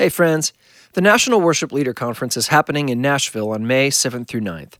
Hey, 0.00 0.08
friends. 0.08 0.54
The 0.94 1.02
National 1.02 1.42
Worship 1.42 1.72
Leader 1.72 1.92
Conference 1.92 2.34
is 2.34 2.48
happening 2.48 2.88
in 2.88 3.02
Nashville 3.02 3.50
on 3.50 3.66
May 3.66 3.90
7th 3.90 4.28
through 4.28 4.40
9th. 4.40 4.78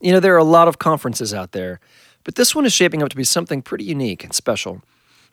You 0.00 0.12
know, 0.12 0.20
there 0.20 0.32
are 0.32 0.38
a 0.38 0.44
lot 0.44 0.68
of 0.68 0.78
conferences 0.78 1.34
out 1.34 1.50
there, 1.50 1.80
but 2.22 2.36
this 2.36 2.54
one 2.54 2.64
is 2.64 2.72
shaping 2.72 3.02
up 3.02 3.08
to 3.08 3.16
be 3.16 3.24
something 3.24 3.62
pretty 3.62 3.82
unique 3.82 4.22
and 4.22 4.32
special. 4.32 4.80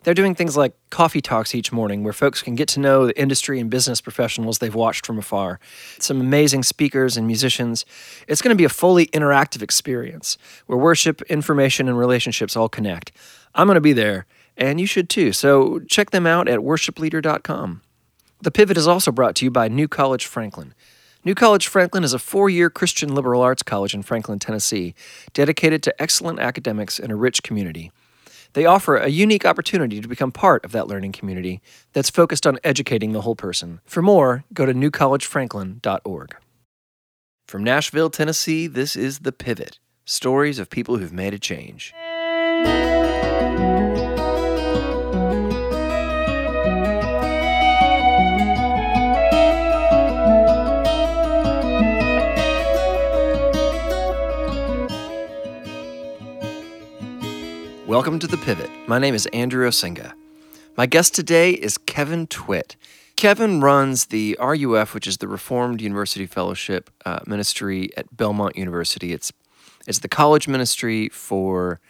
They're 0.02 0.12
doing 0.12 0.34
things 0.34 0.56
like 0.56 0.74
coffee 0.90 1.20
talks 1.20 1.54
each 1.54 1.70
morning 1.70 2.02
where 2.02 2.12
folks 2.12 2.42
can 2.42 2.56
get 2.56 2.66
to 2.70 2.80
know 2.80 3.06
the 3.06 3.16
industry 3.16 3.60
and 3.60 3.70
business 3.70 4.00
professionals 4.00 4.58
they've 4.58 4.74
watched 4.74 5.06
from 5.06 5.20
afar. 5.20 5.60
Some 6.00 6.20
amazing 6.20 6.64
speakers 6.64 7.16
and 7.16 7.24
musicians. 7.24 7.86
It's 8.26 8.42
going 8.42 8.52
to 8.52 8.60
be 8.60 8.64
a 8.64 8.68
fully 8.68 9.06
interactive 9.06 9.62
experience 9.62 10.36
where 10.66 10.76
worship, 10.76 11.22
information, 11.30 11.88
and 11.88 11.96
relationships 11.96 12.56
all 12.56 12.68
connect. 12.68 13.12
I'm 13.54 13.68
going 13.68 13.76
to 13.76 13.80
be 13.80 13.92
there, 13.92 14.26
and 14.56 14.80
you 14.80 14.86
should 14.88 15.08
too. 15.08 15.32
So 15.32 15.78
check 15.86 16.10
them 16.10 16.26
out 16.26 16.48
at 16.48 16.58
worshipleader.com. 16.58 17.82
The 18.40 18.50
Pivot 18.50 18.76
is 18.76 18.86
also 18.86 19.10
brought 19.10 19.34
to 19.36 19.44
you 19.44 19.50
by 19.50 19.68
New 19.68 19.88
College 19.88 20.26
Franklin. 20.26 20.72
New 21.24 21.34
College 21.34 21.66
Franklin 21.66 22.04
is 22.04 22.12
a 22.12 22.18
four 22.18 22.48
year 22.48 22.70
Christian 22.70 23.14
liberal 23.14 23.42
arts 23.42 23.64
college 23.64 23.94
in 23.94 24.02
Franklin, 24.02 24.38
Tennessee, 24.38 24.94
dedicated 25.32 25.82
to 25.82 26.02
excellent 26.02 26.38
academics 26.38 27.00
and 27.00 27.10
a 27.10 27.16
rich 27.16 27.42
community. 27.42 27.90
They 28.52 28.64
offer 28.64 28.96
a 28.96 29.08
unique 29.08 29.44
opportunity 29.44 30.00
to 30.00 30.08
become 30.08 30.32
part 30.32 30.64
of 30.64 30.72
that 30.72 30.86
learning 30.86 31.12
community 31.12 31.60
that's 31.92 32.10
focused 32.10 32.46
on 32.46 32.58
educating 32.62 33.12
the 33.12 33.22
whole 33.22 33.36
person. 33.36 33.80
For 33.84 34.02
more, 34.02 34.44
go 34.54 34.64
to 34.64 34.72
newcollegefranklin.org. 34.72 36.36
From 37.46 37.64
Nashville, 37.64 38.10
Tennessee, 38.10 38.66
this 38.66 38.94
is 38.94 39.20
The 39.20 39.32
Pivot 39.32 39.78
stories 40.04 40.58
of 40.58 40.70
people 40.70 40.96
who've 40.96 41.12
made 41.12 41.34
a 41.34 41.38
change. 41.38 41.92
Welcome 57.88 58.18
to 58.18 58.26
The 58.26 58.36
Pivot. 58.36 58.68
My 58.86 58.98
name 58.98 59.14
is 59.14 59.24
Andrew 59.32 59.66
Osenga. 59.66 60.12
My 60.76 60.84
guest 60.84 61.14
today 61.14 61.52
is 61.52 61.78
Kevin 61.78 62.26
Twit. 62.26 62.76
Kevin 63.16 63.62
runs 63.62 64.08
the 64.08 64.36
RUF, 64.38 64.92
which 64.92 65.06
is 65.06 65.16
the 65.16 65.26
Reformed 65.26 65.80
University 65.80 66.26
Fellowship 66.26 66.90
uh, 67.06 67.20
Ministry 67.26 67.88
at 67.96 68.14
Belmont 68.14 68.56
University. 68.56 69.14
It's 69.14 69.32
it's 69.86 70.00
the 70.00 70.08
college 70.08 70.46
ministry 70.46 71.08
for 71.08 71.80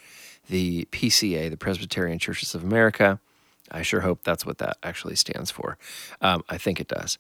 the 0.49 0.85
PCA, 0.93 1.51
the 1.51 1.57
Presbyterian 1.57 2.21
Churches 2.21 2.55
of 2.55 2.63
America. 2.63 3.19
I 3.73 3.83
sure 3.83 4.03
hope 4.03 4.23
that's 4.23 4.47
what 4.47 4.59
that 4.59 4.77
actually 4.85 5.17
stands 5.17 5.51
for. 5.51 5.79
Um, 6.21 6.45
I 6.49 6.59
think 6.59 6.79
it 6.79 6.87
does. 6.87 7.19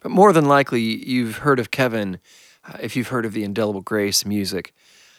But 0.00 0.12
more 0.12 0.32
than 0.32 0.44
likely, 0.44 0.80
you've 0.80 1.38
heard 1.38 1.58
of 1.58 1.72
Kevin 1.72 2.20
uh, 2.68 2.76
if 2.80 2.94
you've 2.94 3.08
heard 3.08 3.26
of 3.26 3.32
the 3.32 3.42
Indelible 3.42 3.80
Grace 3.80 4.24
music. 4.24 4.72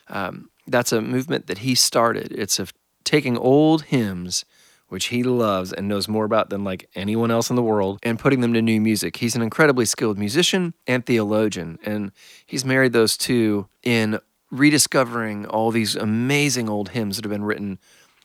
Um, 0.08 0.50
that's 0.66 0.94
a 0.94 1.02
movement 1.02 1.48
that 1.48 1.58
he 1.58 1.76
started. 1.76 2.32
It's 2.32 2.58
a 2.62 2.68
taking 3.04 3.38
old 3.38 3.84
hymns 3.84 4.46
which 4.94 5.06
he 5.06 5.24
loves 5.24 5.74
and 5.74 5.88
knows 5.88 6.08
more 6.08 6.24
about 6.24 6.52
than 6.52 6.64
like 6.64 6.88
anyone 6.94 7.32
else 7.32 7.50
in 7.50 7.56
the 7.56 7.64
world, 7.64 7.98
and 8.04 8.20
putting 8.20 8.42
them 8.42 8.54
to 8.54 8.62
new 8.62 8.80
music. 8.80 9.18
He's 9.18 9.36
an 9.36 9.42
incredibly 9.42 9.86
skilled 9.86 10.20
musician 10.20 10.76
and 10.86 11.04
theologian, 11.04 11.80
and 11.84 12.12
he's 12.46 12.64
married 12.64 12.94
those 12.94 13.18
two 13.18 13.68
in 13.82 14.20
rediscovering 14.52 15.48
all 15.48 15.72
these 15.72 15.96
amazing 15.96 16.70
old 16.70 16.90
hymns 16.90 17.16
that 17.16 17.26
have 17.26 17.32
been 17.32 17.44
written 17.44 17.80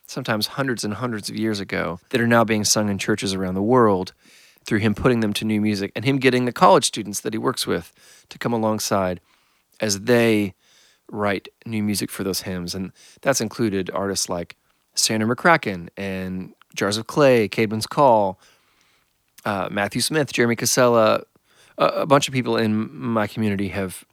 sometimes 0.04 0.46
hundreds 0.46 0.84
and 0.84 0.92
hundreds 0.92 1.30
of 1.30 1.36
years 1.36 1.58
ago 1.58 2.00
that 2.10 2.20
are 2.20 2.26
now 2.26 2.44
being 2.44 2.64
sung 2.64 2.90
in 2.90 2.98
churches 2.98 3.32
around 3.32 3.54
the 3.54 3.62
world 3.62 4.12
through 4.66 4.80
him 4.80 4.94
putting 4.94 5.20
them 5.20 5.32
to 5.32 5.46
new 5.46 5.62
music 5.62 5.90
and 5.96 6.04
him 6.04 6.18
getting 6.18 6.44
the 6.44 6.52
college 6.52 6.84
students 6.84 7.20
that 7.20 7.32
he 7.32 7.38
works 7.38 7.66
with 7.66 7.94
to 8.28 8.38
come 8.38 8.52
alongside 8.52 9.22
as 9.80 10.00
they 10.00 10.52
write 11.10 11.48
new 11.64 11.82
music 11.82 12.10
for 12.10 12.24
those 12.24 12.42
hymns. 12.42 12.74
And 12.74 12.92
that's 13.22 13.40
included 13.40 13.90
artists 13.94 14.28
like 14.28 14.56
Sandra 14.98 15.34
McCracken 15.34 15.88
and 15.96 16.54
Jars 16.74 16.96
of 16.96 17.06
Clay, 17.06 17.48
Caedmon's 17.48 17.86
Call, 17.86 18.38
uh, 19.44 19.68
Matthew 19.70 20.00
Smith, 20.00 20.32
Jeremy 20.32 20.56
Casella, 20.56 21.22
a, 21.78 21.86
a 21.86 22.06
bunch 22.06 22.28
of 22.28 22.34
people 22.34 22.56
in 22.56 22.94
my 22.94 23.26
community 23.26 23.68
have 23.68 24.04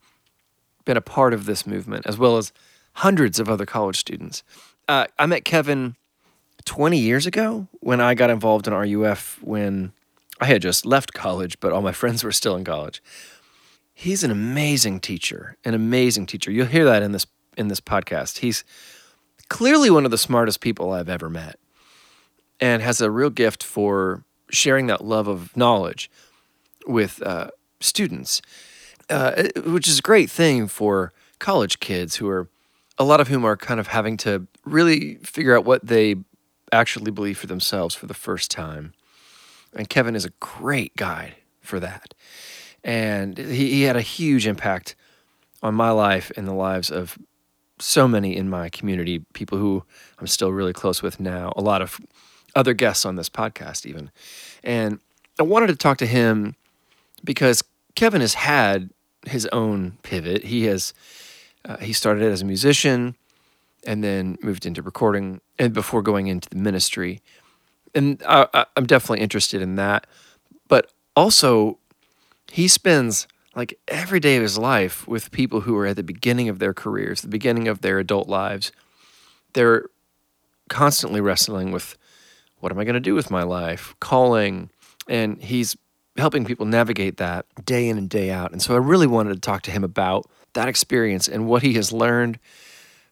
been 0.84 0.96
a 0.96 1.02
part 1.02 1.34
of 1.34 1.44
this 1.46 1.66
movement, 1.66 2.06
as 2.06 2.16
well 2.16 2.36
as 2.36 2.52
hundreds 2.94 3.38
of 3.38 3.48
other 3.48 3.66
college 3.66 3.98
students. 3.98 4.42
Uh, 4.88 5.06
I 5.18 5.26
met 5.26 5.44
Kevin 5.44 5.96
20 6.64 6.98
years 6.98 7.26
ago 7.26 7.68
when 7.80 8.00
I 8.00 8.14
got 8.14 8.30
involved 8.30 8.66
in 8.66 8.74
RUF 8.74 9.38
when 9.42 9.92
I 10.40 10.46
had 10.46 10.62
just 10.62 10.86
left 10.86 11.12
college, 11.12 11.58
but 11.60 11.72
all 11.72 11.82
my 11.82 11.92
friends 12.00 12.24
were 12.24 12.32
still 12.32 12.56
in 12.56 12.64
college. 12.64 13.02
He's 13.92 14.22
an 14.22 14.30
amazing 14.30 15.00
teacher, 15.00 15.56
an 15.64 15.74
amazing 15.74 16.26
teacher. 16.26 16.50
You'll 16.50 16.66
hear 16.66 16.84
that 16.84 17.02
in 17.02 17.12
this 17.12 17.26
in 17.56 17.68
this 17.68 17.80
podcast. 17.80 18.38
He's 18.38 18.62
clearly 19.48 19.90
one 19.90 20.04
of 20.04 20.10
the 20.10 20.18
smartest 20.18 20.60
people 20.60 20.92
I've 20.92 21.08
ever 21.08 21.28
met 21.28 21.58
and 22.60 22.82
has 22.82 23.00
a 23.00 23.10
real 23.10 23.30
gift 23.30 23.62
for 23.62 24.24
sharing 24.50 24.86
that 24.86 25.04
love 25.04 25.28
of 25.28 25.56
knowledge 25.56 26.10
with 26.86 27.22
uh, 27.22 27.50
students, 27.80 28.42
uh, 29.10 29.44
which 29.64 29.88
is 29.88 29.98
a 29.98 30.02
great 30.02 30.30
thing 30.30 30.68
for 30.68 31.12
college 31.38 31.80
kids 31.80 32.16
who 32.16 32.28
are, 32.28 32.48
a 32.98 33.04
lot 33.04 33.20
of 33.20 33.28
whom 33.28 33.44
are 33.44 33.56
kind 33.56 33.80
of 33.80 33.88
having 33.88 34.16
to 34.16 34.46
really 34.64 35.16
figure 35.16 35.56
out 35.56 35.64
what 35.64 35.86
they 35.86 36.16
actually 36.72 37.10
believe 37.10 37.38
for 37.38 37.46
themselves 37.46 37.94
for 37.94 38.06
the 38.06 38.14
first 38.14 38.50
time. 38.50 38.92
And 39.74 39.88
Kevin 39.88 40.16
is 40.16 40.24
a 40.24 40.30
great 40.40 40.96
guide 40.96 41.36
for 41.60 41.78
that. 41.80 42.14
And 42.82 43.36
he, 43.36 43.70
he 43.72 43.82
had 43.82 43.96
a 43.96 44.00
huge 44.00 44.46
impact 44.46 44.94
on 45.62 45.74
my 45.74 45.90
life 45.90 46.30
and 46.36 46.46
the 46.46 46.54
lives 46.54 46.90
of 46.90 47.18
so 47.78 48.08
many 48.08 48.36
in 48.36 48.48
my 48.48 48.68
community, 48.68 49.20
people 49.32 49.58
who 49.58 49.84
I'm 50.18 50.26
still 50.26 50.52
really 50.52 50.72
close 50.72 51.02
with 51.02 51.20
now, 51.20 51.52
a 51.56 51.60
lot 51.60 51.82
of 51.82 52.00
other 52.54 52.74
guests 52.74 53.04
on 53.04 53.16
this 53.16 53.28
podcast, 53.28 53.84
even. 53.86 54.10
And 54.64 55.00
I 55.38 55.42
wanted 55.42 55.68
to 55.68 55.76
talk 55.76 55.98
to 55.98 56.06
him 56.06 56.56
because 57.22 57.62
Kevin 57.94 58.20
has 58.20 58.34
had 58.34 58.90
his 59.26 59.46
own 59.46 59.98
pivot. 60.02 60.44
He 60.44 60.64
has, 60.64 60.94
uh, 61.64 61.76
he 61.78 61.92
started 61.92 62.24
as 62.24 62.42
a 62.42 62.46
musician 62.46 63.16
and 63.86 64.02
then 64.02 64.38
moved 64.42 64.66
into 64.66 64.82
recording 64.82 65.40
and 65.58 65.72
before 65.72 66.02
going 66.02 66.28
into 66.28 66.48
the 66.48 66.56
ministry. 66.56 67.20
And 67.94 68.22
I, 68.26 68.66
I'm 68.76 68.86
definitely 68.86 69.20
interested 69.20 69.60
in 69.62 69.76
that. 69.76 70.06
But 70.68 70.90
also, 71.14 71.78
he 72.50 72.68
spends 72.68 73.26
like 73.56 73.78
every 73.88 74.20
day 74.20 74.36
of 74.36 74.42
his 74.42 74.58
life 74.58 75.08
with 75.08 75.32
people 75.32 75.62
who 75.62 75.76
are 75.78 75.86
at 75.86 75.96
the 75.96 76.02
beginning 76.02 76.50
of 76.50 76.58
their 76.58 76.74
careers, 76.74 77.22
the 77.22 77.28
beginning 77.28 77.66
of 77.66 77.80
their 77.80 77.98
adult 77.98 78.28
lives. 78.28 78.70
They're 79.54 79.86
constantly 80.68 81.22
wrestling 81.22 81.72
with 81.72 81.96
what 82.58 82.70
am 82.70 82.78
I 82.78 82.84
going 82.84 82.94
to 82.94 83.00
do 83.00 83.14
with 83.14 83.30
my 83.30 83.42
life, 83.42 83.94
calling, 83.98 84.70
and 85.08 85.42
he's 85.42 85.74
helping 86.18 86.44
people 86.44 86.66
navigate 86.66 87.16
that 87.16 87.46
day 87.64 87.88
in 87.88 87.96
and 87.96 88.10
day 88.10 88.30
out. 88.30 88.52
And 88.52 88.60
so 88.60 88.74
I 88.74 88.78
really 88.78 89.06
wanted 89.06 89.34
to 89.34 89.40
talk 89.40 89.62
to 89.62 89.70
him 89.70 89.84
about 89.84 90.28
that 90.52 90.68
experience 90.68 91.26
and 91.26 91.46
what 91.46 91.62
he 91.62 91.74
has 91.74 91.92
learned 91.92 92.38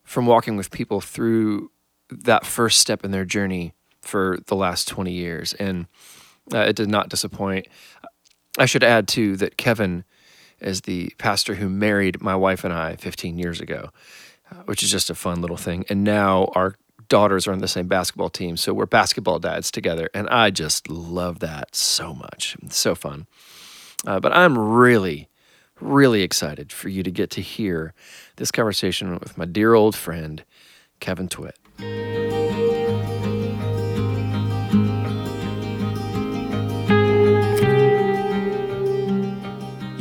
from 0.03 0.27
walking 0.27 0.57
with 0.57 0.71
people 0.71 1.01
through 1.01 1.71
that 2.11 2.45
first 2.45 2.81
step 2.81 3.05
in 3.05 3.11
their 3.11 3.25
journey 3.25 3.73
for 4.03 4.39
the 4.47 4.57
last 4.57 4.89
20 4.89 5.11
years. 5.11 5.55
And 5.55 5.87
uh, 6.53 6.59
it 6.59 6.77
did 6.77 6.89
not 6.91 7.09
disappoint. 7.09 7.67
I 8.59 8.67
should 8.67 8.85
add, 8.85 9.09
too, 9.09 9.37
that 9.37 9.57
Kevin 9.57 10.05
as 10.65 10.83
the 10.83 11.13
pastor 11.19 11.55
who 11.55 11.69
married 11.69 12.21
my 12.21 12.35
wife 12.35 12.65
and 12.65 12.73
I 12.73 12.97
15 12.97 13.39
years 13.39 13.61
ago, 13.61 13.91
uh, 14.51 14.63
which 14.65 14.83
is 14.83 14.91
just 14.91 15.11
a 15.11 15.15
fun 15.15 15.41
little 15.41 15.57
thing. 15.57 15.85
And 15.89 16.03
now 16.03 16.51
our 16.55 16.75
daughters 17.09 17.47
are 17.47 17.53
on 17.53 17.59
the 17.59 17.69
same 17.69 17.87
basketball 17.87 18.31
team, 18.31 18.57
so 18.57 18.73
we're 18.73 18.87
basketball 18.87 19.39
dads 19.39 19.71
together, 19.71 20.09
and 20.15 20.29
I 20.29 20.51
just 20.51 20.89
love 20.89 21.41
that 21.41 21.75
so 21.75 22.15
much. 22.15 22.57
It's 22.63 22.77
so 22.77 22.95
fun. 22.95 23.27
Uh, 24.07 24.21
but 24.21 24.33
I'm 24.33 24.59
really, 24.59 25.29
really 25.81 26.23
excited 26.23 26.73
for 26.73 26.89
you 26.89 27.03
to 27.03 27.11
get 27.11 27.31
to 27.31 27.41
hear 27.41 27.95
this 28.37 28.51
conversation 28.51 29.19
with 29.19 29.39
my 29.39 29.45
dear 29.45 29.75
old 29.75 29.95
friend, 29.95 30.45
Kevin 31.01 31.29
Twit. 31.29 31.59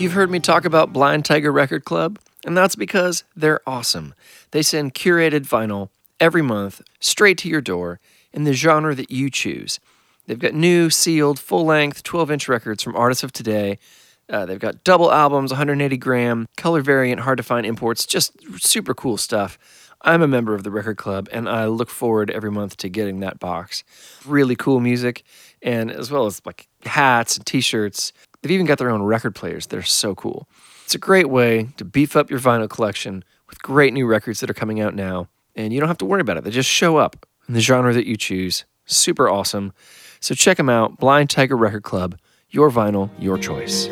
You've 0.04 0.12
heard 0.12 0.30
me 0.30 0.42
talk 0.42 0.66
about 0.66 0.92
Blind 0.92 1.24
Tiger 1.24 1.50
Record 1.50 1.86
Club, 1.86 2.20
and 2.46 2.58
that's 2.58 2.76
because 2.76 3.24
they're 3.38 3.62
awesome. 3.66 4.14
They 4.52 4.62
send 4.62 4.94
curated 4.94 5.48
vinyl 5.48 5.92
every 6.20 6.42
month 6.42 6.82
straight 7.00 7.38
to 7.38 7.48
your 7.48 7.62
door 7.62 8.02
in 8.34 8.44
the 8.44 8.52
genre 8.52 8.94
that 8.96 9.12
you 9.12 9.30
choose. 9.30 9.80
They've 10.28 10.38
got 10.38 10.54
new, 10.54 10.90
sealed, 10.90 11.40
full 11.40 11.64
length 11.64 12.04
12 12.04 12.32
inch 12.32 12.50
records 12.50 12.84
from 12.84 12.98
artists 12.98 13.24
of 13.24 13.32
today. 13.32 13.80
Uh, 14.28 14.46
they've 14.46 14.60
got 14.60 14.84
double 14.84 15.10
albums, 15.10 15.52
180 15.52 15.96
gram, 15.96 16.50
color 16.58 16.82
variant, 16.82 17.22
hard 17.22 17.38
to 17.38 17.44
find 17.44 17.66
imports, 17.66 18.06
just 18.06 18.34
super 18.62 18.94
cool 18.94 19.16
stuff. 19.16 19.58
I'm 20.02 20.22
a 20.22 20.28
member 20.28 20.54
of 20.54 20.64
the 20.64 20.72
record 20.72 20.98
club 20.98 21.30
and 21.32 21.48
I 21.48 21.68
look 21.68 21.90
forward 21.90 22.30
every 22.30 22.52
month 22.52 22.76
to 22.76 22.90
getting 22.90 23.22
that 23.22 23.40
box. 23.40 23.86
Really 24.26 24.58
cool 24.58 24.82
music, 24.82 25.24
and 25.62 25.90
as 25.90 26.12
well 26.12 26.26
as 26.26 26.42
like 26.46 26.68
hats 26.84 27.38
and 27.38 27.46
t 27.46 27.62
shirts, 27.62 28.12
They've 28.44 28.52
even 28.52 28.66
got 28.66 28.78
their 28.78 28.90
own 28.90 29.02
record 29.02 29.36
players 29.36 29.68
that 29.68 29.78
are 29.78 29.84
so 29.84 30.14
cool. 30.16 30.50
It's 30.84 30.94
a 30.94 30.98
great 30.98 31.30
way 31.30 31.70
to 31.78 31.86
beef 31.86 32.18
up 32.18 32.30
your 32.30 32.42
vinyl 32.42 32.70
collection 32.70 33.24
with 33.48 33.62
great 33.62 33.94
new 33.94 34.06
records 34.06 34.42
that 34.42 34.50
are 34.50 34.54
coming 34.54 34.82
out 34.82 34.94
now, 34.94 35.30
and 35.56 35.72
you 35.72 35.80
don't 35.80 35.88
have 35.88 35.98
to 36.00 36.06
worry 36.06 36.20
about 36.20 36.36
it. 36.36 36.44
They 36.44 36.52
just 36.52 36.70
show 36.70 36.98
up 36.98 37.26
in 37.48 37.54
the 37.54 37.62
genre 37.62 37.94
that 37.94 38.06
you 38.06 38.18
choose. 38.18 38.66
Super 38.86 39.30
awesome. 39.30 39.72
So 40.20 40.36
check 40.36 40.58
them 40.58 40.68
out 40.68 40.98
Blind 40.98 41.30
Tiger 41.30 41.56
Record 41.56 41.84
Club, 41.84 42.20
your 42.50 42.70
vinyl, 42.70 43.10
your 43.18 43.38
choice. 43.38 43.88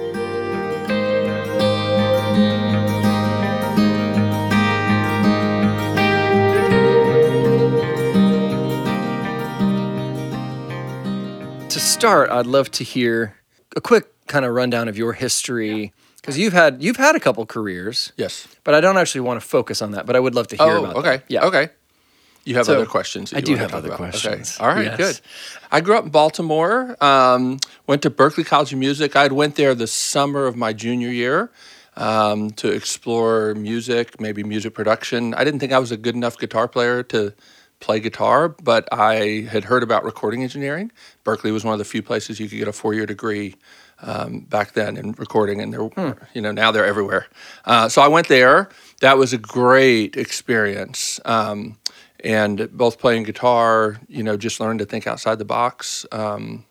To 11.70 11.80
start, 11.80 12.30
I'd 12.30 12.48
love 12.48 12.70
to 12.72 12.84
hear 12.84 13.38
a 13.78 13.82
quick 13.82 14.10
kind 14.32 14.46
of 14.46 14.54
rundown 14.56 14.88
of 14.88 14.98
your 14.98 15.14
history 15.14 15.94
because 16.18 16.38
you've 16.38 16.54
had 16.54 16.82
you've 16.82 16.98
had 16.98 17.16
a 17.16 17.20
couple 17.20 17.46
careers, 17.46 18.14
Yes. 18.18 18.48
but 18.64 18.74
I 18.74 18.80
don't 18.82 18.98
actually 18.98 19.22
want 19.22 19.42
to 19.42 19.48
focus 19.48 19.82
on 19.82 19.92
that. 19.92 20.06
But 20.06 20.16
I 20.16 20.20
would 20.20 20.36
love 20.36 20.48
to 20.48 20.56
hear 20.56 20.66
Oh, 20.78 20.84
about. 20.86 20.96
okay. 20.98 21.18
That. 21.18 21.24
Yeah. 21.36 21.46
Okay. 21.50 21.70
You 22.44 22.56
have 22.56 22.66
So, 22.66 22.74
other 22.76 22.88
questions? 22.88 23.30
that 23.30 23.38
I 23.38 23.40
you 23.40 23.46
do 23.46 23.52
wanna 23.52 23.62
have 23.62 23.72
talk 23.72 23.78
other 23.80 23.88
about? 23.90 23.98
questions. 23.98 24.56
Okay. 24.58 24.64
All 24.64 24.74
right. 24.76 24.86
Yes. 24.86 24.98
Good. 24.98 25.20
I 25.72 25.82
grew 25.82 25.96
up 25.98 26.06
in 26.06 26.10
Baltimore. 26.12 26.96
Um, 27.04 27.60
went 27.86 28.02
to 28.02 28.10
Berklee 28.10 28.46
College 28.46 28.74
of 28.74 28.80
Music. 28.80 29.16
I 29.16 29.28
went 29.28 29.56
there 29.56 29.76
the 29.76 29.86
summer 29.88 30.48
of 30.48 30.56
my 30.56 30.74
junior 30.74 31.10
year 31.10 31.52
um, 31.98 32.50
to 32.62 32.70
explore 32.70 33.54
music, 33.54 34.20
maybe 34.20 34.44
music 34.44 34.74
production. 34.74 35.34
I 35.36 35.44
didn't 35.44 35.60
think 35.60 35.72
I 35.72 35.78
was 35.80 35.92
a 35.92 35.98
good 35.98 36.16
enough 36.16 36.38
guitar 36.40 36.68
player 36.68 37.04
to 37.14 37.34
play 37.80 38.00
guitar, 38.00 38.50
but 38.50 38.88
I 38.92 39.48
had 39.52 39.64
heard 39.66 39.84
about 39.84 40.04
recording 40.04 40.42
engineering. 40.44 40.92
Berklee 41.26 41.52
was 41.52 41.64
one 41.64 41.74
of 41.74 41.80
the 41.80 41.86
few 41.86 42.02
places 42.02 42.40
you 42.40 42.48
could 42.50 42.58
get 42.60 42.68
a 42.68 42.74
four-year 42.74 43.06
degree 43.06 43.56
um, 44.02 44.42
back 44.42 44.74
then 44.74 44.98
in 44.98 45.12
recording, 45.14 45.62
and 45.62 45.74
they're 45.74 45.90
you 46.34 46.42
know 46.42 46.52
now 46.52 46.72
they're 46.72 46.86
everywhere. 46.86 47.28
Uh, 47.66 47.88
so 47.90 48.02
I 48.02 48.08
went 48.08 48.28
there. 48.28 48.70
That 49.02 49.18
was 49.18 49.34
a 49.34 49.38
great 49.38 50.18
experience, 50.18 51.20
um, 51.26 51.78
and 52.24 52.70
both 52.72 53.00
playing 53.00 53.24
guitar, 53.24 54.00
you 54.08 54.24
know, 54.24 54.38
just 54.38 54.60
learned 54.60 54.80
to 54.80 54.86
think 54.86 55.08
outside 55.08 55.38
the 55.40 55.46
box. 55.46 56.06
Um, 56.12 56.66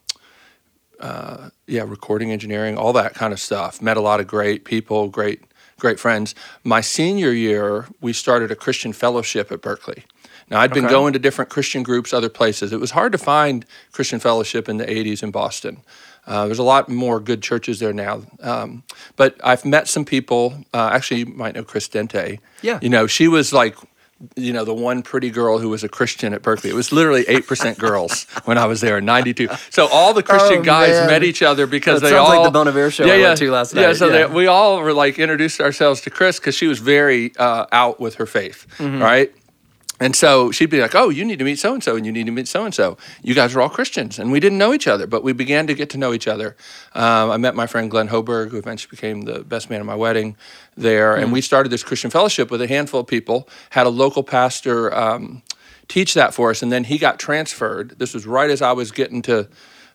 uh, 1.01 1.49
yeah, 1.67 1.83
recording 1.87 2.31
engineering, 2.31 2.77
all 2.77 2.93
that 2.93 3.15
kind 3.15 3.33
of 3.33 3.41
stuff. 3.41 3.81
Met 3.81 3.97
a 3.97 4.01
lot 4.03 4.21
of 4.21 4.27
great 4.27 4.65
people, 4.65 5.09
great 5.09 5.43
great 5.79 5.99
friends. 5.99 6.35
My 6.63 6.83
senior 6.83 7.33
year, 7.33 7.87
we 8.03 8.13
started 8.13 8.51
a 8.51 8.55
Christian 8.55 8.93
fellowship 8.93 9.51
at 9.51 9.63
Berklee. 9.63 10.03
Now, 10.51 10.61
I'd 10.61 10.75
been 10.75 10.85
Okay. 10.85 10.93
going 10.93 11.15
to 11.15 11.19
different 11.19 11.51
Christian 11.51 11.83
groups, 11.83 12.13
other 12.13 12.29
places. 12.29 12.71
It 12.73 12.81
was 12.81 12.91
hard 12.91 13.13
to 13.13 13.19
find 13.19 13.65
Christian 13.93 14.21
fellowship 14.21 14.69
in 14.69 14.77
the 14.77 14.85
80s 14.85 15.23
in 15.23 15.31
Boston. 15.31 15.79
Uh, 16.31 16.47
there's 16.47 16.61
a 16.61 16.63
lot 16.75 16.89
more 16.89 17.19
good 17.21 17.43
churches 17.43 17.81
there 17.81 17.93
now. 17.93 18.23
Um, 18.41 18.85
but 19.17 19.37
I've 19.43 19.65
met 19.65 19.89
some 19.89 20.05
people. 20.05 20.55
Uh, 20.73 20.91
actually, 20.93 21.21
you 21.21 21.27
might 21.27 21.55
know 21.57 21.65
Chris 21.65 21.89
Dente. 21.89 22.39
Yeah. 22.63 22.79
You 22.81 22.89
know, 22.89 23.07
she 23.09 23.27
was 23.29 23.53
like, 23.53 23.77
you 24.37 24.53
know, 24.53 24.65
the 24.67 24.75
one 24.75 25.03
pretty 25.03 25.31
girl 25.31 25.59
who 25.59 25.69
was 25.71 25.83
a 25.83 25.89
Christian 25.89 26.35
at 26.35 26.43
Berklee. 26.43 26.67
It 26.67 26.75
was 26.75 26.93
literally 26.93 27.25
8% 27.25 27.79
girls 27.79 28.25
when 28.45 28.59
I 28.59 28.67
was 28.67 28.81
there 28.83 28.99
in 28.99 29.07
92. 29.07 29.49
So 29.71 29.89
all 29.89 30.13
the 30.13 30.23
Christian 30.23 30.59
Oh, 30.59 30.63
guys 30.63 30.91
man. 30.93 31.07
met 31.09 31.23
each 31.25 31.43
other 31.43 31.67
because 31.67 32.01
That 32.03 32.09
they 32.11 32.15
sounds 32.17 32.29
all. 32.29 32.37
like 32.37 32.45
the 32.45 32.51
Bon 32.51 32.69
Iver 32.69 32.91
show 32.91 33.05
I 33.05 33.19
went 33.19 33.39
to 33.39 33.51
last 33.51 33.75
Yeah, 33.75 33.87
night. 33.87 33.97
so 33.97 34.07
Yeah. 34.09 34.27
They, 34.29 34.35
we 34.35 34.47
all 34.47 34.79
were 34.81 34.93
like 34.93 35.19
introduced 35.19 35.61
ourselves 35.61 36.03
to 36.03 36.11
Chris 36.11 36.39
because 36.39 36.55
she 36.55 36.67
was 36.67 36.79
very 36.81 37.33
uh, 37.39 37.65
out 37.73 37.99
with 37.99 38.17
her 38.17 38.27
faith, 38.27 38.67
Mm-hmm. 38.79 39.03
right? 39.03 39.33
And 40.01 40.17
so 40.17 40.51
she'd 40.51 40.71
be 40.71 40.81
like, 40.81 40.95
"Oh, 40.95 41.11
you 41.11 41.25
need 41.25 41.39
to 41.39 41.45
meet 41.45 41.59
so 41.59 41.75
and 41.75 41.85
so, 41.85 41.95
and 41.95 42.07
you 42.07 42.11
need 42.11 42.25
to 42.27 42.33
meet 42.33 42.49
so 42.49 42.65
and 42.65 42.75
so. 42.75 42.97
You 43.23 43.35
guys 43.35 43.55
are 43.55 43.61
all 43.61 43.69
Christians." 43.69 44.19
And 44.19 44.33
we 44.33 44.41
didn't 44.41 44.59
know 44.59 44.73
each 44.73 44.89
other, 44.89 45.07
but 45.07 45.23
we 45.23 45.35
began 45.35 45.67
to 45.67 45.75
get 45.75 45.91
to 45.91 45.99
know 45.99 46.15
each 46.15 46.27
other. 46.27 46.57
Um, 46.95 47.31
I 47.31 47.37
met 47.37 47.55
my 47.55 47.67
friend 47.67 47.91
Glenn 47.91 48.09
Hoberg, 48.09 48.51
who 48.51 48.57
eventually 48.57 48.91
became 48.91 49.23
the 49.23 49.41
best 49.41 49.69
man 49.69 49.81
at 49.81 49.87
my 49.87 49.95
wedding. 49.95 50.37
There, 50.77 51.15
and 51.15 51.31
we 51.31 51.43
started 51.43 51.69
this 51.69 51.85
Christian 51.85 52.11
fellowship 52.11 52.51
with 52.51 52.63
a 52.63 52.67
handful 52.67 53.01
of 53.01 53.07
people. 53.07 53.47
Had 53.71 53.87
a 53.87 53.91
local 53.91 54.23
pastor 54.23 54.93
um, 54.95 55.43
teach 55.89 56.15
that 56.15 56.33
for 56.33 56.51
us, 56.51 56.63
and 56.63 56.73
then 56.73 56.85
he 56.85 56.97
got 56.97 57.19
transferred. 57.19 57.99
This 57.99 58.15
was 58.15 58.27
right 58.27 58.49
as 58.49 58.63
I 58.63 58.73
was 58.73 58.93
getting 58.93 59.21
to 59.23 59.49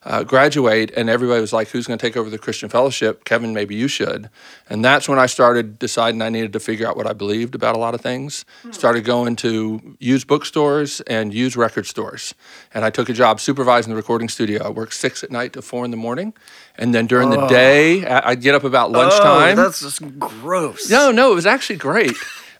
uh, 0.05 0.23
graduate, 0.23 0.91
and 0.95 1.09
everybody 1.09 1.41
was 1.41 1.51
like, 1.51 1.69
"Who's 1.69 1.87
going 1.87 1.97
to 1.97 2.05
take 2.05 2.15
over 2.15 2.29
the 2.29 2.37
Christian 2.37 2.69
fellowship?" 2.69 3.23
Kevin, 3.25 3.53
maybe 3.53 3.73
you 3.75 3.87
should. 3.87 4.29
And 4.69 4.85
that's 4.85 5.09
when 5.09 5.17
I 5.17 5.25
started 5.25 5.79
deciding 5.79 6.21
I 6.21 6.29
needed 6.29 6.53
to 6.53 6.59
figure 6.59 6.87
out 6.87 6.95
what 6.95 7.07
I 7.07 7.13
believed 7.13 7.55
about 7.55 7.75
a 7.75 7.79
lot 7.79 7.95
of 7.95 8.01
things. 8.01 8.45
Started 8.71 9.03
going 9.03 9.35
to 9.37 9.97
used 9.99 10.27
bookstores 10.27 11.01
and 11.01 11.33
used 11.33 11.55
record 11.57 11.85
stores, 11.87 12.35
and 12.73 12.85
I 12.85 12.89
took 12.91 13.09
a 13.09 13.13
job 13.13 13.39
supervising 13.39 13.89
the 13.89 13.97
recording 13.97 14.29
studio. 14.29 14.63
I 14.63 14.69
worked 14.69 14.93
six 14.93 15.23
at 15.23 15.31
night 15.31 15.53
to 15.53 15.61
four 15.63 15.83
in 15.85 15.91
the 15.91 15.97
morning, 15.97 16.33
and 16.77 16.93
then 16.93 17.07
during 17.07 17.31
the 17.31 17.47
day, 17.47 18.05
I- 18.05 18.29
I'd 18.31 18.41
get 18.41 18.53
up 18.53 18.63
about 18.63 18.91
lunchtime. 18.91 19.57
Oh, 19.57 19.63
that's 19.63 19.81
just 19.81 20.19
gross. 20.19 20.89
No, 20.89 21.11
no, 21.11 21.31
it 21.31 21.35
was 21.35 21.45
actually 21.47 21.77
great. 21.77 22.13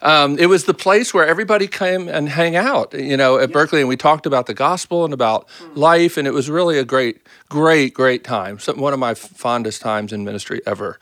Um, 0.06 0.38
it 0.38 0.46
was 0.46 0.66
the 0.66 0.74
place 0.76 1.16
where 1.16 1.26
everybody 1.26 1.66
came 1.68 2.08
and 2.08 2.30
hang 2.30 2.56
out, 2.56 2.94
you 2.94 3.18
know, 3.18 3.40
at 3.40 3.50
Berklee, 3.50 3.80
and 3.80 3.90
we 3.90 3.98
talked 3.98 4.28
about 4.28 4.46
the 4.46 4.54
gospel 4.54 5.04
and 5.04 5.12
about 5.12 5.50
life, 5.74 6.16
and 6.16 6.28
it 6.28 6.32
was 6.32 6.48
really 6.48 6.78
a 6.78 6.86
great, 6.86 7.26
great, 7.50 7.96
great 7.96 8.24
time. 8.24 8.60
So, 8.60 8.76
one 8.76 8.94
of 8.94 9.00
my 9.00 9.16
fondest 9.16 9.82
times 9.82 10.14
in 10.14 10.24
ministry 10.24 10.62
ever. 10.68 11.00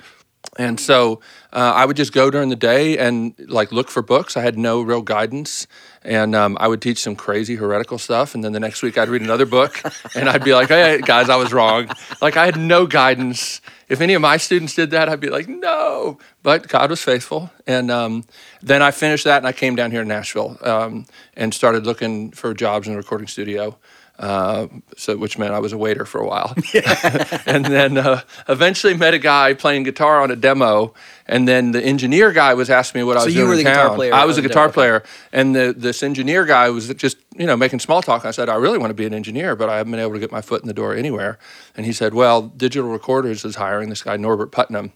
And 0.57 0.79
so 0.79 1.19
uh, 1.51 1.73
I 1.75 1.85
would 1.85 1.97
just 1.97 2.13
go 2.13 2.29
during 2.29 2.49
the 2.49 2.55
day 2.55 2.97
and 2.97 3.33
like 3.47 3.71
look 3.71 3.89
for 3.89 4.01
books. 4.01 4.37
I 4.37 4.41
had 4.41 4.57
no 4.57 4.81
real 4.81 5.01
guidance, 5.01 5.67
and 6.03 6.35
um, 6.35 6.57
I 6.59 6.67
would 6.67 6.81
teach 6.81 6.99
some 6.99 7.15
crazy 7.15 7.55
heretical 7.55 7.97
stuff. 7.97 8.35
And 8.35 8.43
then 8.43 8.51
the 8.53 8.59
next 8.59 8.83
week 8.83 8.97
I'd 8.97 9.09
read 9.09 9.21
another 9.21 9.45
book, 9.45 9.81
and 10.15 10.29
I'd 10.29 10.43
be 10.43 10.53
like, 10.53 10.67
"Hey 10.67 11.01
guys, 11.01 11.29
I 11.29 11.35
was 11.37 11.53
wrong." 11.53 11.89
Like 12.21 12.37
I 12.37 12.45
had 12.45 12.59
no 12.59 12.85
guidance. 12.85 13.61
If 13.89 13.99
any 14.01 14.13
of 14.13 14.21
my 14.21 14.37
students 14.37 14.75
did 14.75 14.91
that, 14.91 15.09
I'd 15.09 15.19
be 15.19 15.29
like, 15.29 15.47
"No." 15.47 16.19
But 16.43 16.67
God 16.67 16.89
was 16.89 17.01
faithful, 17.01 17.51
and 17.65 17.89
um, 17.89 18.23
then 18.61 18.81
I 18.81 18.91
finished 18.91 19.23
that, 19.23 19.37
and 19.37 19.47
I 19.47 19.53
came 19.53 19.75
down 19.75 19.91
here 19.91 20.01
to 20.01 20.07
Nashville 20.07 20.57
um, 20.61 21.05
and 21.35 21.53
started 21.53 21.85
looking 21.85 22.31
for 22.31 22.53
jobs 22.53 22.87
in 22.87 22.93
a 22.93 22.97
recording 22.97 23.27
studio. 23.27 23.77
Uh, 24.23 24.67
so 24.95 25.17
which 25.17 25.37
meant 25.37 25.53
I 25.53 25.59
was 25.59 25.73
a 25.73 25.77
waiter 25.77 26.05
for 26.05 26.21
a 26.21 26.25
while, 26.25 26.55
and 27.45 27.65
then 27.65 27.97
uh, 27.97 28.21
eventually 28.47 28.93
met 28.93 29.13
a 29.13 29.19
guy 29.19 29.53
playing 29.53 29.83
guitar 29.83 30.21
on 30.21 30.31
a 30.31 30.35
demo, 30.37 30.93
and 31.27 31.45
then 31.45 31.71
the 31.71 31.83
engineer 31.83 32.31
guy 32.31 32.53
was 32.53 32.69
asking 32.69 33.01
me 33.01 33.03
what 33.03 33.17
I 33.17 33.21
So 33.21 33.25
was 33.25 33.35
you 33.35 33.41
doing 33.41 33.47
were 33.49 33.53
in 33.55 33.57
the 33.57 33.63
guitar 33.65 33.89
town. 33.89 33.95
player 33.97 34.13
I 34.13 34.23
was 34.23 34.37
a 34.37 34.41
guitar 34.41 34.67
demo. 34.67 34.73
player, 34.73 35.03
and 35.33 35.53
the 35.53 35.73
this 35.75 36.01
engineer 36.03 36.45
guy 36.45 36.69
was 36.69 36.87
just 36.93 37.17
you 37.35 37.45
know 37.45 37.57
making 37.57 37.79
small 37.81 38.01
talk. 38.01 38.23
I 38.23 38.31
said 38.31 38.47
I 38.47 38.55
really 38.55 38.77
want 38.77 38.91
to 38.91 38.95
be 38.95 39.05
an 39.05 39.13
engineer, 39.13 39.57
but 39.57 39.67
I 39.69 39.75
haven't 39.77 39.91
been 39.91 39.99
able 39.99 40.13
to 40.13 40.19
get 40.19 40.31
my 40.31 40.41
foot 40.41 40.61
in 40.61 40.69
the 40.69 40.73
door 40.73 40.95
anywhere. 40.95 41.37
And 41.75 41.85
he 41.85 41.91
said, 41.91 42.13
well, 42.13 42.43
Digital 42.43 42.89
Recorders 42.89 43.43
is 43.43 43.55
hiring 43.55 43.89
this 43.89 44.03
guy 44.03 44.15
Norbert 44.15 44.53
Putnam. 44.53 44.93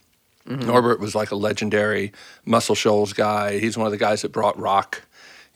Mm-hmm. 0.48 0.68
Norbert 0.68 1.00
was 1.02 1.14
like 1.16 1.32
a 1.32 1.36
legendary 1.36 2.14
Muscle 2.46 2.76
Shoals 2.76 3.12
guy. 3.12 3.60
He's 3.60 3.78
one 3.78 3.88
of 3.88 3.92
the 3.92 3.98
guys 3.98 4.22
that 4.22 4.32
brought 4.32 4.58
rock, 4.58 5.02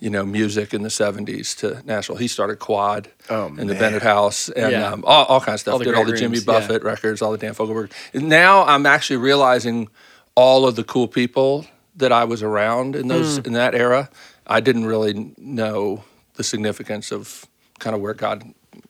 you 0.02 0.10
know, 0.10 0.26
music 0.26 0.74
in 0.74 0.82
the 0.82 0.90
'70s 0.90 1.56
to 1.60 1.82
Nashville. 1.86 2.18
He 2.18 2.28
started 2.28 2.58
Quad 2.60 3.08
Oh, 3.30 3.46
in 3.58 3.68
the. 3.68 3.76
Bennett 3.76 4.02
House 4.02 4.50
and 4.50 4.72
Yeah. 4.74 4.88
um, 4.92 5.04
all, 5.08 5.24
all 5.26 5.40
kinds 5.40 5.56
of 5.56 5.60
stuff. 5.62 5.74
All 5.76 5.80
Did 5.80 5.94
all 5.96 6.04
the 6.06 6.12
Jimmy 6.18 6.38
rooms, 6.38 6.46
yeah. 6.48 6.54
Buffett 6.60 6.84
records, 6.84 7.22
all 7.22 7.32
the 7.32 7.38
Dan 7.38 7.54
Fogelberg. 7.54 7.92
Now 8.14 8.66
I'm 8.66 8.86
actually 8.86 9.18
realizing 9.18 9.88
all 10.36 10.68
of 10.68 10.76
the 10.76 10.84
cool 10.84 11.08
people 11.08 11.66
that 11.96 12.12
I 12.12 12.24
was 12.26 12.42
around 12.44 12.96
in 12.96 13.08
those 13.08 13.38
Hmm. 13.38 13.46
in 13.48 13.54
that 13.54 13.74
era. 13.76 14.10
I 14.48 14.60
didn't 14.60 14.86
really 14.88 15.34
know 15.38 16.04
the 16.36 16.44
significance 16.44 17.12
of 17.12 17.46
kind 17.80 17.96
of 17.96 18.02
where 18.02 18.14
God, 18.16 18.44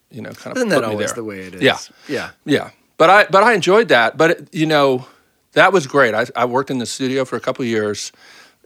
you 0.10 0.22
know, 0.22 0.32
kind 0.32 0.52
of 0.56 0.58
Isn't 0.58 0.70
put 0.70 0.76
that 0.82 0.88
me 0.88 0.94
always 0.94 1.08
there. 1.08 1.16
the 1.16 1.24
way 1.24 1.40
it 1.42 1.56
is? 1.56 1.62
Yeah. 1.62 1.78
Yeah. 2.08 2.30
Yeah, 2.46 2.70
but 2.98 3.10
I 3.10 3.26
but 3.30 3.44
I 3.44 3.54
enjoyed 3.54 3.90
that. 3.90 4.16
But 4.18 4.32
it- 4.32 4.48
you 4.54 4.66
know, 4.66 5.06
that 5.54 5.74
was 5.74 5.88
great. 5.88 6.14
I, 6.16 6.26
I 6.36 6.46
worked 6.46 6.72
in 6.72 6.78
the 6.80 6.86
studio 6.86 7.26
for 7.26 7.36
a 7.36 7.42
couple 7.42 7.64
of 7.64 7.68
years, 7.68 8.12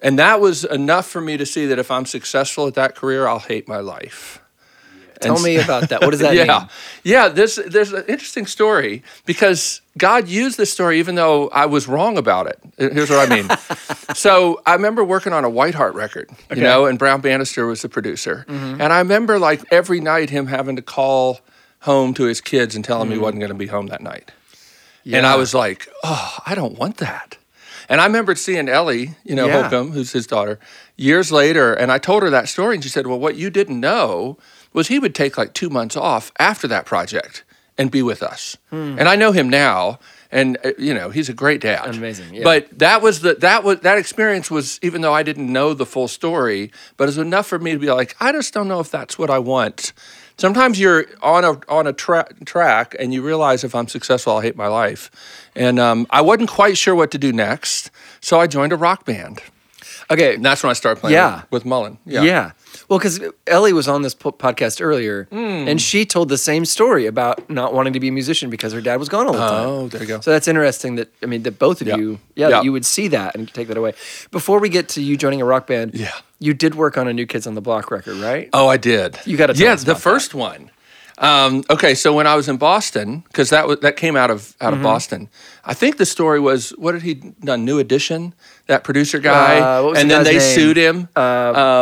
and 0.02 0.20
that 0.20 0.40
was 0.42 0.64
enough 0.64 1.08
for 1.08 1.22
me 1.22 1.38
to 1.38 1.46
see 1.46 1.66
that 1.68 1.80
if 1.80 1.90
I'm 1.92 2.06
successful 2.06 2.68
at 2.68 2.74
that 2.76 2.96
career, 2.96 3.28
I'll 3.28 3.40
hate 3.40 3.68
my 3.68 3.80
life. 3.80 4.42
Tell 5.22 5.40
me 5.42 5.56
about 5.56 5.90
that. 5.90 6.02
What 6.02 6.12
does 6.12 6.20
that 6.20 6.36
yeah, 6.36 6.60
mean? 6.60 6.70
yeah. 7.04 7.30
There's 7.30 7.56
there's 7.56 7.94
an 7.94 8.04
interesting 8.08 8.46
story 8.46 9.02
because 9.26 9.80
God 9.98 10.28
used 10.28 10.58
this 10.58 10.72
story 10.72 11.00
even 11.00 11.16
though 11.16 11.48
I 11.50 11.66
was 11.68 11.88
wrong 11.88 12.18
about 12.18 12.48
it. 12.48 12.60
Here's 12.78 13.10
what 13.10 13.32
I 13.32 13.34
mean. 13.36 13.50
so 14.14 14.62
I 14.66 14.74
remember 14.74 15.04
working 15.06 15.32
on 15.32 15.46
a 15.46 15.50
Whiteheart 15.50 15.94
record, 15.94 16.30
you 16.54 16.62
know, 16.62 16.86
and 16.86 17.00
Brown 17.00 17.22
Bannister 17.22 17.66
was 17.66 17.82
the 17.82 17.90
producer, 17.90 18.46
Mm-hmm. 18.50 18.82
and 18.82 18.92
I 18.92 19.00
remember 19.00 19.40
like 19.40 19.62
every 19.72 20.02
night 20.02 20.30
him 20.32 20.48
having 20.48 20.76
to 20.76 20.82
call 20.82 21.40
home 21.80 22.14
to 22.16 22.26
his 22.26 22.42
kids 22.42 22.76
and 22.76 22.84
tell 22.84 23.00
them 23.00 23.10
he 23.10 23.18
wasn't 23.18 23.40
going 23.40 23.52
to 23.52 23.56
be 23.58 23.68
home 23.68 23.88
that 23.88 24.02
night. 24.02 24.32
Yeah. 25.06 25.18
And 25.20 25.26
I 25.26 25.32
Mm-hmm. 25.32 25.40
Was 25.40 25.54
like, 25.54 25.88
oh, 26.04 26.38
I 26.46 26.56
don't 26.56 26.78
want 26.78 26.98
that. 26.98 27.38
And 27.90 28.02
I 28.02 28.06
remember 28.06 28.36
seeing 28.36 28.68
Ellie, 28.70 29.16
you 29.24 29.36
know, 29.36 29.48
Yeah. 29.48 29.62
Holcomb, 29.62 29.92
who's 29.92 30.12
his 30.12 30.28
daughter, 30.28 30.60
years 30.96 31.32
later, 31.32 31.74
and 31.74 31.92
I 31.92 31.98
told 31.98 32.24
her 32.24 32.30
that 32.30 32.50
story, 32.50 32.76
and 32.76 32.84
she 32.84 32.90
said, 32.90 33.08
Well, 33.08 33.20
what 33.20 33.36
you 33.36 33.50
didn't 33.50 33.80
know 33.80 34.38
was 34.74 34.88
he 34.88 35.00
would 35.00 35.16
take 35.16 35.38
like 35.38 35.54
two 35.54 35.70
months 35.70 35.96
off 35.96 36.32
after 36.40 36.68
that 36.68 36.86
project 36.86 37.44
and 37.78 37.92
be 37.92 38.02
with 38.02 38.24
us. 38.24 38.58
Hmm. 38.70 38.96
And 38.98 39.08
I 39.10 39.16
know 39.16 39.32
him 39.32 39.50
now, 39.50 40.00
and 40.32 40.58
uh, 40.66 40.72
you 40.78 40.94
know, 40.94 41.10
he's 41.10 41.30
a 41.30 41.34
great 41.34 41.62
dad. 41.62 41.96
Amazing, 41.96 42.34
yeah. 42.34 42.44
But 42.44 42.80
that 42.80 43.02
was 43.02 43.22
the 43.22 43.36
that 43.36 43.64
was 43.64 43.80
that 43.82 43.98
experience 43.98 44.50
was 44.50 44.80
even 44.82 45.02
though 45.02 45.14
I 45.14 45.24
didn't 45.24 45.52
know 45.52 45.74
the 45.74 45.86
full 45.86 46.08
story, 46.08 46.72
but 46.98 47.06
it 47.06 47.08
was 47.08 47.18
enough 47.18 47.48
for 47.48 47.60
me 47.60 47.72
to 47.72 47.80
be 47.80 47.92
like, 47.92 48.16
I 48.20 48.32
just 48.32 48.54
don't 48.54 48.68
know 48.68 48.80
if 48.80 48.92
that's 48.92 49.18
what 49.20 49.30
I 49.30 49.40
want. 49.40 49.94
Sometimes 50.38 50.80
you're 50.80 51.06
on 51.22 51.44
a 51.44 51.60
on 51.68 51.88
a 51.88 51.94
tra- 51.94 52.30
track 52.46 52.96
and 53.00 53.14
you 53.14 53.22
realize 53.22 53.64
if 53.64 53.76
I'm 53.76 53.88
successful, 53.88 54.34
I'll 54.34 54.42
hate 54.42 54.56
my 54.56 54.68
life. 54.68 55.12
And 55.56 55.80
um, 55.80 56.08
I 56.10 56.22
wasn't 56.22 56.50
quite 56.50 56.78
sure 56.78 56.96
what 56.96 57.12
to 57.12 57.18
do 57.18 57.32
next, 57.32 57.92
so 58.20 58.40
I 58.40 58.48
joined 58.48 58.74
a 58.74 58.78
rock 58.78 59.06
band. 59.06 59.42
Okay. 60.12 60.36
And 60.36 60.46
that's 60.46 60.62
when 60.64 60.70
I 60.70 60.74
started 60.74 61.00
playing 61.02 61.14
Yeah. 61.16 61.36
with, 61.36 61.52
with 61.52 61.66
Mullen. 61.66 61.98
Yeah. 62.06 62.22
Yeah. 62.24 62.52
Well, 62.90 63.00
because 63.00 63.20
Ellie 63.48 63.74
was 63.74 63.88
on 63.88 64.02
this 64.04 64.14
po- 64.14 64.32
podcast 64.32 64.80
earlier, 64.82 65.28
Hmm. 65.32 65.68
and 65.68 65.82
she 65.82 66.06
told 66.06 66.30
the 66.30 66.38
same 66.38 66.66
story 66.66 67.06
about 67.08 67.50
not 67.50 67.74
wanting 67.74 67.94
to 67.94 68.00
be 68.00 68.10
a 68.10 68.12
musician 68.12 68.50
because 68.50 68.74
her 68.74 68.82
dad 68.82 68.98
was 69.00 69.10
gone 69.10 69.26
all 69.28 69.34
the 69.34 69.40
time. 69.40 69.68
Oh, 69.68 69.88
there 69.88 70.02
you 70.02 70.08
go. 70.08 70.20
So 70.22 70.32
that's 70.32 70.48
interesting 70.48 70.96
that 70.98 71.08
I 71.24 71.26
mean 71.26 71.44
that 71.44 71.58
both 71.58 71.82
of 71.82 71.88
Yeah. 71.88 71.96
you, 71.98 72.20
yeah, 72.36 72.50
Yeah. 72.50 72.62
you 72.62 72.72
would 72.72 72.86
see 72.86 73.08
that 73.10 73.36
and 73.36 73.52
take 73.54 73.68
that 73.70 73.78
away. 73.78 73.94
Before 74.32 74.60
we 74.60 74.70
get 74.70 74.90
to 74.90 75.02
you 75.02 75.18
joining 75.18 75.42
a 75.42 75.46
rock 75.46 75.66
band, 75.68 75.92
Yeah. 75.96 76.12
you 76.40 76.54
did 76.54 76.76
work 76.76 76.98
on 76.98 77.08
a 77.08 77.14
New 77.14 77.26
Kids 77.26 77.48
on 77.48 77.56
the 77.56 77.62
Block 77.62 77.90
record, 77.90 78.18
right? 78.18 78.50
Oh, 78.54 78.68
I 78.68 78.78
did. 78.78 79.18
You 79.26 79.38
gotta 79.38 79.54
tell 79.54 79.64
Yeah, 79.68 79.76
the 79.76 79.96
first 79.96 80.36
one. 80.36 80.70
Um, 81.18 81.64
okay, 81.70 81.96
so 81.96 82.12
when 82.14 82.28
I 82.28 82.36
was 82.36 82.50
in 82.50 82.58
Boston, 82.58 83.24
because 83.30 83.50
that 83.50 83.68
was 83.70 83.80
that 83.80 83.96
came 83.96 84.18
out 84.18 84.30
of 84.30 84.54
out 84.60 84.74
Mm-hmm. 84.74 84.82
of 84.82 84.84
Boston. 84.84 85.30
I 85.64 85.74
think 85.74 85.96
the 85.98 86.06
story 86.06 86.42
was 86.42 86.72
what 86.72 86.94
had 86.94 87.04
he 87.04 87.14
done? 87.14 87.64
New 87.64 87.80
Edition, 87.80 88.34
that 88.68 88.84
producer 88.84 89.20
guy, 89.20 89.60
Uh, 89.60 89.90
and 89.96 90.10
the 90.10 90.16
then 90.16 90.24
they 90.24 90.32
name? 90.40 90.42
sued 90.42 90.76
him. 90.78 91.08
Uh, 91.16 91.22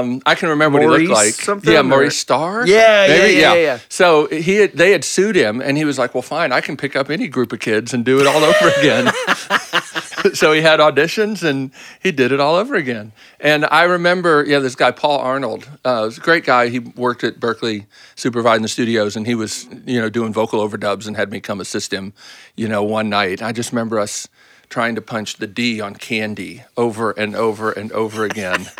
um, 0.04 0.22
I 0.26 0.36
can 0.36 0.50
remember 0.50 0.80
what 0.80 1.00
he 1.00 1.08
looked 1.08 1.18
like. 1.18 1.34
something, 1.34 1.72
yeah, 1.72 1.80
or- 1.80 1.84
Maurice 1.84 2.18
Starr. 2.18 2.68
Yeah, 2.68 3.06
yeah, 3.06 3.26
yeah, 3.26 3.54
yeah. 3.56 3.80
So 3.90 4.28
he 4.28 4.56
had, 4.58 4.74
they 4.74 4.92
had 4.92 5.04
sued 5.06 5.36
him, 5.36 5.62
and 5.62 5.78
he 5.78 5.86
was 5.86 5.98
like, 5.98 6.14
"Well, 6.14 6.22
fine, 6.22 6.52
I 6.52 6.60
can 6.62 6.76
pick 6.76 6.96
up 6.96 7.10
any 7.10 7.28
group 7.30 7.54
of 7.54 7.60
kids 7.60 7.94
and 7.94 8.04
do 8.04 8.20
it 8.20 8.28
all 8.28 8.44
over 8.44 8.68
again." 8.80 9.12
so 10.34 10.52
he 10.54 10.62
had 10.62 10.80
auditions 10.80 11.44
and 11.44 11.72
he 12.02 12.12
did 12.12 12.32
it 12.32 12.40
all 12.40 12.56
over 12.56 12.76
again. 12.76 13.12
And 13.40 13.66
I 13.66 13.84
remember, 13.84 14.44
yeah, 14.48 14.60
this 14.60 14.76
guy 14.76 14.92
Paul 14.92 15.20
Arnold, 15.20 15.66
uh, 15.84 16.04
was 16.06 16.18
a 16.18 16.22
great 16.22 16.46
guy. 16.46 16.70
He 16.70 16.80
worked 16.80 17.24
at 17.24 17.40
Berklee, 17.40 17.86
supervising 18.16 18.62
the 18.62 18.68
studios, 18.70 19.16
and 19.16 19.26
he 19.28 19.36
was, 19.36 19.68
you 19.86 20.00
know, 20.00 20.10
doing 20.10 20.32
vocal 20.34 20.66
overdubs 20.68 21.08
and 21.08 21.16
had 21.18 21.30
me 21.32 21.40
come 21.40 21.60
assist 21.60 21.92
him, 21.94 22.14
you 22.56 22.68
know, 22.68 22.84
one 22.84 23.10
night. 23.10 23.42
I 23.42 23.52
just 23.52 23.72
remember 23.72 24.00
us 24.00 24.28
trying 24.74 24.96
to 24.96 25.02
punch 25.02 25.36
the 25.38 25.46
D 25.46 25.80
on 25.80 25.94
Candy 25.94 26.64
over 26.76 27.12
and 27.12 27.36
over 27.36 27.72
and 27.72 27.92
over 27.92 28.26
again. 28.26 28.66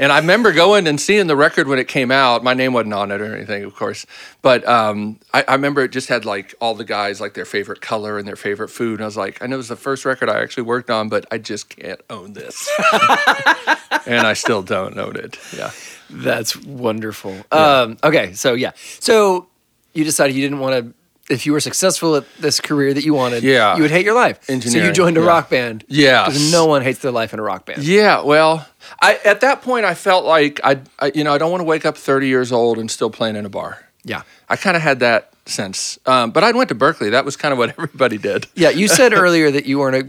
And 0.00 0.12
I 0.12 0.18
remember 0.20 0.52
going 0.52 0.86
and 0.86 1.00
seeing 1.00 1.26
the 1.26 1.34
record 1.34 1.66
when 1.66 1.80
it 1.80 1.88
came 1.88 2.12
out. 2.12 2.44
My 2.44 2.54
name 2.54 2.72
wasn't 2.72 2.94
on 2.94 3.10
it 3.10 3.20
or 3.20 3.34
anything, 3.34 3.64
of 3.64 3.74
course. 3.74 4.06
But 4.42 4.64
um, 4.64 5.18
I, 5.34 5.42
I 5.48 5.54
remember 5.54 5.82
it 5.82 5.90
just 5.90 6.08
had 6.08 6.24
like 6.24 6.54
all 6.60 6.76
the 6.76 6.84
guys, 6.84 7.20
like 7.20 7.34
their 7.34 7.44
favorite 7.44 7.80
color 7.80 8.16
and 8.16 8.24
their 8.24 8.36
favorite 8.36 8.68
food. 8.68 9.00
And 9.00 9.02
I 9.02 9.06
was 9.06 9.16
like, 9.16 9.42
I 9.42 9.48
know 9.48 9.56
it 9.56 9.56
was 9.56 9.66
the 9.66 9.74
first 9.74 10.04
record 10.04 10.28
I 10.30 10.40
actually 10.40 10.62
worked 10.62 10.88
on, 10.88 11.08
but 11.08 11.26
I 11.32 11.38
just 11.38 11.68
can't 11.68 12.00
own 12.10 12.34
this. 12.34 12.70
and 14.06 14.24
I 14.24 14.34
still 14.34 14.62
don't 14.62 14.96
own 14.96 15.16
it. 15.16 15.36
Yeah. 15.52 15.72
That's 16.10 16.54
wonderful. 16.56 17.34
Um, 17.50 17.98
okay, 18.04 18.34
so 18.34 18.54
yeah, 18.54 18.72
so 19.00 19.48
you 19.94 20.04
decided 20.04 20.36
you 20.36 20.42
didn't 20.42 20.60
want 20.60 20.74
to. 20.76 20.94
If 21.30 21.44
you 21.44 21.52
were 21.52 21.60
successful 21.60 22.16
at 22.16 22.24
this 22.38 22.60
career 22.60 22.94
that 22.94 23.04
you 23.04 23.12
wanted, 23.14 23.42
Yeah. 23.42 23.76
you 23.76 23.82
would 23.82 23.90
hate 23.90 24.04
your 24.06 24.14
life. 24.14 24.42
So 24.44 24.54
you 24.54 24.92
joined 24.92 25.16
a 25.18 25.20
yeah. 25.20 25.26
rock 25.26 25.50
band. 25.50 25.84
Yeah. 25.88 26.24
because 26.26 26.50
no 26.50 26.64
one 26.66 26.82
hates 26.82 27.00
their 27.00 27.10
life 27.12 27.32
in 27.34 27.38
a 27.38 27.42
rock 27.42 27.66
band. 27.66 27.82
Yeah, 27.84 28.22
well, 28.22 28.66
I 29.02 29.18
at 29.24 29.40
that 29.42 29.60
point 29.62 29.84
I 29.84 29.94
felt 29.94 30.24
like 30.24 30.60
I, 30.64 30.80
I 30.98 31.12
you 31.14 31.24
know, 31.24 31.34
I 31.34 31.38
don't 31.38 31.50
want 31.50 31.60
to 31.60 31.64
wake 31.66 31.84
up 31.84 31.96
30 31.98 32.28
years 32.28 32.50
old 32.52 32.78
and 32.78 32.90
still 32.90 33.10
playing 33.10 33.36
in 33.36 33.44
a 33.44 33.50
bar. 33.50 33.84
Yeah. 34.04 34.22
I 34.48 34.56
kind 34.56 34.76
of 34.76 34.82
had 34.82 35.00
that 35.00 35.32
sense. 35.44 35.98
Um, 36.06 36.30
but 36.30 36.44
I 36.44 36.52
went 36.52 36.68
to 36.70 36.74
Berklee. 36.74 37.10
That 37.10 37.24
was 37.26 37.36
kind 37.36 37.52
of 37.52 37.58
what 37.58 37.70
everybody 37.78 38.16
did. 38.16 38.46
Yeah, 38.54 38.70
you 38.70 38.88
said 38.88 39.12
earlier 39.24 39.50
that 39.50 39.66
you 39.66 39.78
weren't 39.78 39.96
a, 39.96 40.08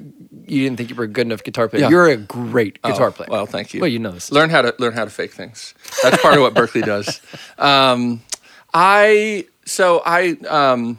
you 0.52 0.64
didn't 0.64 0.78
think 0.78 0.90
you 0.90 0.96
were 0.96 1.04
a 1.04 1.08
good 1.08 1.28
enough 1.28 1.44
guitar 1.44 1.68
player. 1.68 1.84
Yeah. 1.84 1.90
You're 1.90 2.08
a 2.08 2.18
great 2.18 2.82
guitar 2.82 3.10
Oh, 3.10 3.12
player. 3.12 3.28
Well, 3.30 3.46
thank 3.46 3.74
you. 3.74 3.82
Well, 3.82 3.90
you 3.90 4.00
know 4.00 4.12
this. 4.12 4.32
Learn 4.32 4.50
how 4.50 4.62
to 4.62 4.74
learn 4.80 4.94
how 4.94 5.04
to 5.04 5.12
fake 5.12 5.34
things. 5.34 5.74
That's 6.02 6.22
part 6.22 6.36
of 6.36 6.42
what 6.42 6.54
Berklee 6.54 6.86
does. 6.86 7.20
Um, 7.58 8.22
I 8.74 9.46
so 9.66 10.02
I 10.06 10.38
um, 10.48 10.98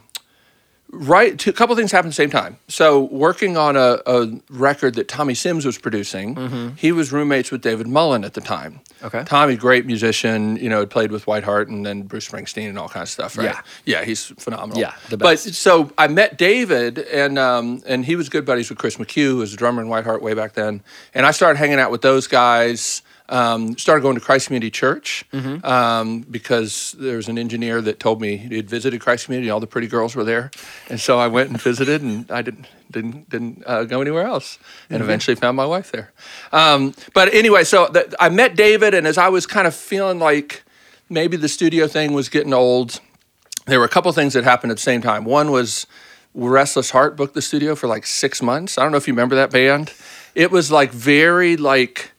right. 0.93 1.39
Two, 1.39 1.51
a 1.51 1.53
couple 1.53 1.75
things 1.77 1.93
happened 1.93 2.09
at 2.09 2.17
the 2.17 2.23
same 2.23 2.31
time. 2.31 2.59
So 2.69 3.05
working 3.05 3.57
on 3.57 3.77
a, 3.77 3.99
a 4.07 4.41
record 4.51 4.95
that 4.95 5.09
Tommy 5.09 5.35
Sims 5.35 5.65
was 5.65 5.79
producing, 5.79 6.75
he 6.77 6.93
was 6.93 7.13
roommates 7.13 7.51
with 7.51 7.63
David 7.63 7.87
Mullen 7.87 8.25
at 8.25 8.35
the 8.35 8.41
time. 8.41 8.73
Mm-hmm. 8.73 9.07
Okay. 9.07 9.25
Tommy, 9.25 9.57
great 9.57 9.87
musician. 9.87 10.57
You 10.57 10.69
know, 10.69 10.81
had 10.81 10.91
played 10.91 11.11
with 11.11 11.25
Whiteheart 11.25 11.69
and 11.69 11.87
then 11.87 12.03
Bruce 12.03 12.29
Springsteen 12.29 12.69
and 12.69 12.79
all 12.79 12.89
kinds 12.89 13.09
of 13.09 13.13
stuff. 13.13 13.39
Right. 13.39 13.47
Yeah. 13.47 13.61
Yeah, 13.87 14.05
he's 14.05 14.27
phenomenal. 14.27 14.79
Yeah, 14.79 14.95
the 15.09 15.17
But 15.17 15.39
so 15.39 15.91
I 15.97 16.07
met 16.09 16.37
David, 16.37 16.99
and 16.99 17.39
um, 17.39 17.83
and 17.87 18.05
he 18.05 18.17
was 18.17 18.29
good 18.29 18.45
buddies 18.45 18.69
with 18.69 18.79
Chris 18.79 18.97
McHugh, 18.97 19.23
who 19.23 19.37
was 19.39 19.55
a 19.55 19.57
drummer 19.57 19.83
in 19.83 19.89
Whiteheart 19.89 20.21
way 20.21 20.35
back 20.35 20.53
then. 20.53 20.83
And 21.15 21.25
I 21.25 21.31
started 21.31 21.59
hanging 21.59 21.79
out 21.79 21.91
with 21.91 22.03
those 22.03 22.27
guys. 22.27 23.03
Um, 23.33 23.79
started 23.79 24.03
going 24.03 24.17
to 24.17 24.21
Christ 24.21 24.47
Community 24.49 24.71
Church 24.73 25.25
Mm-hmm. 25.33 25.65
um, 25.65 26.21
because 26.23 26.97
there 26.99 27.17
was 27.17 27.29
an 27.29 27.39
engineer 27.39 27.81
that 27.81 28.01
told 28.01 28.21
me 28.21 28.37
he 28.37 28.57
had 28.57 28.69
visited 28.69 29.01
Christ 29.01 29.27
Community. 29.27 29.51
All 29.51 29.61
the 29.61 29.69
pretty 29.69 29.87
girls 29.87 30.17
were 30.17 30.25
there, 30.25 30.51
and 30.89 30.99
so 31.01 31.19
I 31.19 31.29
went 31.29 31.49
and 31.51 31.61
visited, 31.63 32.03
and 32.03 32.29
I 32.31 32.43
didn't 32.43 32.67
didn't 32.91 33.31
didn't 33.31 33.63
uh, 33.67 33.85
go 33.85 34.01
anywhere 34.01 34.25
else, 34.27 34.59
and 34.89 34.97
Mm-hmm. 35.01 35.05
eventually 35.05 35.37
found 35.37 35.57
my 35.57 35.65
wife 35.67 35.93
there. 35.93 36.11
Um, 36.53 36.93
but 37.15 37.33
anyway, 37.33 37.63
so 37.65 37.87
th- 37.89 38.13
I 38.19 38.29
met 38.31 38.57
David, 38.57 38.95
and 38.95 39.07
as 39.07 39.17
I 39.17 39.29
was 39.29 39.47
kind 39.47 39.67
of 39.69 39.75
feeling 39.77 40.19
like 40.19 40.65
maybe 41.09 41.37
the 41.37 41.49
studio 41.49 41.87
thing 41.87 42.13
was 42.13 42.29
getting 42.29 42.53
old, 42.53 43.01
there 43.67 43.79
were 43.79 43.85
a 43.87 43.89
couple 43.89 44.11
things 44.13 44.33
that 44.35 44.43
happened 44.45 44.73
at 44.73 44.79
the 44.79 44.83
same 44.83 45.03
time. 45.03 45.25
One 45.25 45.53
was 45.53 45.87
Restless 46.35 46.91
Heart 46.91 47.17
booked 47.17 47.35
the 47.35 47.43
studio 47.43 47.75
for 47.77 47.87
like 47.87 48.07
six 48.07 48.43
months. 48.43 48.77
I 48.79 48.83
don't 48.83 48.91
know 48.93 48.99
if 48.99 49.07
you 49.07 49.15
remember 49.15 49.37
that 49.37 49.51
band. 49.53 49.93
It 50.35 50.51
was 50.51 50.71
like 50.73 50.91
very 50.93 51.57
like 51.57 52.11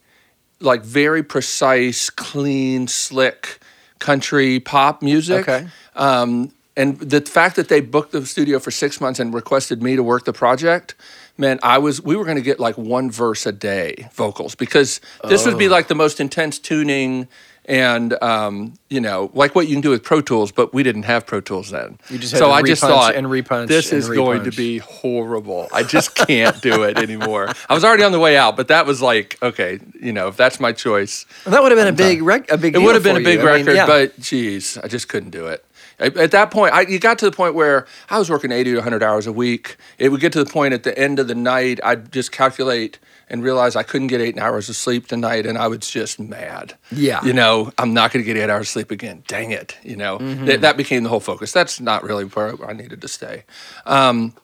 like 0.62 0.84
very 0.84 1.24
precise, 1.24 2.10
clean, 2.10 2.88
slick 2.88 3.60
country 4.00 4.60
pop 4.60 5.02
music. 5.02 5.48
Okay. 5.48 5.68
Um, 5.96 6.52
and 6.78 6.98
the 7.00 7.22
fact 7.22 7.58
that 7.58 7.68
they 7.68 7.82
booked 7.82 8.14
the 8.14 8.26
studio 8.26 8.58
for 8.60 8.72
six 8.72 9.02
months 9.02 9.20
and 9.20 9.34
requested 9.34 9.84
me 9.84 9.96
to 9.96 10.04
work 10.04 10.26
the 10.26 10.34
project 10.34 10.96
meant 11.38 11.60
I 11.64 11.78
was 11.80 12.02
we 12.02 12.16
were 12.16 12.24
going 12.26 12.38
to 12.38 12.44
get 12.44 12.60
like 12.60 12.78
one 12.78 13.12
verse 13.12 13.46
a 13.46 13.52
day 13.52 14.08
vocals 14.14 14.56
because 14.56 15.02
this 15.28 15.46
would 15.46 15.58
be 15.58 15.68
Oh. 15.68 15.72
like 15.72 15.88
the 15.88 15.96
most 15.96 16.20
intense 16.20 16.60
tuning 16.60 17.28
and 17.66 18.22
um, 18.24 18.74
you 18.90 19.00
know 19.00 19.32
like 19.34 19.56
what 19.56 19.68
you 19.68 19.76
can 19.76 19.82
do 19.82 19.90
with 19.90 20.04
Pro 20.04 20.22
Tools, 20.22 20.52
but 20.52 20.74
we 20.74 20.84
didn't 20.84 21.04
have 21.04 21.26
Pro 21.26 21.42
Tools 21.42 21.70
then. 21.70 22.00
You 22.10 22.18
just 22.18 22.34
had 22.34 22.40
so 22.40 22.48
to 22.48 22.52
I 22.52 22.62
just 22.62 22.82
thought 22.82 23.16
and 23.16 23.28
repunch 23.28 23.68
this 23.68 23.92
and 23.92 24.00
is 24.00 24.10
going 24.10 24.44
to 24.44 24.52
be 24.52 24.80
horrible. 24.80 25.68
I 25.74 25.84
just 25.84 26.16
can't 26.16 26.60
do 26.62 26.84
it 26.84 26.98
anymore. 26.98 27.50
I 27.70 27.74
was 27.74 27.84
already 27.84 28.04
on 28.04 28.12
the 28.12 28.20
way 28.20 28.38
out, 28.38 28.58
but 28.58 28.68
that 28.70 28.86
was 28.86 29.02
like 29.02 29.38
okay, 29.42 29.80
you 30.00 30.14
know, 30.14 30.28
if 30.28 30.38
that's 30.38 30.60
my 30.60 30.72
choice, 30.72 31.26
Well, 31.46 31.54
that 31.54 31.62
would 31.62 31.72
have 31.72 31.80
been 31.80 31.94
a 31.94 31.98
big 31.98 32.22
rec- 32.22 32.52
a 32.52 32.58
big. 32.58 32.76
it 32.76 32.80
would 32.80 32.96
have 32.96 33.04
been 33.04 33.18
a 33.18 33.20
big 33.20 33.40
you. 33.40 33.48
I 33.48 33.58
mean, 33.58 33.66
record, 33.66 33.76
yeah. 33.76 33.86
but 33.86 34.20
geez, 34.20 34.78
I 34.78 34.88
just 34.88 35.08
couldn't 35.08 35.32
do 35.32 35.48
it. 35.48 35.64
At 36.00 36.18
at 36.18 36.32
that 36.32 36.52
point, 36.52 36.74
I, 36.74 36.82
you 36.82 37.00
got 37.00 37.20
to 37.20 37.26
the 37.26 37.36
point 37.36 37.54
where 37.54 37.86
I 38.10 38.18
was 38.18 38.30
working 38.30 38.52
80 38.52 38.72
to 38.72 38.78
100 38.78 39.04
hours 39.04 39.28
a 39.28 39.32
week. 39.32 39.78
It 40.00 40.10
would 40.10 40.20
get 40.20 40.34
to 40.34 40.44
the 40.44 40.50
point 40.50 40.74
at 40.74 40.84
the 40.84 40.98
end 40.98 41.20
of 41.20 41.28
the 41.28 41.36
night, 41.36 41.80
I'd 41.84 42.12
just 42.12 42.32
calculate 42.32 42.98
and 43.32 43.42
realized 43.44 43.76
I 43.76 43.82
couldn't 43.84 44.08
get 44.08 44.22
eight 44.22 44.38
hours 44.38 44.70
of 44.70 44.76
sleep 44.76 45.08
tonight, 45.08 45.48
and 45.48 45.58
I 45.58 45.68
was 45.68 45.80
just 45.90 46.20
mad. 46.20 46.76
Yeah. 46.92 47.24
You 47.26 47.34
know, 47.34 47.72
I'm 47.80 47.94
not 47.96 48.12
going 48.14 48.24
to 48.24 48.32
get 48.32 48.38
eight 48.40 48.52
hours 48.52 48.68
of 48.68 48.68
sleep 48.68 48.92
again. 48.92 49.24
Dang 49.28 49.50
it. 49.50 49.76
You 49.82 49.96
know, 49.96 50.20
Mm-hmm. 50.20 50.46
Th- 50.46 50.60
that 50.60 50.78
became 50.78 51.02
the 51.02 51.10
whole 51.10 51.20
focus. 51.20 51.52
That's 51.52 51.80
not 51.82 52.04
really 52.04 52.26
where 52.26 52.54
I 52.70 52.74
needed 52.74 53.02
to 53.02 53.08
stay. 53.08 53.46
Um, 53.88 54.36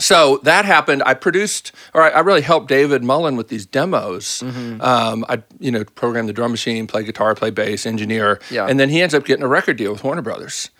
so 0.00 0.38
that 0.44 0.64
happened. 0.64 1.02
I 1.04 1.14
produced, 1.14 1.72
or 1.92 2.02
I, 2.02 2.10
I 2.10 2.20
really 2.20 2.40
helped 2.40 2.68
David 2.68 3.02
Mullen 3.02 3.36
with 3.36 3.48
these 3.48 3.66
demos. 3.66 4.42
Mm-hmm. 4.46 4.80
Um, 4.80 5.24
I, 5.28 5.42
you 5.58 5.72
know, 5.72 5.82
program 5.84 6.28
the 6.28 6.32
drum 6.32 6.52
machine, 6.52 6.86
play 6.86 7.02
guitar, 7.02 7.34
play 7.34 7.50
bass, 7.50 7.84
engineer, 7.84 8.38
Yeah. 8.48 8.66
and 8.66 8.78
then 8.78 8.90
he 8.90 9.02
ends 9.02 9.12
up 9.12 9.24
getting 9.24 9.42
a 9.42 9.48
record 9.48 9.76
deal 9.76 9.90
with 9.92 10.04
Warner 10.04 10.22
Brothers. 10.22 10.70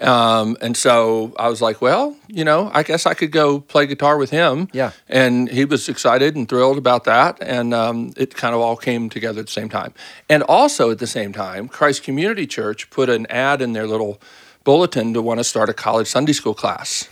Um, 0.00 0.56
and 0.60 0.76
so 0.76 1.32
I 1.38 1.48
was 1.48 1.60
like, 1.60 1.80
well, 1.80 2.16
you 2.28 2.44
know, 2.44 2.70
I 2.72 2.82
guess 2.82 3.06
I 3.06 3.14
could 3.14 3.32
go 3.32 3.60
play 3.60 3.86
guitar 3.86 4.16
with 4.16 4.30
him. 4.30 4.68
Yeah. 4.72 4.92
And 5.08 5.48
he 5.48 5.64
was 5.64 5.88
excited 5.88 6.36
and 6.36 6.48
thrilled 6.48 6.78
about 6.78 7.04
that. 7.04 7.38
And 7.40 7.74
um, 7.74 8.12
it 8.16 8.34
kind 8.34 8.54
of 8.54 8.60
all 8.60 8.76
came 8.76 9.08
together 9.08 9.40
at 9.40 9.46
the 9.46 9.52
same 9.52 9.68
time. 9.68 9.92
And 10.28 10.42
also 10.44 10.90
at 10.90 10.98
the 10.98 11.06
same 11.06 11.32
time, 11.32 11.68
Christ 11.68 12.02
Community 12.02 12.46
Church 12.46 12.90
put 12.90 13.08
an 13.08 13.26
ad 13.26 13.60
in 13.60 13.72
their 13.72 13.86
little 13.86 14.20
bulletin 14.64 15.14
to 15.14 15.22
want 15.22 15.38
to 15.38 15.44
start 15.44 15.68
a 15.68 15.74
college 15.74 16.06
Sunday 16.06 16.32
school 16.32 16.54
class. 16.54 17.08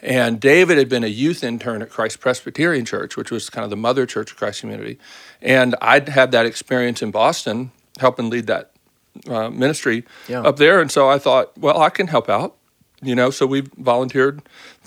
And 0.00 0.40
David 0.40 0.78
had 0.78 0.88
been 0.88 1.04
a 1.04 1.08
youth 1.08 1.42
intern 1.42 1.82
at 1.82 1.90
Christ 1.90 2.20
Presbyterian 2.20 2.84
Church, 2.84 3.16
which 3.16 3.30
was 3.30 3.50
kind 3.50 3.64
of 3.64 3.70
the 3.70 3.76
mother 3.76 4.06
church 4.06 4.30
of 4.30 4.36
Christ 4.36 4.60
Community. 4.60 4.98
And 5.42 5.74
I'd 5.80 6.08
had 6.08 6.30
that 6.32 6.46
experience 6.46 7.02
in 7.02 7.10
Boston, 7.10 7.72
helping 7.98 8.30
lead 8.30 8.46
that 8.46 8.70
uh, 9.28 9.50
ministry 9.50 10.04
Yeah. 10.28 10.42
up 10.42 10.56
there. 10.56 10.80
And 10.80 10.90
so 10.90 11.08
I 11.08 11.18
thought, 11.18 11.56
well, 11.58 11.80
I 11.80 11.90
can 11.90 12.06
help 12.08 12.28
out. 12.28 12.54
You 13.00 13.14
know, 13.14 13.30
so 13.30 13.46
we 13.46 13.60
volunteered 13.76 14.42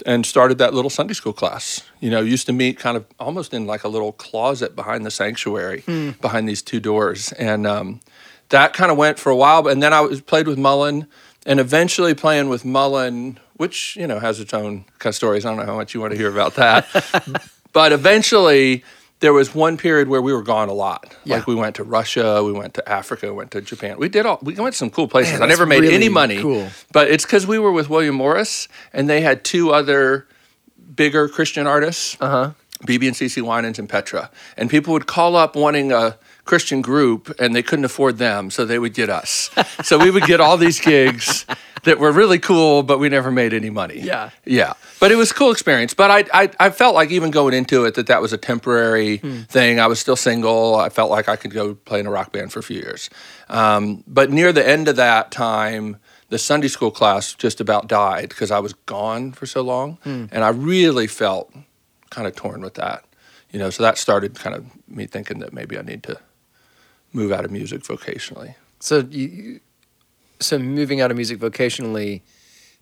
and 0.06 0.26
started 0.26 0.58
that 0.58 0.74
little 0.74 0.90
Sunday 0.90 1.14
school 1.14 1.32
class. 1.32 1.82
You 2.02 2.10
know, 2.10 2.20
used 2.20 2.46
to 2.48 2.52
meet 2.54 2.78
kind 2.78 2.98
of 2.98 3.06
almost 3.22 3.54
in 3.54 3.66
like 3.66 3.86
a 3.86 3.88
little 3.88 4.12
closet 4.12 4.76
behind 4.76 5.06
the 5.06 5.12
sanctuary, 5.12 5.84
behind 6.20 6.50
these 6.50 6.62
two 6.62 6.82
doors, 6.82 7.32
and 7.40 7.66
um, 7.66 8.02
that 8.50 8.74
kind 8.74 8.92
of 8.92 8.98
went 8.98 9.18
for 9.18 9.30
a 9.30 9.36
while. 9.36 9.66
And 9.70 9.82
then 9.82 9.94
I 9.94 10.02
was 10.02 10.20
played 10.20 10.46
with 10.46 10.58
Mullen, 10.58 11.08
and 11.46 11.58
eventually 11.62 12.14
playing 12.14 12.50
with 12.50 12.66
Mullen, 12.66 13.40
which 13.56 13.96
you 13.96 14.08
know 14.08 14.20
has 14.20 14.42
its 14.42 14.54
own 14.54 14.84
kind 15.00 15.12
of 15.12 15.16
stories. 15.16 15.46
I 15.46 15.50
don't 15.50 15.60
know 15.60 15.66
how 15.72 15.78
much 15.78 15.94
you 15.94 16.02
want 16.02 16.12
to 16.12 16.18
hear 16.18 16.30
about 16.30 16.56
that, 16.56 16.88
but 17.72 17.94
eventually 17.94 18.84
there 19.22 19.34
was 19.34 19.56
one 19.56 19.78
period 19.78 20.10
where 20.10 20.22
we 20.22 20.34
were 20.34 20.42
gone 20.42 20.68
a 20.68 20.74
lot. 20.74 21.16
Yeah. 21.24 21.38
Like 21.38 21.48
we 21.48 21.56
went 21.56 21.78
to 21.78 21.84
Russia, 21.84 22.44
we 22.44 22.51
went 22.51 22.74
to 22.74 22.90
Africa, 22.90 23.28
we 23.28 23.34
went 23.34 23.51
to 23.51 23.62
Japan. 23.62 23.98
We 23.98 24.10
did 24.10 24.25
all. 24.25 24.40
We 24.42 24.56
went 24.56 24.74
to 24.74 24.78
some 24.78 24.90
cool 24.90 25.08
places. 25.08 25.34
Man, 25.34 25.44
I 25.44 25.46
never 25.46 25.66
made 25.66 25.86
any 25.86 26.10
money, 26.10 26.42
cool. 26.42 26.68
but 26.92 27.10
it's 27.10 27.25
because 27.25 27.48
we 27.48 27.58
were 27.58 27.72
with 27.72 27.90
William 27.90 28.16
Morris, 28.16 28.68
and 28.92 29.10
they 29.10 29.22
had 29.22 29.44
two 29.46 29.72
other 29.72 30.28
bigger 30.94 31.30
Christian 31.30 31.66
artists. 31.68 32.18
Uh 32.20 32.30
huh. 32.30 32.51
BB 32.86 33.08
and 33.08 33.16
CC 33.16 33.44
Winans 33.44 33.78
and 33.78 33.88
Petra. 33.88 34.32
And 34.58 34.68
people 34.68 34.94
would 34.94 35.06
call 35.06 35.36
up 35.36 35.56
wanting 35.56 35.92
a 35.92 36.18
Christian 36.46 36.82
group 36.82 37.34
and 37.40 37.56
they 37.56 37.64
couldn't 37.64 37.86
afford 37.86 38.18
them, 38.18 38.50
so 38.50 38.66
they 38.66 38.80
would 38.80 38.94
get 38.94 39.10
us. 39.10 39.50
so 39.84 39.98
we 39.98 40.12
would 40.12 40.24
get 40.24 40.40
all 40.40 40.58
these 40.58 40.80
gigs 40.80 41.46
that 41.84 42.00
were 42.00 42.12
really 42.12 42.40
cool, 42.40 42.84
but 42.84 43.00
we 43.00 43.10
never 43.10 43.32
made 43.32 43.54
any 43.54 43.70
money. 43.70 44.00
Yeah. 44.00 44.32
Yeah. 44.46 44.74
But 45.00 45.12
it 45.12 45.16
was 45.16 45.32
a 45.32 45.34
cool 45.34 45.52
experience. 45.52 45.94
But 45.94 46.12
I, 46.12 46.44
I, 46.44 46.50
I 46.60 46.70
felt 46.70 46.96
like 46.96 47.12
even 47.12 47.32
going 47.32 47.54
into 47.54 47.86
it 47.86 47.96
that 47.96 48.08
that 48.08 48.22
was 48.22 48.34
a 48.34 48.38
temporary 48.38 49.18
thing. 49.18 49.80
I 49.80 49.88
was 49.88 50.00
still 50.00 50.16
single. 50.16 50.76
I 50.76 50.90
felt 50.90 51.10
like 51.10 51.28
I 51.28 51.36
could 51.36 51.52
go 51.52 51.74
play 51.76 52.00
in 52.00 52.08
a 52.08 52.12
rock 52.12 52.32
band 52.32 52.52
for 52.52 52.60
a 52.60 52.64
few 52.64 52.78
years. 52.78 53.10
Um, 53.50 54.04
but 54.08 54.32
near 54.32 54.52
the 54.54 54.68
end 54.68 54.88
of 54.88 54.96
that 54.98 55.32
time, 55.32 55.98
the 56.30 56.38
Sunday 56.38 56.68
school 56.70 56.92
class 56.92 57.34
just 57.34 57.60
about 57.60 57.88
died 57.88 58.30
because 58.30 58.52
I 58.52 58.60
was 58.60 58.74
gone 58.86 59.32
for 59.32 59.46
so 59.46 59.62
long. 59.62 59.98
And 60.32 60.44
I 60.44 60.50
really 60.50 61.08
felt 61.08 61.54
kind 62.10 62.28
of 62.28 62.36
torn 62.36 62.62
with 62.62 62.76
that. 62.76 63.06
You 63.52 63.60
know, 63.60 63.70
so 63.70 63.84
that 63.84 63.98
started 63.98 64.36
kind 64.36 64.56
of 64.56 64.66
me 64.88 65.08
thinking 65.08 65.40
that 65.40 65.52
maybe 65.52 65.78
I 65.78 65.82
need 65.82 66.04
to 66.04 66.18
move 67.13 67.32
out 67.32 67.46
of 67.46 67.51
music 67.51 67.82
vocationally. 67.82 68.56
So 68.80 69.00
you, 69.00 69.60
so 70.39 70.58
moving 70.58 71.01
out 71.01 71.12
of 71.12 71.18
music 71.18 71.39
vocationally, 71.39 72.22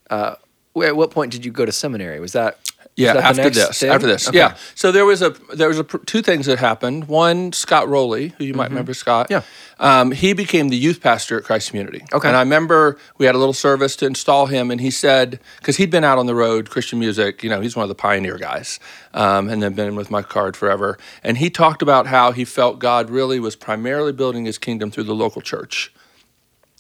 uh, 0.10 0.36
at 0.84 0.96
what 0.96 1.12
point 1.12 1.32
did 1.32 1.44
you 1.44 1.52
go 1.52 1.66
to 1.66 1.72
seminary? 1.72 2.20
Was 2.20 2.34
that 2.34 2.69
Yeah, 2.96 3.14
after 3.14 3.50
this, 3.50 3.82
after 3.82 4.08
this, 4.08 4.28
Okay. 4.28 4.38
yeah. 4.38 4.58
So 4.76 4.92
there 4.92 5.06
was 5.06 5.22
a 5.22 5.30
there 5.54 5.70
was 5.70 5.80
a 5.80 5.84
two 5.86 6.22
things 6.22 6.48
that 6.48 6.60
happened. 6.60 7.08
One, 7.08 7.54
Scott 7.54 7.88
Roley, 7.88 8.34
who 8.38 8.44
you 8.44 8.54
might 8.54 8.70
remember, 8.70 8.94
Scott. 8.94 9.30
Mm-hmm. 9.30 9.46
Yeah. 9.82 10.00
Um, 10.02 10.12
he 10.12 10.34
became 10.34 10.68
the 10.68 10.76
youth 10.76 11.00
pastor 11.00 11.38
at 11.38 11.46
Christ 11.46 11.70
Community. 11.70 12.04
Okay. 12.12 12.28
And 12.28 12.36
I 12.36 12.42
remember 12.42 12.98
we 13.18 13.26
had 13.26 13.36
a 13.36 13.38
little 13.38 13.54
service 13.54 13.96
to 13.98 14.06
install 14.06 14.48
him, 14.48 14.70
and 14.70 14.82
he 14.82 14.92
said 14.92 15.40
because 15.60 15.78
he'd 15.78 15.90
been 15.92 16.04
out 16.04 16.18
on 16.18 16.26
the 16.26 16.36
road 16.36 16.70
Christian 16.70 17.00
music, 17.00 17.42
you 17.42 17.50
know, 17.50 17.62
he's 17.62 17.74
one 17.74 17.84
of 17.84 17.90
the 17.90 17.96
pioneer 17.96 18.38
guys, 18.38 18.82
um, 19.14 19.48
and 19.48 19.64
then 19.64 19.74
been 19.76 19.96
with 19.96 20.12
my 20.12 20.22
card 20.22 20.58
forever. 20.58 20.98
And 21.24 21.38
he 21.38 21.50
talked 21.50 21.82
about 21.82 22.08
how 22.08 22.34
he 22.34 22.44
felt 22.44 22.80
God 22.80 23.10
really 23.10 23.40
was 23.40 23.56
primarily 23.56 24.12
building 24.12 24.44
His 24.44 24.58
kingdom 24.58 24.92
through 24.92 25.06
the 25.06 25.16
local 25.16 25.42
church. 25.42 25.94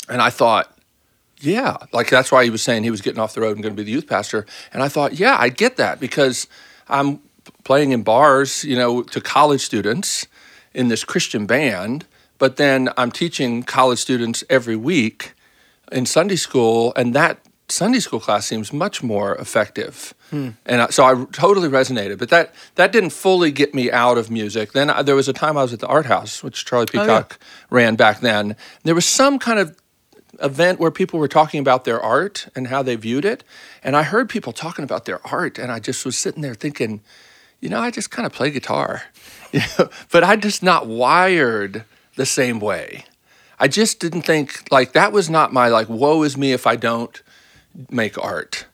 And 0.09 0.21
I 0.21 0.31
thought, 0.31 0.75
yeah, 1.39 1.77
like 1.93 2.09
that's 2.09 2.31
why 2.31 2.43
he 2.43 2.49
was 2.49 2.61
saying 2.61 2.83
he 2.83 2.91
was 2.91 3.01
getting 3.01 3.19
off 3.19 3.33
the 3.33 3.41
road 3.41 3.55
and 3.55 3.63
going 3.63 3.75
to 3.75 3.79
be 3.79 3.85
the 3.85 3.91
youth 3.91 4.07
pastor. 4.07 4.45
And 4.73 4.83
I 4.83 4.89
thought, 4.89 5.13
yeah, 5.13 5.37
I 5.39 5.49
get 5.49 5.77
that 5.77 5.99
because 5.99 6.47
I'm 6.87 7.21
playing 7.63 7.91
in 7.91 8.03
bars, 8.03 8.63
you 8.63 8.75
know, 8.75 9.03
to 9.03 9.21
college 9.21 9.61
students 9.61 10.27
in 10.73 10.87
this 10.87 11.03
Christian 11.03 11.45
band, 11.45 12.05
but 12.37 12.57
then 12.57 12.89
I'm 12.97 13.11
teaching 13.11 13.63
college 13.63 13.99
students 13.99 14.43
every 14.49 14.75
week 14.75 15.33
in 15.91 16.05
Sunday 16.05 16.35
school, 16.35 16.93
and 16.95 17.13
that 17.15 17.39
Sunday 17.67 17.99
school 17.99 18.19
class 18.19 18.45
seems 18.45 18.71
much 18.73 19.01
more 19.03 19.35
effective. 19.35 20.13
Hmm. 20.29 20.49
And 20.65 20.81
I, 20.83 20.87
so 20.87 21.03
I 21.03 21.25
totally 21.31 21.69
resonated, 21.69 22.19
but 22.19 22.29
that 22.29 22.53
that 22.75 22.91
didn't 22.91 23.11
fully 23.11 23.51
get 23.51 23.73
me 23.73 23.91
out 23.91 24.17
of 24.17 24.29
music. 24.29 24.73
Then 24.73 24.89
I, 24.89 25.01
there 25.01 25.15
was 25.15 25.27
a 25.27 25.33
time 25.33 25.57
I 25.57 25.63
was 25.63 25.73
at 25.73 25.79
the 25.79 25.87
art 25.87 26.05
house, 26.05 26.43
which 26.43 26.65
Charlie 26.65 26.87
oh, 26.93 26.97
yeah. 26.97 27.01
Peacock 27.01 27.39
ran 27.69 27.95
back 27.95 28.19
then. 28.19 28.55
There 28.83 28.95
was 28.95 29.05
some 29.05 29.39
kind 29.39 29.59
of 29.59 29.75
event 30.41 30.79
where 30.79 30.91
people 30.91 31.19
were 31.19 31.27
talking 31.27 31.59
about 31.59 31.85
their 31.85 31.99
art 31.99 32.47
and 32.55 32.67
how 32.67 32.81
they 32.83 32.95
viewed 32.95 33.25
it. 33.25 33.43
And 33.83 33.95
I 33.95 34.03
heard 34.03 34.29
people 34.29 34.53
talking 34.53 34.83
about 34.83 35.05
their 35.05 35.25
art, 35.27 35.57
and 35.57 35.71
I 35.71 35.79
just 35.79 36.05
was 36.05 36.17
sitting 36.17 36.41
there 36.41 36.55
thinking, 36.55 37.01
you 37.59 37.69
know, 37.69 37.79
I 37.79 37.91
just 37.91 38.11
kind 38.11 38.25
of 38.25 38.33
play 38.33 38.51
guitar, 38.51 39.03
you 39.51 39.61
know, 39.77 39.89
but 40.11 40.23
I 40.23 40.35
just 40.35 40.63
not 40.63 40.87
wired 40.87 41.83
the 42.15 42.25
same 42.25 42.59
way. 42.59 43.05
I 43.59 43.67
just 43.67 43.99
didn't 43.99 44.21
think 44.21 44.71
like 44.71 44.93
that 44.93 45.11
was 45.11 45.29
not 45.29 45.51
my 45.51 45.67
like 45.67 45.89
woe 45.89 46.23
is 46.23 46.37
me 46.37 46.53
if 46.53 46.65
I 46.65 46.75
don't 46.75 47.21
make 47.89 48.17
art. 48.17 48.65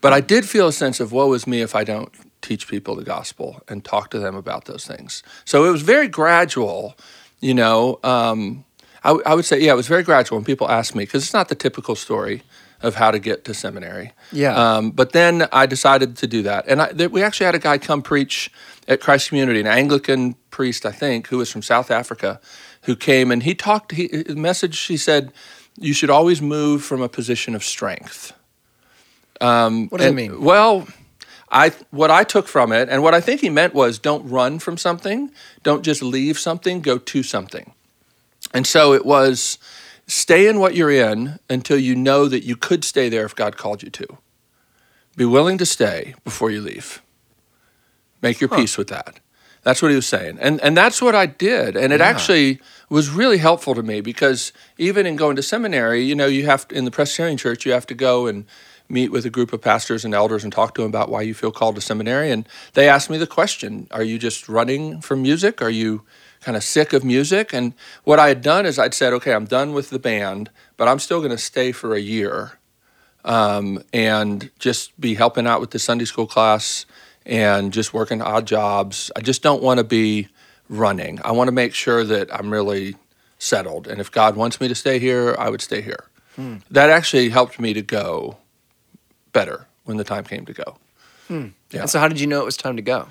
But 0.00 0.12
I 0.12 0.20
did 0.20 0.48
feel 0.48 0.68
a 0.68 0.72
sense 0.72 1.00
of 1.00 1.12
woe 1.12 1.32
is 1.32 1.46
me 1.46 1.62
if 1.62 1.74
I 1.74 1.84
don't 1.84 2.12
teach 2.42 2.68
people 2.68 2.94
the 2.94 3.04
gospel 3.04 3.62
and 3.68 3.84
talk 3.84 4.10
to 4.10 4.18
them 4.18 4.36
about 4.36 4.66
those 4.66 4.86
things. 4.86 5.22
So 5.44 5.64
it 5.64 5.70
was 5.70 5.82
very 5.82 6.06
gradual, 6.08 6.96
you 7.40 7.54
know. 7.54 7.98
Um, 8.02 8.64
I, 9.06 9.10
w- 9.10 9.22
I 9.24 9.34
would 9.36 9.44
say, 9.44 9.60
yeah, 9.60 9.72
it 9.72 9.76
was 9.76 9.86
very 9.86 10.02
gradual 10.02 10.36
when 10.38 10.44
people 10.44 10.68
ask 10.68 10.94
me 10.94 11.04
because 11.04 11.22
it's 11.22 11.32
not 11.32 11.48
the 11.48 11.54
typical 11.54 11.94
story 11.94 12.42
of 12.82 12.96
how 12.96 13.10
to 13.10 13.18
get 13.18 13.44
to 13.44 13.54
seminary. 13.54 14.12
Yeah. 14.32 14.54
Um, 14.54 14.90
but 14.90 15.12
then 15.12 15.46
I 15.52 15.66
decided 15.66 16.16
to 16.16 16.26
do 16.26 16.42
that, 16.42 16.66
and 16.66 16.82
I, 16.82 16.92
th- 16.92 17.10
we 17.10 17.22
actually 17.22 17.46
had 17.46 17.54
a 17.54 17.60
guy 17.60 17.78
come 17.78 18.02
preach 18.02 18.50
at 18.88 19.00
Christ 19.00 19.28
Community, 19.28 19.60
an 19.60 19.66
Anglican 19.66 20.34
priest, 20.50 20.84
I 20.84 20.92
think, 20.92 21.28
who 21.28 21.38
was 21.38 21.50
from 21.50 21.62
South 21.62 21.90
Africa, 21.90 22.40
who 22.82 22.96
came 22.96 23.30
and 23.30 23.42
he 23.42 23.54
talked. 23.54 23.92
He, 23.92 24.08
his 24.08 24.36
message, 24.36 24.78
he 24.80 24.96
said, 24.96 25.32
you 25.78 25.94
should 25.94 26.10
always 26.10 26.40
move 26.42 26.82
from 26.82 27.00
a 27.02 27.08
position 27.08 27.54
of 27.54 27.62
strength. 27.62 28.32
What 29.88 29.98
does 29.98 30.08
it 30.08 30.14
mean? 30.14 30.40
Well, 30.40 30.86
I 31.50 31.70
what 31.90 32.10
I 32.10 32.24
took 32.24 32.48
from 32.48 32.72
it, 32.72 32.88
and 32.88 33.02
what 33.02 33.14
I 33.14 33.20
think 33.20 33.40
he 33.40 33.50
meant 33.50 33.74
was, 33.74 33.98
don't 33.98 34.28
run 34.28 34.58
from 34.58 34.76
something, 34.76 35.30
don't 35.62 35.82
just 35.82 36.02
leave 36.02 36.38
something, 36.38 36.80
go 36.80 36.98
to 36.98 37.22
something. 37.22 37.72
And 38.54 38.66
so 38.66 38.92
it 38.92 39.04
was, 39.04 39.58
stay 40.06 40.48
in 40.48 40.58
what 40.60 40.74
you're 40.74 40.90
in 40.90 41.38
until 41.50 41.78
you 41.78 41.94
know 41.94 42.28
that 42.28 42.44
you 42.44 42.56
could 42.56 42.84
stay 42.84 43.08
there 43.08 43.24
if 43.24 43.34
God 43.34 43.56
called 43.56 43.82
you 43.82 43.90
to. 43.90 44.06
Be 45.16 45.24
willing 45.24 45.58
to 45.58 45.66
stay 45.66 46.14
before 46.24 46.50
you 46.50 46.60
leave. 46.60 47.02
Make 48.22 48.40
your 48.40 48.48
peace 48.48 48.76
with 48.78 48.88
that. 48.88 49.20
That's 49.62 49.82
what 49.82 49.90
he 49.90 49.96
was 49.96 50.06
saying. 50.06 50.38
And 50.40 50.60
and 50.60 50.76
that's 50.76 51.02
what 51.02 51.14
I 51.14 51.26
did. 51.26 51.76
And 51.76 51.92
it 51.92 51.98
Yeah. 52.00 52.06
actually 52.06 52.60
was 52.88 53.10
really 53.10 53.38
helpful 53.38 53.74
to 53.74 53.82
me 53.82 54.00
because 54.00 54.52
even 54.78 55.06
in 55.06 55.16
going 55.16 55.34
to 55.36 55.42
seminary, 55.42 56.02
you 56.04 56.14
know, 56.14 56.26
you 56.26 56.46
have 56.46 56.68
to, 56.68 56.74
in 56.76 56.84
the 56.84 56.90
Presbyterian 56.90 57.36
church, 57.36 57.66
you 57.66 57.72
have 57.72 57.86
to 57.86 57.94
go 57.94 58.26
and 58.28 58.44
meet 58.88 59.10
with 59.10 59.26
a 59.26 59.30
group 59.30 59.52
of 59.52 59.60
pastors 59.60 60.04
and 60.04 60.14
elders 60.14 60.44
and 60.44 60.52
talk 60.52 60.74
to 60.76 60.82
them 60.82 60.90
about 60.90 61.08
why 61.10 61.22
you 61.22 61.34
feel 61.34 61.50
called 61.50 61.74
to 61.74 61.80
seminary. 61.80 62.30
And 62.30 62.48
they 62.74 62.88
asked 62.88 63.10
me 63.10 63.18
the 63.18 63.26
question, 63.26 63.88
are 63.90 64.04
you 64.04 64.18
just 64.18 64.48
running 64.48 65.00
from 65.00 65.22
music? 65.22 65.60
Are 65.60 65.70
you 65.70 66.02
kind 66.40 66.56
of 66.56 66.64
sick 66.64 66.92
of 66.92 67.04
music? 67.04 67.52
And 67.52 67.74
what 68.04 68.18
I 68.18 68.28
had 68.28 68.42
done 68.42 68.66
is 68.66 68.78
I'd 68.78 68.94
said, 68.94 69.12
okay, 69.14 69.32
I'm 69.32 69.46
done 69.46 69.72
with 69.72 69.90
the 69.90 69.98
band, 69.98 70.50
but 70.76 70.88
I'm 70.88 70.98
still 70.98 71.18
going 71.18 71.30
to 71.30 71.38
stay 71.38 71.72
for 71.72 71.94
a 71.94 72.00
year 72.00 72.58
um, 73.24 73.82
and 73.92 74.50
just 74.58 74.98
be 75.00 75.14
helping 75.14 75.46
out 75.46 75.60
with 75.60 75.70
the 75.70 75.78
Sunday 75.78 76.04
school 76.04 76.26
class 76.26 76.86
and 77.24 77.72
just 77.72 77.92
working 77.92 78.22
odd 78.22 78.46
jobs. 78.46 79.10
I 79.16 79.20
just 79.20 79.42
don't 79.42 79.62
want 79.62 79.78
to 79.78 79.84
be 79.84 80.28
running. 80.68 81.20
I 81.24 81.32
want 81.32 81.48
to 81.48 81.52
make 81.52 81.74
sure 81.74 82.04
that 82.04 82.32
I'm 82.32 82.52
really 82.52 82.96
settled. 83.38 83.86
And 83.88 84.00
if 84.00 84.10
God 84.10 84.36
wants 84.36 84.60
me 84.60 84.68
to 84.68 84.74
stay 84.74 84.98
here, 84.98 85.34
I 85.38 85.50
would 85.50 85.60
stay 85.60 85.80
here. 85.80 86.06
That 86.70 86.90
actually 86.90 87.30
helped 87.30 87.58
me 87.58 87.72
to 87.72 87.82
go 87.82 88.36
better 89.32 89.66
when 89.84 89.96
the 89.96 90.04
time 90.04 90.24
came 90.24 90.44
to 90.46 90.52
go. 90.52 90.76
Yeah. 91.70 91.80
And 91.82 91.90
so 91.90 91.98
how 91.98 92.08
did 92.08 92.20
you 92.20 92.26
know 92.26 92.40
it 92.42 92.44
was 92.44 92.56
time 92.56 92.76
to 92.76 92.82
go? 92.82 93.08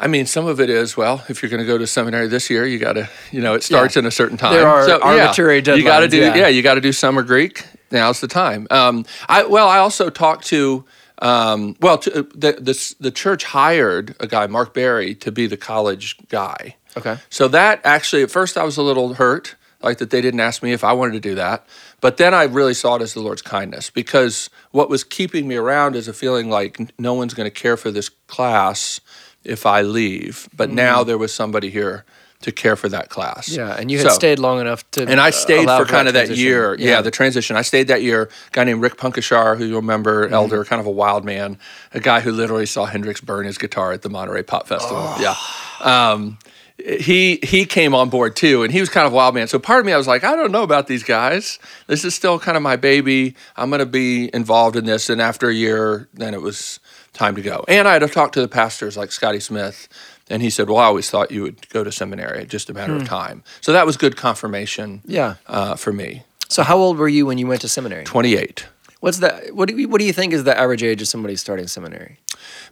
I 0.00 0.06
mean, 0.06 0.24
some 0.24 0.46
of 0.46 0.60
it 0.60 0.70
is 0.70 0.96
well. 0.96 1.22
If 1.28 1.42
you're 1.42 1.50
going 1.50 1.60
to 1.60 1.66
go 1.66 1.76
to 1.76 1.86
seminary 1.86 2.26
this 2.26 2.48
year, 2.48 2.64
you 2.64 2.78
got 2.78 2.94
to, 2.94 3.10
you 3.30 3.42
know, 3.42 3.52
it 3.52 3.62
starts 3.62 3.98
in 3.98 4.06
a 4.06 4.10
certain 4.10 4.38
time. 4.38 4.54
There 4.54 4.66
are 4.66 4.88
yeah, 4.88 4.96
arbitrary 4.96 5.56
You 5.56 5.84
got 5.84 6.00
to 6.00 6.08
do, 6.08 6.20
yeah. 6.20 6.34
yeah. 6.34 6.48
you 6.48 6.62
got 6.62 6.74
to 6.74 6.80
do 6.80 6.90
summer 6.90 7.22
Greek. 7.22 7.66
Now's 7.90 8.22
the 8.22 8.28
time. 8.28 8.66
Um, 8.70 9.04
I 9.28 9.44
well, 9.44 9.68
I 9.68 9.76
also 9.76 10.08
talked 10.08 10.46
to, 10.46 10.86
um, 11.18 11.76
well, 11.80 11.98
to, 11.98 12.22
the, 12.34 12.52
the 12.52 12.94
the 12.98 13.10
church 13.10 13.44
hired 13.44 14.16
a 14.20 14.26
guy, 14.26 14.46
Mark 14.46 14.72
Barry, 14.72 15.14
to 15.16 15.30
be 15.30 15.46
the 15.46 15.58
college 15.58 16.16
guy. 16.28 16.76
Okay. 16.96 17.18
So 17.28 17.48
that 17.48 17.80
actually, 17.84 18.22
at 18.22 18.30
first, 18.30 18.56
I 18.56 18.64
was 18.64 18.78
a 18.78 18.82
little 18.82 19.14
hurt, 19.14 19.54
like 19.82 19.98
that 19.98 20.10
they 20.10 20.20
didn't 20.20 20.40
ask 20.40 20.62
me 20.62 20.72
if 20.72 20.82
I 20.82 20.92
wanted 20.92 21.12
to 21.12 21.20
do 21.20 21.34
that. 21.34 21.66
But 22.00 22.16
then 22.16 22.32
I 22.32 22.44
really 22.44 22.74
saw 22.74 22.96
it 22.96 23.02
as 23.02 23.12
the 23.12 23.20
Lord's 23.20 23.42
kindness 23.42 23.90
because 23.90 24.48
what 24.70 24.88
was 24.88 25.04
keeping 25.04 25.46
me 25.46 25.56
around 25.56 25.94
is 25.94 26.08
a 26.08 26.14
feeling 26.14 26.48
like 26.48 26.98
no 26.98 27.12
one's 27.12 27.34
going 27.34 27.46
to 27.46 27.50
care 27.50 27.76
for 27.76 27.90
this 27.90 28.08
class 28.08 29.00
if 29.44 29.66
I 29.66 29.82
leave. 29.82 30.48
But 30.56 30.70
now 30.70 31.02
there 31.04 31.18
was 31.18 31.32
somebody 31.34 31.70
here 31.70 32.04
to 32.42 32.50
care 32.52 32.74
for 32.74 32.88
that 32.88 33.10
class. 33.10 33.50
Yeah, 33.50 33.76
and 33.78 33.90
you 33.90 33.98
had 33.98 34.06
So- 34.08 34.14
stayed 34.14 34.38
long 34.38 34.60
enough 34.62 34.90
to 34.92 35.02
and 35.06 35.20
I 35.20 35.28
stayed 35.28 35.66
for 35.68 35.84
kind 35.84 36.08
of 36.08 36.14
that 36.14 36.26
transition. 36.26 36.42
year. 36.42 36.74
Yeah. 36.78 37.02
the 37.02 37.10
transition. 37.10 37.54
I 37.54 37.60
stayed 37.62 37.88
that 37.88 38.02
year. 38.02 38.22
A 38.22 38.28
guy 38.52 38.64
named 38.64 38.80
Rick 38.80 38.96
Punkashar, 38.96 39.58
who 39.58 39.64
you'll 39.66 39.80
remember, 39.82 40.24
Mm-hmm. 40.24 40.32
elder, 40.34 40.64
kind 40.64 40.80
of 40.80 40.86
a 40.86 40.90
wild 40.90 41.22
man, 41.24 41.58
a 41.92 42.00
guy 42.00 42.20
who 42.20 42.32
literally 42.32 42.64
saw 42.64 42.86
Hendrix 42.86 43.20
burn 43.20 43.44
his 43.44 43.58
guitar 43.58 43.92
at 43.92 44.00
the 44.02 44.08
Monterey 44.08 44.42
Pop 44.42 44.66
Festival. 44.68 44.96
Oh. 45.04 45.18
Yeah. 45.20 46.10
Um, 46.12 46.38
he 46.84 47.38
he 47.42 47.64
came 47.66 47.94
on 47.94 48.08
board 48.10 48.36
too, 48.36 48.62
and 48.62 48.72
he 48.72 48.80
was 48.80 48.88
kind 48.88 49.06
of 49.06 49.12
a 49.12 49.16
wild 49.16 49.34
man. 49.34 49.48
So 49.48 49.58
part 49.58 49.80
of 49.80 49.86
me, 49.86 49.92
I 49.92 49.96
was 49.96 50.06
like, 50.06 50.24
I 50.24 50.34
don't 50.36 50.52
know 50.52 50.62
about 50.62 50.86
these 50.86 51.02
guys. 51.02 51.58
This 51.86 52.04
is 52.04 52.14
still 52.14 52.38
kind 52.38 52.56
of 52.56 52.62
my 52.62 52.76
baby. 52.76 53.34
I'm 53.56 53.70
going 53.70 53.80
to 53.80 53.86
be 53.86 54.30
involved 54.34 54.76
in 54.76 54.84
this. 54.84 55.10
And 55.10 55.20
after 55.20 55.48
a 55.48 55.54
year, 55.54 56.08
then 56.14 56.34
it 56.34 56.42
was 56.42 56.80
time 57.12 57.34
to 57.36 57.42
go. 57.42 57.64
And 57.68 57.86
I 57.88 57.92
had 57.94 57.98
to 58.00 58.08
talk 58.08 58.32
to 58.32 58.40
the 58.40 58.48
pastors 58.48 58.96
like 58.96 59.12
Scotty 59.12 59.40
Smith, 59.40 59.88
and 60.28 60.42
he 60.42 60.50
said, 60.50 60.68
"Well, 60.68 60.78
I 60.78 60.84
always 60.84 61.10
thought 61.10 61.30
you 61.30 61.42
would 61.42 61.68
go 61.70 61.82
to 61.84 61.90
seminary. 61.92 62.46
Just 62.46 62.70
a 62.70 62.74
matter 62.74 62.94
Hmm. 62.94 63.02
of 63.02 63.08
time." 63.08 63.42
So 63.60 63.72
that 63.72 63.86
was 63.86 63.96
good 63.96 64.16
confirmation 64.16 65.02
Yeah. 65.06 65.34
uh, 65.46 65.74
for 65.76 65.92
me. 65.92 66.22
So 66.48 66.62
how 66.64 66.78
old 66.78 66.98
were 66.98 67.08
you 67.08 67.26
when 67.26 67.38
you 67.38 67.46
went 67.46 67.60
to 67.60 67.68
seminary? 67.68 68.04
28. 68.04 68.66
What's 69.00 69.18
that? 69.18 69.54
What 69.54 69.68
do 69.68 69.76
you, 69.76 69.88
what 69.88 69.98
do 69.98 70.06
you 70.06 70.12
think 70.12 70.32
is 70.34 70.44
the 70.44 70.56
average 70.56 70.82
age 70.82 71.00
of 71.00 71.08
somebody 71.08 71.34
starting 71.36 71.66
seminary? 71.66 72.18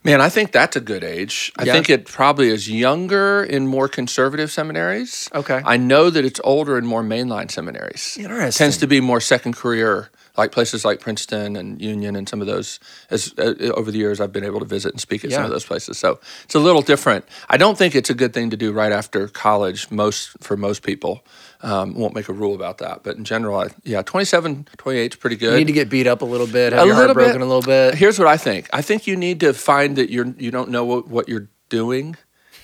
Man, 0.05 0.21
I 0.21 0.29
think 0.29 0.53
that's 0.53 0.77
a 0.77 0.81
good 0.81 1.03
age. 1.03 1.51
I 1.59 1.65
Yeah? 1.65 1.73
think 1.73 1.89
it 1.91 2.05
probably 2.07 2.49
is 2.51 2.69
younger 2.71 3.43
in 3.43 3.67
more 3.67 3.89
conservative 3.89 4.51
seminaries. 4.53 5.31
Okay. 5.35 5.63
I 5.65 5.79
know 5.79 6.11
that 6.11 6.25
it's 6.25 6.41
older 6.45 6.77
in 6.79 6.87
more 6.87 7.03
mainline 7.03 7.51
seminaries. 7.51 8.17
Interesting. 8.21 8.65
Tends 8.65 8.77
to 8.79 8.87
be 8.87 9.01
more 9.01 9.21
second 9.21 9.57
career, 9.57 10.11
like 10.37 10.53
places 10.53 10.85
like 10.85 11.01
Princeton 11.01 11.57
and 11.57 11.81
Union 11.81 12.15
and 12.15 12.29
some 12.29 12.41
of 12.43 12.47
those. 12.47 12.79
As 13.11 13.33
uh, 13.39 13.55
over 13.75 13.91
the 13.91 13.99
years, 13.99 14.21
I've 14.21 14.33
been 14.33 14.45
able 14.45 14.61
to 14.61 14.67
visit 14.67 14.93
and 14.93 15.01
speak 15.01 15.25
at 15.25 15.33
some 15.33 15.45
of 15.45 15.51
those 15.51 15.65
places. 15.65 15.99
So 15.99 16.21
it's 16.45 16.55
a 16.55 16.61
little 16.61 16.83
different. 16.83 17.25
I 17.49 17.57
don't 17.57 17.77
think 17.79 17.95
it's 17.95 18.11
a 18.11 18.15
good 18.15 18.35
thing 18.35 18.51
to 18.51 18.57
do 18.57 18.71
right 18.71 18.93
after 18.93 19.29
college. 19.29 19.91
Most 19.91 20.37
for 20.43 20.57
most 20.59 20.83
people, 20.83 21.25
um, 21.61 21.95
won't 21.95 22.15
make 22.15 22.29
a 22.29 22.33
rule 22.33 22.55
about 22.55 22.79
that. 22.79 23.03
But 23.03 23.17
in 23.17 23.25
general, 23.25 23.59
I, 23.59 23.69
yeah, 23.85 24.03
27, 24.03 24.69
28 24.77 25.13
is 25.13 25.17
pretty 25.19 25.37
good. 25.37 25.53
You 25.53 25.59
need 25.59 25.67
to 25.67 25.73
get 25.73 25.89
beat 25.89 26.07
up 26.07 26.23
a 26.23 26.25
little 26.25 26.47
bit, 26.47 26.73
have 26.73 26.85
A 26.85 26.87
your 26.87 26.95
heart 26.95 27.15
broken 27.15 27.43
a 27.43 27.47
little 27.47 27.63
bit. 27.63 27.95
Here's 27.95 28.19
what 28.19 28.29
I 28.29 28.37
think. 28.37 28.69
I 28.73 28.83
think 28.83 29.07
you 29.07 29.17
need 29.17 29.41
to 29.41 29.53
find 29.53 29.97
that 29.97 30.11
you're 30.11 30.29
you 30.39 30.51
don't 30.51 30.71
know 30.71 30.85
what, 30.85 31.09
what 31.09 31.29
you're 31.29 31.49
doing, 31.69 32.17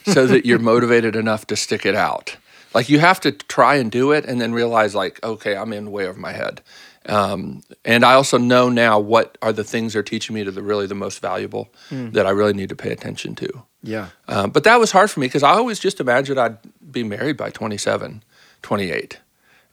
so 0.07 0.27
that 0.27 0.47
you're 0.47 0.59
motivated 0.75 1.17
enough 1.17 1.47
to 1.49 1.57
stick 1.57 1.85
it 1.85 1.95
out. 1.95 2.37
Like 2.73 2.89
you 2.89 2.99
have 2.99 3.21
to 3.21 3.33
try 3.33 3.77
and 3.77 3.91
do 3.91 4.13
it, 4.13 4.25
and 4.25 4.41
then 4.41 4.53
realize 4.53 4.95
like, 4.95 5.23
okay, 5.25 5.57
I'm 5.57 5.73
in 5.73 5.91
way 5.91 6.07
over 6.07 6.19
my 6.19 6.33
head. 6.33 6.61
Um, 7.07 7.63
and 7.85 8.05
I 8.05 8.15
also 8.15 8.39
know 8.39 8.71
now 8.71 8.99
what 8.99 9.37
are 9.43 9.53
the 9.53 9.65
things 9.65 9.93
they're 9.93 10.03
teaching 10.03 10.35
me 10.35 10.43
to 10.45 10.51
the 10.51 10.63
really 10.63 10.87
the 10.87 10.95
most 10.95 11.21
valuable 11.21 11.69
that 11.91 12.27
I 12.27 12.31
really 12.31 12.55
need 12.55 12.71
to 12.71 12.77
pay 12.77 12.93
attention 12.93 13.35
to. 13.37 13.63
Yeah. 13.83 14.09
Um, 14.27 14.51
but 14.51 14.65
that 14.65 14.81
was 14.81 14.91
hard 14.91 15.11
for 15.11 15.21
me 15.21 15.27
because 15.27 15.43
I 15.43 15.51
always 15.51 15.79
just 15.79 16.01
imagined 16.01 16.41
I'd 16.41 16.57
be 16.91 17.05
married 17.05 17.37
by 17.37 17.51
27, 17.51 18.23
28. 18.65 19.21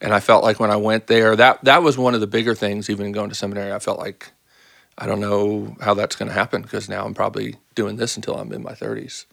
And 0.01 0.13
I 0.13 0.19
felt 0.19 0.43
like 0.43 0.59
when 0.59 0.71
I 0.71 0.75
went 0.75 1.07
there, 1.07 1.35
that 1.35 1.63
that 1.63 1.81
was 1.83 1.97
one 1.97 2.13
of 2.13 2.21
the 2.21 2.27
bigger 2.27 2.53
things. 2.55 2.89
Even 2.89 3.11
going 3.11 3.29
to 3.29 3.35
seminary, 3.35 3.71
I 3.71 3.79
felt 3.79 3.99
like 3.99 4.31
I 4.97 5.05
don't 5.07 5.19
know 5.19 5.75
how 5.81 5.93
that's 5.93 6.15
going 6.15 6.27
to 6.27 6.33
happen 6.33 6.61
because 6.61 6.89
now 6.89 7.05
I'm 7.05 7.13
probably 7.13 7.55
doing 7.75 7.95
this 7.97 8.15
until 8.15 8.35
I'm 8.35 8.51
in 8.51 8.61
my 8.61 8.73
30s. 8.73 9.25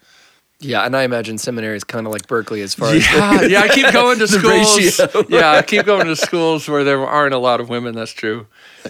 Yeah, 0.61 0.85
and 0.85 0.95
I 0.95 1.03
imagine 1.03 1.37
seminary 1.37 1.77
is 1.77 1.85
kind 1.85 2.05
of 2.05 2.11
like 2.11 2.27
Berklee 2.27 2.61
as 2.63 2.73
far 2.73 2.89
as 2.93 3.05
Yeah, 3.05 3.41
yeah. 3.47 3.61
I 3.61 3.67
keep 3.69 3.91
going 3.93 4.19
to 4.19 4.27
schools. 4.27 4.99
yeah, 5.29 5.51
I 5.51 5.61
keep 5.61 5.85
going 5.85 6.07
to 6.07 6.15
schools 6.15 6.67
where 6.67 6.83
there 6.83 7.05
aren't 7.05 7.33
a 7.33 7.37
lot 7.37 7.61
of 7.61 7.69
women. 7.69 7.95
That's 7.95 8.11
true. 8.11 8.45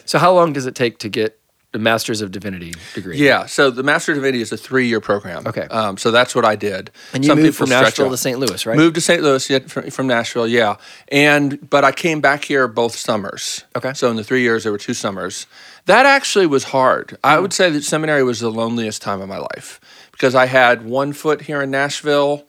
So 0.06 0.18
how 0.18 0.34
long 0.34 0.52
does 0.54 0.66
it 0.66 0.74
take 0.74 0.98
to 1.00 1.10
get 1.10 1.40
the 1.72 1.80
Master's 1.80 2.22
of 2.22 2.32
Divinity 2.32 2.74
degree? 2.96 3.18
Yeah. 3.18 3.46
So 3.46 3.70
the 3.70 3.84
Master 3.84 4.12
of 4.12 4.18
Divinity 4.18 4.42
is 4.42 4.52
a 4.52 4.58
three-year 4.58 5.02
program. 5.02 5.46
Okay. 5.46 5.68
Um, 5.68 5.98
so 5.98 6.12
that's 6.12 6.34
what 6.34 6.46
I 6.46 6.56
did. 6.56 6.92
And 7.14 7.24
you 7.24 7.30
Some 7.30 7.42
moved 7.42 7.58
from 7.58 7.70
Nashville 7.70 8.10
to 8.10 8.18
St. 8.18 8.40
Louis, 8.40 8.66
right? 8.66 8.78
Moved 8.78 8.96
to 8.96 9.02
St. 9.02 9.22
Louis 9.22 9.50
yeah, 9.50 9.60
from, 9.60 9.90
from 9.92 10.08
Nashville, 10.08 10.48
yeah. 10.48 10.78
And 11.10 11.70
but 11.70 11.84
I 11.84 11.92
came 11.92 12.22
back 12.22 12.46
here 12.46 12.68
both 12.68 12.96
summers. 12.96 13.64
Okay. 13.76 13.94
So 13.94 14.10
in 14.10 14.16
the 14.16 14.24
three 14.24 14.42
years, 14.42 14.64
there 14.64 14.72
were 14.72 14.78
two 14.80 14.94
summers. 14.94 15.46
That 15.86 16.06
actually 16.06 16.48
was 16.48 16.66
hard. 16.66 17.12
Hmm. 17.12 17.16
I 17.24 17.40
would 17.40 17.54
say 17.54 17.70
that 17.70 17.84
seminary 17.84 18.24
was 18.24 18.40
the 18.40 18.52
loneliest 18.52 19.02
time 19.02 19.22
of 19.22 19.30
my 19.30 19.38
life 19.40 19.80
because 20.12 20.36
I 20.36 20.48
had 20.48 20.84
one 20.86 21.14
foot 21.14 21.42
here 21.42 21.62
in 21.62 21.72
Nashville, 21.72 22.46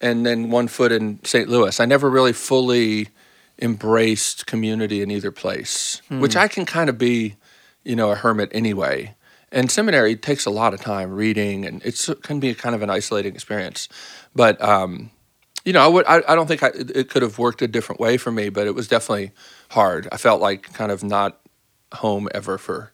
and 0.00 0.24
then 0.24 0.50
one 0.50 0.68
foot 0.68 0.92
in 0.92 1.18
St. 1.24 1.48
Louis. 1.48 1.78
I 1.80 1.84
never 1.84 2.08
really 2.08 2.32
fully 2.32 3.08
embraced 3.60 4.46
community 4.46 5.02
in 5.02 5.10
either 5.10 5.30
place, 5.30 6.00
Hmm. 6.08 6.20
which 6.20 6.36
I 6.36 6.48
can 6.48 6.64
kind 6.64 6.88
of 6.88 6.96
be, 6.96 7.36
you 7.84 7.96
know, 7.96 8.10
a 8.10 8.14
hermit 8.14 8.50
anyway. 8.52 9.14
And 9.52 9.70
seminary 9.70 10.14
takes 10.14 10.46
a 10.46 10.50
lot 10.50 10.74
of 10.74 10.80
time 10.80 11.12
reading, 11.12 11.66
and 11.66 11.82
it 11.84 12.08
can 12.22 12.38
be 12.38 12.54
kind 12.54 12.74
of 12.74 12.82
an 12.82 12.90
isolating 12.90 13.34
experience. 13.34 13.88
But 14.34 14.62
um, 14.62 15.10
you 15.64 15.72
know, 15.72 15.80
I 15.80 15.88
would. 15.88 16.06
I, 16.06 16.22
I 16.28 16.34
don't 16.34 16.46
think 16.46 16.62
I, 16.62 16.70
it 16.74 17.10
could 17.10 17.22
have 17.22 17.38
worked 17.38 17.60
a 17.60 17.68
different 17.68 18.00
way 18.00 18.16
for 18.16 18.30
me, 18.30 18.48
but 18.48 18.66
it 18.66 18.74
was 18.74 18.88
definitely 18.88 19.32
hard. 19.70 20.08
I 20.12 20.16
felt 20.16 20.40
like 20.40 20.72
kind 20.72 20.92
of 20.92 21.02
not 21.02 21.40
home 21.94 22.28
ever 22.34 22.58
for 22.58 22.92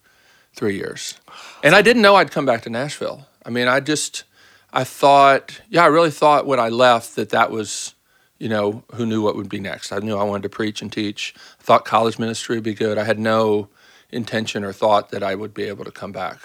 three 0.54 0.76
years, 0.76 1.20
and 1.62 1.74
I 1.74 1.82
didn't 1.82 2.02
know 2.02 2.16
I'd 2.16 2.30
come 2.30 2.46
back 2.46 2.62
to 2.62 2.70
Nashville. 2.70 3.26
I 3.44 3.50
mean, 3.50 3.68
I 3.68 3.80
just, 3.80 4.24
I 4.72 4.82
thought, 4.82 5.60
yeah, 5.68 5.84
I 5.84 5.86
really 5.86 6.10
thought 6.10 6.46
when 6.46 6.58
I 6.58 6.68
left 6.68 7.14
that 7.14 7.28
that 7.30 7.52
was, 7.52 7.94
you 8.38 8.48
know, 8.48 8.82
who 8.94 9.06
knew 9.06 9.22
what 9.22 9.36
would 9.36 9.48
be 9.48 9.60
next. 9.60 9.92
I 9.92 9.98
knew 9.98 10.16
I 10.16 10.24
wanted 10.24 10.42
to 10.44 10.48
preach 10.48 10.82
and 10.82 10.92
teach. 10.92 11.34
I 11.60 11.62
thought 11.62 11.84
college 11.84 12.18
ministry 12.18 12.56
would 12.56 12.64
be 12.64 12.74
good. 12.74 12.98
I 12.98 13.04
had 13.04 13.18
no 13.20 13.68
intention 14.10 14.64
or 14.64 14.72
thought 14.72 15.10
that 15.10 15.22
I 15.22 15.34
would 15.34 15.54
be 15.54 15.64
able 15.64 15.84
to 15.84 15.90
come 15.90 16.12
back 16.12 16.38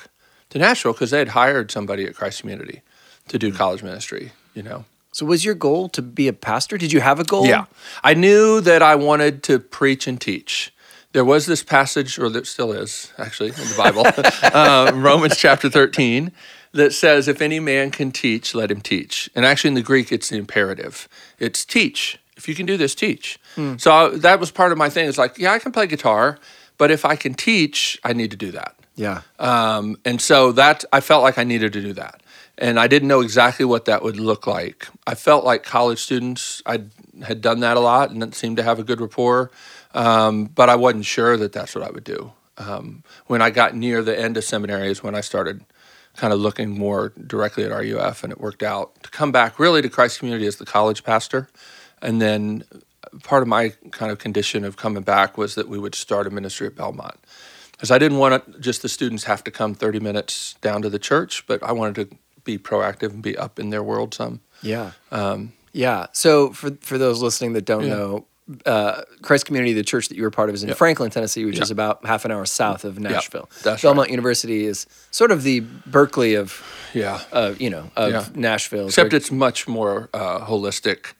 to 0.49 0.59
Nashville 0.59 0.93
because 0.93 1.11
they 1.11 1.19
had 1.19 1.29
hired 1.29 1.71
somebody 1.71 2.05
at 2.05 2.15
Christ 2.15 2.41
Community 2.41 2.81
to 3.27 3.39
do 3.39 3.51
college 3.51 3.83
ministry. 3.83 4.31
You 4.53 4.63
know. 4.63 4.85
So 5.13 5.25
was 5.25 5.43
your 5.43 5.55
goal 5.55 5.89
to 5.89 6.01
be 6.01 6.27
a 6.27 6.33
pastor? 6.33 6.77
Did 6.77 6.93
you 6.93 7.01
have 7.01 7.19
a 7.19 7.23
goal? 7.23 7.45
Yeah. 7.45 7.65
I 8.03 8.13
knew 8.13 8.61
that 8.61 8.81
I 8.81 8.95
wanted 8.95 9.43
to 9.43 9.59
preach 9.59 10.07
and 10.07 10.19
teach. 10.19 10.73
There 11.13 11.25
was 11.25 11.45
this 11.45 11.61
passage, 11.63 12.17
or 12.17 12.29
there 12.29 12.45
still 12.45 12.71
is 12.71 13.11
actually 13.17 13.49
in 13.49 13.55
the 13.55 13.75
Bible, 13.77 14.03
uh, 14.57 14.91
Romans 14.95 15.35
chapter 15.35 15.69
13, 15.69 16.31
that 16.71 16.93
says, 16.93 17.27
If 17.27 17.41
any 17.41 17.59
man 17.59 17.91
can 17.91 18.11
teach, 18.11 18.55
let 18.55 18.71
him 18.71 18.79
teach. 18.79 19.29
And 19.35 19.45
actually 19.45 19.69
in 19.69 19.73
the 19.73 19.81
Greek, 19.81 20.13
it's 20.13 20.29
the 20.29 20.37
imperative. 20.37 21.09
It's 21.37 21.65
teach. 21.65 22.17
If 22.37 22.47
you 22.47 22.55
can 22.55 22.65
do 22.65 22.77
this, 22.77 22.95
teach. 22.95 23.37
So 23.77 23.91
I, 23.91 24.09
that 24.17 24.39
was 24.39 24.51
part 24.51 24.71
of 24.71 24.77
my 24.77 24.89
thing. 24.89 25.09
It's 25.09 25.17
like, 25.17 25.37
yeah, 25.37 25.51
I 25.51 25.59
can 25.59 25.73
play 25.73 25.85
guitar, 25.85 26.39
but 26.81 26.89
if 26.89 27.05
I 27.05 27.15
can 27.15 27.35
teach, 27.35 27.99
I 28.03 28.13
need 28.13 28.31
to 28.31 28.37
do 28.37 28.49
that. 28.53 28.73
Yeah. 28.95 29.21
Um, 29.37 29.97
and 30.03 30.19
so 30.19 30.51
that 30.53 30.83
I 30.91 30.99
felt 30.99 31.21
like 31.21 31.37
I 31.37 31.43
needed 31.43 31.73
to 31.73 31.81
do 31.81 31.93
that. 31.93 32.23
And 32.57 32.79
I 32.79 32.87
didn't 32.87 33.07
know 33.07 33.21
exactly 33.21 33.65
what 33.65 33.85
that 33.85 34.01
would 34.01 34.19
look 34.19 34.47
like. 34.47 34.87
I 35.05 35.13
felt 35.13 35.45
like 35.45 35.61
college 35.61 35.99
students, 35.99 36.63
I 36.65 36.85
had 37.21 37.39
done 37.39 37.59
that 37.59 37.77
a 37.77 37.79
lot 37.79 38.09
and 38.09 38.33
seemed 38.33 38.57
to 38.57 38.63
have 38.63 38.79
a 38.79 38.83
good 38.83 38.99
rapport. 38.99 39.51
Um, 39.93 40.45
but 40.45 40.69
I 40.69 40.75
wasn't 40.75 41.05
sure 41.05 41.37
that 41.37 41.53
that's 41.53 41.75
what 41.75 41.83
I 41.83 41.91
would 41.91 42.03
do. 42.03 42.31
Um, 42.57 43.03
when 43.27 43.43
I 43.43 43.51
got 43.51 43.75
near 43.75 44.01
the 44.01 44.19
end 44.19 44.35
of 44.35 44.43
seminary 44.43 44.89
is 44.89 45.03
when 45.03 45.13
I 45.13 45.21
started 45.21 45.63
kind 46.15 46.33
of 46.33 46.39
looking 46.39 46.71
more 46.71 47.13
directly 47.27 47.63
at 47.63 47.69
RUF, 47.69 48.23
and 48.23 48.33
it 48.33 48.41
worked 48.41 48.63
out 48.63 49.03
to 49.03 49.11
come 49.11 49.31
back 49.31 49.59
really 49.59 49.83
to 49.83 49.89
Christ 49.89 50.17
Community 50.17 50.47
as 50.47 50.55
the 50.55 50.65
college 50.65 51.03
pastor. 51.03 51.47
And 52.01 52.19
then 52.19 52.63
part 53.23 53.41
of 53.41 53.47
my 53.47 53.73
kind 53.91 54.11
of 54.11 54.19
condition 54.19 54.63
of 54.63 54.77
coming 54.77 55.03
back 55.03 55.37
was 55.37 55.55
that 55.55 55.67
we 55.67 55.77
would 55.79 55.95
start 55.95 56.27
a 56.27 56.29
ministry 56.29 56.67
at 56.67 56.75
Belmont 56.75 57.17
because 57.71 57.91
I 57.91 57.97
didn't 57.97 58.19
want 58.19 58.61
just 58.61 58.81
the 58.81 58.89
students 58.89 59.23
have 59.25 59.43
to 59.45 59.51
come 59.51 59.73
30 59.73 59.99
minutes 59.99 60.55
down 60.61 60.81
to 60.83 60.89
the 60.89 60.99
church, 60.99 61.45
but 61.47 61.61
I 61.63 61.71
wanted 61.71 61.95
to 62.09 62.15
be 62.43 62.57
proactive 62.57 63.09
and 63.11 63.21
be 63.23 63.37
up 63.37 63.59
in 63.59 63.69
their 63.69 63.83
world 63.83 64.13
some. 64.13 64.41
Yeah. 64.61 64.91
Um, 65.11 65.53
Yeah. 65.73 66.07
So 66.11 66.51
for 66.53 66.71
for 66.81 66.97
those 66.97 67.21
listening 67.21 67.53
that 67.53 67.65
don't 67.65 67.83
Yeah. 67.85 67.95
know, 67.95 68.25
uh, 68.65 69.03
Christ 69.21 69.45
Community, 69.45 69.73
the 69.73 69.83
church 69.83 70.09
that 70.09 70.17
you 70.17 70.23
were 70.23 70.31
part 70.31 70.49
of, 70.49 70.55
is 70.55 70.63
in. 70.63 70.73
Franklin, 70.73 71.09
Tennessee, 71.09 71.45
which 71.45 71.59
is 71.59 71.71
about 71.71 72.05
half 72.05 72.25
an 72.25 72.31
hour 72.31 72.45
south 72.45 72.83
of 72.83 72.99
Nashville. 72.99 73.49
Belmont 73.81 74.09
University 74.09 74.65
is 74.65 74.85
sort 75.11 75.31
of 75.31 75.43
the 75.43 75.61
Berklee 75.89 76.37
of, 76.37 76.61
yeah. 76.93 77.21
uh, 77.31 77.53
you 77.57 77.69
know, 77.69 77.89
of 77.95 78.11
Yeah. 78.11 78.25
Nashville. 78.35 78.87
Except 78.87 79.13
it's 79.13 79.31
much 79.31 79.67
more 79.67 80.09
uh, 80.13 80.45
holistic 80.45 81.13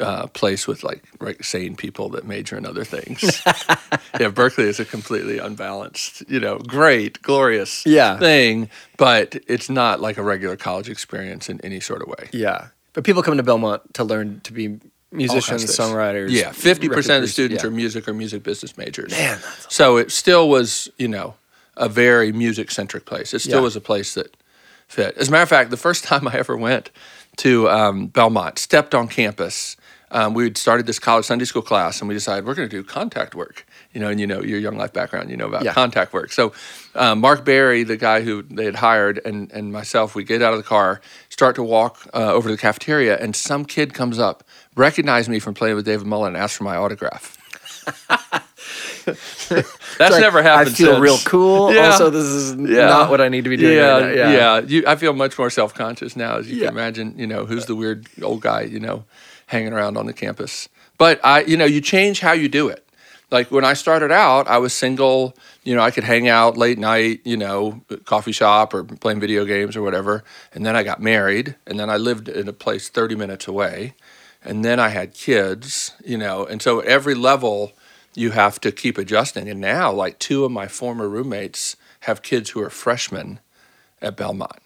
uh, 0.00 0.26
place 0.28 0.66
with 0.66 0.82
like 0.82 1.02
right, 1.20 1.42
sane 1.44 1.76
people 1.76 2.08
that 2.10 2.24
major 2.26 2.56
in 2.56 2.66
other 2.66 2.84
things. 2.84 3.22
yeah, 3.46 4.30
Berklee 4.30 4.64
is 4.64 4.80
a 4.80 4.84
completely 4.84 5.38
unbalanced, 5.38 6.22
you 6.28 6.40
know, 6.40 6.58
great, 6.58 7.20
glorious 7.22 7.84
Yeah. 7.86 8.18
thing, 8.18 8.68
but 8.96 9.36
it's 9.46 9.68
not 9.70 10.00
like 10.00 10.16
a 10.18 10.22
regular 10.22 10.56
college 10.56 10.88
experience 10.88 11.48
in 11.48 11.60
any 11.62 11.80
sort 11.80 12.02
of 12.02 12.08
way. 12.08 12.28
yeah. 12.32 12.68
But 12.92 13.04
people 13.04 13.22
come 13.22 13.36
to 13.36 13.42
Belmont 13.44 13.94
to 13.94 14.02
learn 14.04 14.40
to 14.40 14.52
be 14.52 14.80
musicians, 15.12 15.64
songwriters. 15.66 16.30
Yeah, 16.30 16.50
fifty 16.50 16.88
percent 16.88 17.16
of 17.18 17.22
the 17.22 17.28
students 17.28 17.62
producers. 17.62 17.72
are 17.72 17.76
music 17.76 18.08
or 18.08 18.14
music 18.14 18.42
business 18.42 18.76
majors. 18.76 19.12
Man, 19.12 19.38
so 19.68 19.96
it 19.96 20.10
still 20.10 20.48
was, 20.48 20.88
you 20.98 21.06
know, 21.06 21.34
a 21.76 21.88
very 21.88 22.32
music 22.32 22.70
centric 22.72 23.04
place. 23.06 23.32
It 23.32 23.38
still 23.40 23.58
Yeah. 23.58 23.62
was 23.62 23.76
a 23.76 23.80
place 23.80 24.14
that 24.14 24.36
fit. 24.88 25.16
As 25.16 25.28
a 25.28 25.30
matter 25.30 25.44
of 25.44 25.48
fact, 25.48 25.70
the 25.70 25.76
first 25.76 26.02
time 26.10 26.26
I 26.26 26.34
ever 26.34 26.56
went 26.56 26.90
to 27.36 27.68
um, 27.70 28.08
Belmont, 28.08 28.58
stepped 28.58 28.92
on 28.92 29.06
campus. 29.06 29.76
Um, 30.12 30.34
we 30.34 30.44
had 30.44 30.56
started 30.56 30.86
this 30.86 30.98
college 30.98 31.24
Sunday 31.24 31.44
school 31.44 31.62
class, 31.62 32.00
and 32.00 32.08
we 32.08 32.14
decided 32.14 32.44
we're 32.44 32.54
going 32.54 32.68
to 32.68 32.76
do 32.76 32.82
contact 32.82 33.34
work. 33.34 33.66
You 33.92 34.00
know, 34.00 34.08
and 34.08 34.18
you 34.20 34.26
know 34.26 34.40
your 34.42 34.58
young 34.58 34.76
life 34.76 34.92
background, 34.92 35.30
you 35.30 35.36
know 35.36 35.46
about 35.46 35.64
Yeah. 35.64 35.72
contact 35.72 36.12
work. 36.12 36.32
So, 36.32 36.52
um, 36.94 37.20
Mark 37.20 37.44
Barry, 37.44 37.82
the 37.84 37.96
guy 37.96 38.20
who 38.22 38.42
they 38.42 38.64
had 38.64 38.76
hired, 38.76 39.20
and 39.24 39.50
and 39.52 39.72
myself, 39.72 40.14
we 40.14 40.24
get 40.24 40.42
out 40.42 40.52
of 40.52 40.58
the 40.58 40.64
car, 40.64 41.00
start 41.28 41.54
to 41.56 41.62
walk 41.62 42.06
uh, 42.14 42.32
over 42.32 42.48
to 42.48 42.54
the 42.54 42.60
cafeteria, 42.60 43.16
and 43.18 43.34
some 43.36 43.64
kid 43.64 43.94
comes 43.94 44.18
up, 44.18 44.44
recognized 44.76 45.28
me 45.28 45.38
from 45.38 45.54
playing 45.54 45.76
with 45.76 45.84
David 45.84 46.06
Mullen, 46.06 46.34
and 46.34 46.42
asked 46.42 46.56
for 46.56 46.64
my 46.64 46.76
autograph. 46.76 47.36
That's 49.04 49.98
like, 49.98 50.20
never 50.20 50.42
happened. 50.42 50.68
I 50.70 50.72
feel 50.72 50.92
since. 50.92 51.00
real 51.00 51.18
cool. 51.24 51.72
Yeah. 51.72 51.86
Also, 51.90 52.10
this 52.10 52.24
is 52.24 52.54
Yeah. 52.56 52.86
not 52.86 53.10
what 53.10 53.20
I 53.20 53.28
need 53.28 53.44
to 53.44 53.50
be 53.50 53.56
doing. 53.56 53.76
Yeah, 53.76 53.98
right 54.00 54.16
yeah. 54.16 54.30
yeah. 54.32 54.60
You, 54.60 54.84
I 54.86 54.96
feel 54.96 55.12
much 55.12 55.38
more 55.38 55.50
self 55.50 55.74
conscious 55.74 56.16
now, 56.16 56.36
as 56.38 56.50
you 56.50 56.56
Yeah. 56.58 56.66
can 56.68 56.74
imagine. 56.76 57.14
You 57.18 57.26
know, 57.26 57.44
who's 57.46 57.66
the 57.66 57.74
weird 57.74 58.06
old 58.22 58.40
guy? 58.42 58.62
You 58.62 58.80
know, 58.80 59.04
hanging 59.50 59.72
around 59.72 59.96
on 59.96 60.06
the 60.06 60.12
campus. 60.12 60.68
But 60.96 61.20
I, 61.24 61.42
you 61.42 61.56
know, 61.56 61.64
you 61.64 61.80
change 61.80 62.20
how 62.20 62.32
you 62.32 62.48
do 62.48 62.68
it. 62.68 62.86
Like 63.30 63.50
when 63.50 63.64
I 63.64 63.74
started 63.74 64.10
out, 64.10 64.48
I 64.48 64.58
was 64.58 64.72
single. 64.72 65.36
You 65.62 65.74
know, 65.74 65.82
I 65.82 65.90
could 65.90 66.04
hang 66.04 66.28
out 66.28 66.56
late 66.56 66.78
night. 66.78 67.20
You 67.24 67.36
know, 67.36 67.82
coffee 68.04 68.32
shop 68.32 68.74
or 68.74 68.84
playing 68.84 69.20
video 69.20 69.44
games 69.44 69.76
or 69.76 69.82
whatever. 69.82 70.24
And 70.52 70.64
then 70.64 70.74
I 70.76 70.82
got 70.82 71.00
married, 71.00 71.56
and 71.66 71.78
then 71.78 71.90
I 71.90 71.96
lived 71.96 72.28
in 72.28 72.48
a 72.48 72.52
place 72.52 72.88
thirty 72.88 73.14
minutes 73.14 73.46
away, 73.46 73.94
and 74.44 74.64
then 74.64 74.80
I 74.80 74.88
had 74.88 75.14
kids. 75.14 75.92
You 76.04 76.18
know, 76.18 76.44
and 76.44 76.60
so 76.60 76.80
at 76.80 76.86
every 76.86 77.14
level 77.14 77.72
you 78.14 78.32
have 78.32 78.60
to 78.60 78.72
keep 78.72 78.98
adjusting. 78.98 79.48
And 79.48 79.60
now, 79.60 79.92
like 79.92 80.18
two 80.18 80.44
of 80.44 80.50
my 80.50 80.66
former 80.66 81.08
roommates 81.08 81.76
have 82.00 82.22
kids 82.22 82.50
who 82.50 82.60
are 82.62 82.70
freshmen 82.70 83.40
at 84.02 84.16
Belmont. 84.16 84.58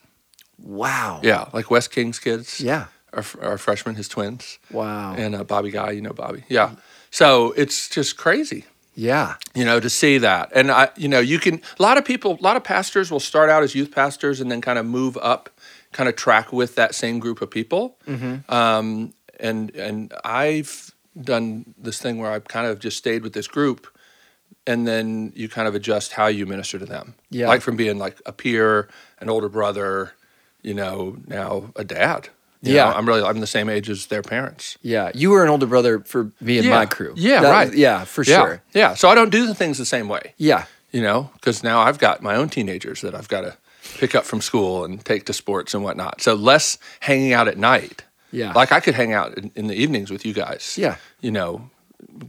Wow. 0.59 1.21
Yeah, 1.23 1.49
like 1.53 1.71
Wes 1.71 1.89
King's 1.89 2.19
kids. 2.19 2.61
Yeah. 2.61 2.87
Are, 3.15 3.25
are 3.41 3.59
freshmen, 3.59 3.95
his 3.95 4.09
twins. 4.09 4.59
Wow. 4.71 5.15
And 5.15 5.35
uh, 5.35 5.45
Bobby 5.45 5.71
Guy, 5.71 5.93
you 5.93 6.01
know 6.01 6.13
Bobby. 6.13 6.45
Yeah. 6.49 6.75
So 7.11 7.53
it's 7.53 7.89
just 7.89 8.17
crazy 8.17 8.65
yeah. 8.95 9.37
you 9.55 9.65
know, 9.65 9.81
to 9.81 9.91
see 9.91 10.19
that. 10.19 10.51
And 10.55 10.71
I, 10.71 10.89
you 10.97 11.09
know, 11.09 11.21
you 11.21 11.39
can, 11.39 11.61
a 11.79 11.83
lot 11.83 11.99
of 11.99 12.05
people, 12.05 12.39
a 12.41 12.43
lot 12.43 12.57
of 12.57 12.65
pastors 12.65 13.11
will 13.11 13.21
start 13.21 13.51
out 13.51 13.63
as 13.63 13.75
youth 13.75 13.91
pastors 13.91 14.41
and 14.41 14.51
then 14.51 14.61
kind 14.61 14.79
of 14.79 14.87
move 14.87 15.19
up, 15.21 15.51
kind 15.93 16.09
of 16.09 16.17
track 16.17 16.53
with 16.53 16.75
that 16.77 16.95
same 16.95 17.19
group 17.19 17.43
of 17.43 17.51
people. 17.51 17.99
Mm-hmm. 18.07 18.53
Um, 18.53 19.13
and, 19.41 19.75
and 19.75 20.13
I've 20.25 20.93
done 21.21 21.75
this 21.79 22.01
thing 22.01 22.19
where 22.19 22.31
I've 22.31 22.45
kind 22.45 22.67
of 22.67 22.79
just 22.79 22.97
stayed 22.97 23.23
with 23.23 23.33
this 23.33 23.49
group 23.49 23.87
and 24.67 24.87
then 24.87 25.33
you 25.35 25.49
kind 25.49 25.69
of 25.69 25.75
adjust 25.75 26.13
how 26.13 26.27
you 26.27 26.47
minister 26.47 26.79
to 26.79 26.87
them. 26.87 27.15
Yeah. 27.31 27.49
Like 27.49 27.61
from 27.61 27.77
being 27.77 27.99
like 27.99 28.21
a 28.25 28.33
peer, 28.33 28.89
an 29.21 29.29
older 29.29 29.49
brother, 29.49 30.13
you 30.63 30.75
know, 30.75 31.19
now 31.27 31.73
a 31.77 31.85
dad. 31.85 32.29
You 32.65 32.75
Yeah. 32.75 32.91
know, 32.91 32.97
I'm 32.97 33.07
really, 33.07 33.23
I'm 33.23 33.41
the 33.41 33.47
same 33.47 33.69
age 33.69 33.89
as 33.91 34.07
their 34.07 34.23
parents. 34.23 34.79
Yeah. 34.83 35.11
You 35.15 35.31
were 35.31 35.43
an 35.45 35.51
older 35.51 35.67
brother 35.67 36.01
for 36.01 36.33
me 36.41 36.59
and 36.59 36.67
Yeah. 36.67 36.75
my 36.75 36.87
crew. 36.87 37.13
Yeah, 37.17 37.41
That 37.43 37.51
right. 37.51 37.75
yeah, 37.75 38.05
for 38.05 38.23
Yeah. 38.25 38.37
sure. 38.39 38.63
Yeah. 38.73 38.95
So 38.95 39.09
I 39.09 39.15
don't 39.15 39.31
do 39.31 39.47
the 39.47 39.55
things 39.55 39.79
the 39.79 39.85
same 39.87 40.09
way. 40.09 40.35
Yeah. 40.37 40.65
you 40.93 41.03
know, 41.03 41.29
because 41.35 41.65
now 41.65 41.81
I've 41.81 41.99
got 41.99 42.23
my 42.23 42.37
own 42.37 42.49
teenagers 42.49 43.01
that 43.01 43.17
I've 43.17 43.27
got 43.27 43.41
to 43.41 43.57
pick 43.99 44.15
up 44.15 44.25
from 44.25 44.41
school 44.41 44.85
and 44.85 45.05
take 45.05 45.27
to 45.27 45.33
sports 45.33 45.75
and 45.75 45.83
whatnot. 45.83 46.21
So 46.21 46.35
less 46.35 46.79
hanging 47.01 47.33
out 47.33 47.49
at 47.49 47.59
night. 47.59 48.05
Yeah. 48.31 48.53
Like 48.53 48.71
I 48.71 48.79
could 48.79 48.95
hang 48.95 49.13
out 49.13 49.37
in, 49.37 49.51
in 49.57 49.67
the 49.67 49.75
evenings 49.75 50.13
with 50.13 50.25
you 50.25 50.33
guys. 50.33 50.77
Yeah. 50.79 50.95
You 51.21 51.33
know, 51.33 51.69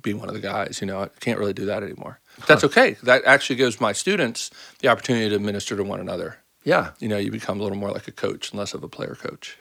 be 0.01 0.15
one 0.15 0.29
of 0.29 0.33
the 0.33 0.41
guys. 0.41 0.79
You 0.81 0.87
know, 0.87 0.99
I 1.03 1.09
can't 1.19 1.37
really 1.37 1.53
do 1.53 1.65
that 1.67 1.83
anymore. 1.83 2.19
But 2.39 2.47
that's 2.47 2.63
okay. 2.63 2.97
That 3.03 3.23
actually 3.25 3.57
gives 3.57 3.79
my 3.79 3.91
students 3.93 4.49
the 4.79 4.87
opportunity 4.87 5.29
to 5.29 5.37
minister 5.37 5.75
to 5.77 5.83
one 5.83 5.99
another. 5.99 6.37
Yeah. 6.63 6.89
You 6.99 7.07
know, 7.07 7.17
you 7.17 7.29
become 7.29 7.59
a 7.59 7.63
little 7.63 7.77
more 7.77 7.91
like 7.91 8.07
a 8.07 8.11
coach 8.11 8.49
and 8.49 8.57
less 8.59 8.73
of 8.73 8.81
a 8.83 8.89
player 8.89 9.13
coach. 9.21 9.57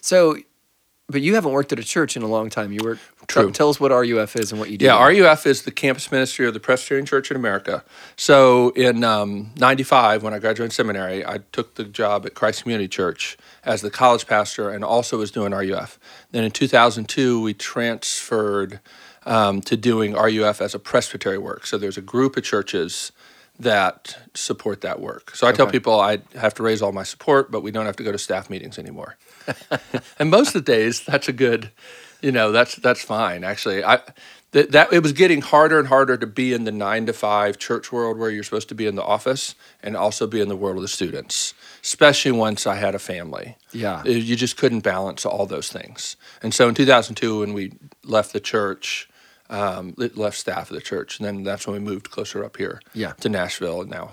So, 0.00 0.36
but 1.08 1.20
you 1.20 1.34
haven't 1.34 1.52
worked 1.52 1.72
at 1.72 1.78
a 1.78 1.84
church 1.84 2.16
in 2.16 2.22
a 2.22 2.26
long 2.26 2.50
time. 2.50 2.72
You 2.72 2.80
work. 2.82 2.98
True. 3.26 3.44
Tell, 3.44 3.52
tell 3.52 3.68
us 3.70 3.80
what 3.80 3.90
RUF 3.90 4.36
is 4.36 4.52
and 4.52 4.60
what 4.60 4.70
you 4.70 4.78
do. 4.78 4.84
Yeah. 4.84 5.04
RUF 5.04 5.46
is 5.46 5.62
the 5.62 5.70
campus 5.70 6.12
ministry 6.12 6.46
of 6.46 6.54
the 6.54 6.60
Presbyterian 6.60 7.06
Church 7.06 7.30
in 7.30 7.36
America. 7.36 7.84
So 8.16 8.70
in 8.70 9.02
um, 9.02 9.50
95, 9.56 10.22
when 10.22 10.32
I 10.32 10.38
graduated 10.38 10.72
seminary, 10.72 11.24
I 11.24 11.38
took 11.52 11.74
the 11.74 11.84
job 11.84 12.24
at 12.26 12.34
Christ 12.34 12.62
Community 12.62 12.88
Church 12.88 13.36
as 13.64 13.82
the 13.82 13.90
college 13.90 14.26
pastor 14.26 14.70
and 14.70 14.84
also 14.84 15.18
was 15.18 15.30
doing 15.30 15.52
RUF. 15.52 15.98
Then 16.30 16.44
in 16.44 16.50
2002, 16.52 17.40
we 17.40 17.54
transferred 17.54 18.80
um, 19.24 19.60
to 19.62 19.76
doing 19.76 20.14
RUF 20.14 20.62
as 20.62 20.74
a 20.74 20.78
presbytery 20.78 21.38
work. 21.38 21.66
So 21.66 21.76
there's 21.76 21.98
a 21.98 22.02
group 22.02 22.36
of 22.36 22.44
churches 22.44 23.10
that 23.58 24.18
support 24.34 24.82
that 24.82 25.00
work. 25.00 25.34
So 25.34 25.46
I 25.46 25.52
tell 25.52 25.66
people 25.66 25.98
I 25.98 26.18
have 26.34 26.54
to 26.54 26.62
raise 26.62 26.82
all 26.82 26.92
my 26.92 27.04
support, 27.04 27.50
but 27.50 27.62
we 27.62 27.70
don't 27.70 27.86
have 27.86 27.96
to 27.96 28.02
go 28.02 28.12
to 28.12 28.18
staff 28.18 28.50
meetings 28.50 28.78
anymore. 28.78 29.16
and 30.18 30.30
most 30.30 30.48
of 30.48 30.64
the 30.64 30.72
days, 30.72 31.02
that's 31.04 31.28
a 31.28 31.32
good, 31.32 31.70
you 32.20 32.32
know, 32.32 32.52
that's 32.52 32.76
that's 32.76 33.02
fine. 33.02 33.44
Actually, 33.44 33.82
I 33.82 34.00
that, 34.52 34.72
that 34.72 34.92
it 34.92 35.02
was 35.02 35.12
getting 35.12 35.40
harder 35.40 35.78
and 35.78 35.88
harder 35.88 36.16
to 36.16 36.26
be 36.26 36.52
in 36.52 36.64
the 36.64 36.72
nine 36.72 37.06
to 37.06 37.12
five 37.12 37.58
church 37.58 37.92
world 37.92 38.18
where 38.18 38.30
you're 38.30 38.42
supposed 38.42 38.68
to 38.70 38.74
be 38.74 38.86
in 38.86 38.94
the 38.94 39.02
office 39.02 39.54
and 39.82 39.96
also 39.96 40.26
be 40.26 40.40
in 40.40 40.48
the 40.48 40.56
world 40.56 40.76
of 40.76 40.82
the 40.82 40.88
students, 40.88 41.52
especially 41.82 42.32
once 42.32 42.66
I 42.66 42.76
had 42.76 42.94
a 42.94 42.98
family. 42.98 43.56
Yeah. 43.72 44.02
Uh, 44.06 44.10
you 44.10 44.36
just 44.36 44.56
couldn't 44.56 44.80
balance 44.80 45.26
all 45.26 45.46
those 45.46 45.70
things. 45.70 46.16
And 46.42 46.54
so 46.54 46.68
in 46.68 46.74
2002, 46.74 47.40
when 47.40 47.52
we 47.52 47.72
left 48.04 48.32
the 48.32 48.40
church, 48.40 49.08
um, 49.50 49.94
left 49.96 50.36
staff 50.38 50.70
of 50.70 50.74
the 50.74 50.82
church, 50.82 51.18
and 51.18 51.26
then 51.26 51.42
that's 51.42 51.66
when 51.66 51.74
we 51.74 51.80
moved 51.80 52.10
closer 52.10 52.44
up 52.44 52.56
here 52.56 52.80
Yeah. 52.94 53.12
to 53.20 53.28
Nashville, 53.28 53.84
now 53.84 54.12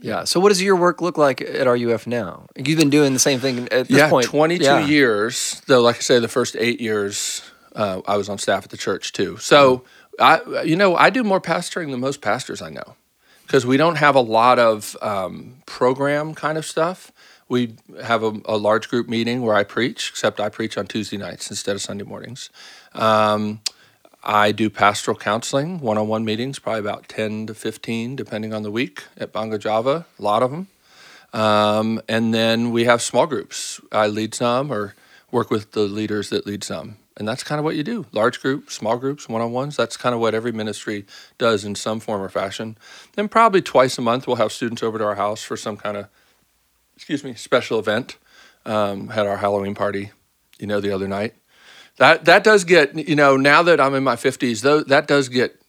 Yeah. 0.00 0.24
So, 0.24 0.40
what 0.40 0.48
does 0.48 0.60
your 0.62 0.76
work 0.76 1.00
look 1.00 1.16
like 1.18 1.40
at 1.40 1.66
RUF 1.66 2.06
now? 2.06 2.46
You've 2.56 2.78
been 2.78 2.90
doing 2.90 3.12
the 3.12 3.18
same 3.20 3.38
thing 3.38 3.68
at 3.70 3.88
this 3.88 3.98
yeah, 3.98 4.08
point. 4.10 4.26
22 4.26 4.64
Yeah. 4.64 4.86
years. 4.86 5.62
Though, 5.66 5.80
like 5.82 5.96
I 5.96 6.00
say, 6.00 6.18
the 6.18 6.28
first 6.28 6.56
eight 6.58 6.80
years 6.80 7.42
uh, 7.76 8.00
I 8.06 8.16
was 8.16 8.28
on 8.28 8.38
staff 8.38 8.64
at 8.64 8.70
the 8.70 8.76
church 8.76 9.12
too. 9.12 9.36
So, 9.38 9.84
I, 10.20 10.62
you 10.62 10.76
know, 10.76 10.94
I 10.96 11.08
do 11.10 11.22
more 11.24 11.40
pastoring 11.40 11.90
than 11.90 12.00
most 12.00 12.20
pastors 12.20 12.60
I 12.60 12.68
know 12.70 12.96
because 13.46 13.64
we 13.64 13.76
don't 13.76 13.96
have 13.96 14.14
a 14.14 14.20
lot 14.20 14.58
of 14.58 14.96
um, 15.00 15.62
program 15.66 16.34
kind 16.34 16.58
of 16.58 16.66
stuff. 16.66 17.12
We 17.48 17.76
have 18.02 18.22
a, 18.22 18.32
a 18.46 18.56
large 18.56 18.88
group 18.88 19.08
meeting 19.08 19.42
where 19.42 19.54
I 19.54 19.62
preach, 19.64 20.08
except 20.10 20.40
I 20.40 20.48
preach 20.48 20.76
on 20.78 20.86
Tuesday 20.86 21.16
nights 21.18 21.50
instead 21.50 21.76
of 21.76 21.82
Sunday 21.82 22.04
mornings. 22.04 22.50
Um, 22.94 23.60
I 24.24 24.52
do 24.52 24.70
pastoral 24.70 25.16
counseling, 25.16 25.80
one 25.80 25.98
on 25.98 26.06
one 26.06 26.24
meetings, 26.24 26.58
probably 26.58 26.80
about 26.80 27.08
10 27.08 27.48
to 27.48 27.54
15, 27.54 28.14
depending 28.14 28.54
on 28.54 28.62
the 28.62 28.70
week 28.70 29.04
at 29.16 29.32
Bongo 29.32 29.58
Java, 29.58 30.06
a 30.18 30.22
lot 30.22 30.42
of 30.42 30.50
them. 30.50 30.68
Um, 31.32 32.00
and 32.08 32.32
then 32.32 32.70
we 32.70 32.84
have 32.84 33.02
small 33.02 33.26
groups. 33.26 33.80
I 33.90 34.06
lead 34.06 34.34
some 34.34 34.70
or 34.70 34.94
work 35.30 35.50
with 35.50 35.72
the 35.72 35.80
leaders 35.80 36.30
that 36.30 36.46
lead 36.46 36.62
some. 36.62 36.98
And 37.16 37.26
that's 37.26 37.42
kind 37.42 37.58
of 37.58 37.64
what 37.64 37.76
you 37.76 37.82
do 37.82 38.06
large 38.12 38.40
groups, 38.40 38.74
small 38.74 38.96
groups, 38.96 39.28
one 39.28 39.42
on 39.42 39.52
ones. 39.52 39.76
That's 39.76 39.96
kind 39.96 40.14
of 40.14 40.20
what 40.20 40.34
every 40.34 40.52
ministry 40.52 41.04
does 41.36 41.64
in 41.64 41.74
some 41.74 42.00
form 42.00 42.22
or 42.22 42.28
fashion. 42.28 42.78
Then, 43.14 43.28
probably 43.28 43.60
twice 43.60 43.98
a 43.98 44.02
month, 44.02 44.26
we'll 44.26 44.36
have 44.36 44.52
students 44.52 44.82
over 44.82 44.98
to 44.98 45.04
our 45.04 45.14
house 45.16 45.42
for 45.42 45.56
some 45.56 45.76
kind 45.76 45.96
of, 45.96 46.08
excuse 46.96 47.22
me, 47.22 47.34
special 47.34 47.78
event. 47.78 48.16
Um, 48.64 49.08
had 49.08 49.26
our 49.26 49.38
Halloween 49.38 49.74
party, 49.74 50.12
you 50.58 50.66
know, 50.66 50.80
the 50.80 50.92
other 50.92 51.08
night. 51.08 51.34
That, 51.98 52.24
that 52.24 52.42
does 52.44 52.64
get, 52.64 52.94
you 53.08 53.14
know, 53.14 53.36
now 53.36 53.62
that 53.62 53.80
I'm 53.80 53.94
in 53.94 54.02
my 54.02 54.16
50s, 54.16 54.62
though, 54.62 54.82
that 54.84 55.06
does 55.06 55.28
get 55.28 55.60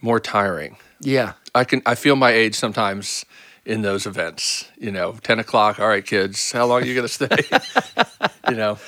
more 0.00 0.20
tiring. 0.20 0.76
Yeah. 1.00 1.32
I 1.54 1.64
can 1.64 1.82
I 1.86 1.94
feel 1.94 2.16
my 2.16 2.30
age 2.30 2.54
sometimes 2.54 3.24
in 3.64 3.82
those 3.82 4.06
events. 4.06 4.68
You 4.78 4.92
know, 4.92 5.16
ten 5.22 5.38
o'clock. 5.38 5.80
All 5.80 5.88
right, 5.88 6.04
kids, 6.04 6.52
how 6.52 6.66
long 6.66 6.82
are 6.82 6.86
you 6.86 6.94
gonna 6.94 7.08
stay? 7.08 7.28
you 8.48 8.54
know, 8.56 8.78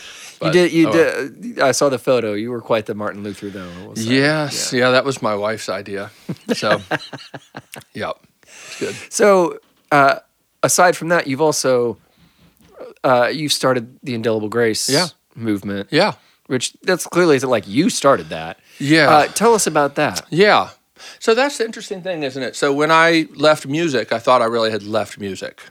You 0.43 0.53
did. 0.53 0.73
You 0.73 0.89
oh, 0.89 0.93
did. 0.93 1.61
I 1.61 1.73
saw 1.73 1.89
the 1.89 1.99
photo. 1.99 2.35
You 2.35 2.51
were 2.51 2.61
quite 2.61 2.87
the 2.87 2.95
Martin 2.95 3.23
Luther, 3.23 3.51
though. 3.51 3.69
I 3.69 3.87
will 3.87 3.97
say. 3.97 4.03
Yes, 4.15 4.73
yeah. 4.73 4.91
that 4.91 5.05
was 5.05 5.21
my 5.21 5.35
wife's 5.35 5.69
idea. 5.69 6.11
So, 6.55 6.81
yep, 7.93 8.17
it's 8.45 8.79
good. 8.79 8.95
So, 9.11 9.59
uh, 9.91 10.21
aside 10.63 10.97
from 10.97 11.09
that, 11.09 11.27
you've 11.27 11.43
also 11.43 11.99
uh, 13.05 13.31
you've 13.33 13.53
started 13.53 13.99
the 14.03 14.15
Indelible 14.15 14.49
Grace 14.49 14.89
Yeah. 14.89 15.09
movement. 15.35 15.89
Yeah, 15.91 16.15
Which 16.51 16.73
that's 16.83 17.07
clearly 17.07 17.39
like 17.39 17.69
you 17.69 17.89
started 17.91 18.29
that. 18.31 18.59
yeah, 18.81 19.09
Uh, 19.09 19.27
tell 19.29 19.55
us 19.55 19.67
about 19.69 19.95
that. 19.95 20.27
yeah. 20.31 20.71
So 21.19 21.33
that's 21.35 21.57
the 21.59 21.65
interesting 21.65 22.03
thing, 22.03 22.25
isn't 22.25 22.43
it? 22.43 22.57
So 22.57 22.73
when 22.75 22.91
I 22.91 23.27
left 23.35 23.67
music, 23.67 24.13
I 24.13 24.19
thought 24.19 24.43
I 24.43 24.47
really 24.47 24.71
had 24.71 24.83
left 24.83 25.19
music. 25.19 25.63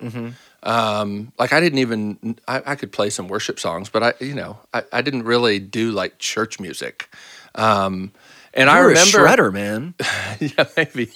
Um, 0.64 1.32
like 1.38 1.54
I 1.54 1.60
didn't 1.60 1.80
even 1.80 2.38
I, 2.48 2.62
I 2.66 2.76
could 2.76 2.92
play 2.92 3.10
some 3.10 3.28
worship 3.28 3.60
songs, 3.60 3.90
but 3.90 4.04
I 4.04 4.14
you 4.20 4.34
know 4.34 4.58
I, 4.74 4.84
I 4.92 5.02
didn't 5.02 5.24
really 5.24 5.60
do 5.60 5.92
like 5.92 6.18
church 6.18 6.60
music. 6.60 7.10
Um, 7.56 8.12
and 8.54 8.70
I 8.70 8.80
You're 8.80 8.88
remember 8.90 9.26
a 9.26 9.30
shredder, 9.30 9.54
man. 9.54 9.94
yeah, 10.40 10.66
maybe. 10.78 11.12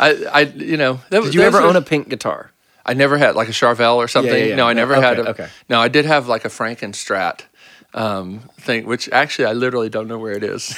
I, 0.00 0.24
I, 0.32 0.40
you 0.42 0.76
know. 0.76 1.00
That, 1.10 1.22
Did 1.24 1.34
you 1.34 1.42
ever 1.42 1.60
own 1.60 1.76
a 1.76 1.82
pink 1.82 2.08
guitar? 2.08 2.50
I 2.86 2.94
never 2.94 3.16
had 3.16 3.34
like 3.34 3.48
a 3.48 3.52
Charvel 3.52 3.96
or 3.96 4.08
something. 4.08 4.32
yeah, 4.32 4.44
yeah. 4.50 4.56
No, 4.56 4.68
I 4.68 4.74
never 4.74 4.94
had. 4.94 5.18
okay, 5.18 5.28
A, 5.28 5.30
okay. 5.30 5.48
No, 5.70 5.80
I 5.80 5.88
did 5.88 6.04
have 6.04 6.28
like 6.28 6.44
a 6.44 6.48
Frankenstrat 6.50 7.40
um, 7.94 8.40
thing, 8.60 8.86
which 8.86 9.08
actually 9.10 9.46
I 9.46 9.52
literally 9.52 9.88
don't 9.88 10.08
know 10.08 10.18
where 10.18 10.32
it 10.32 10.44
is. 10.44 10.74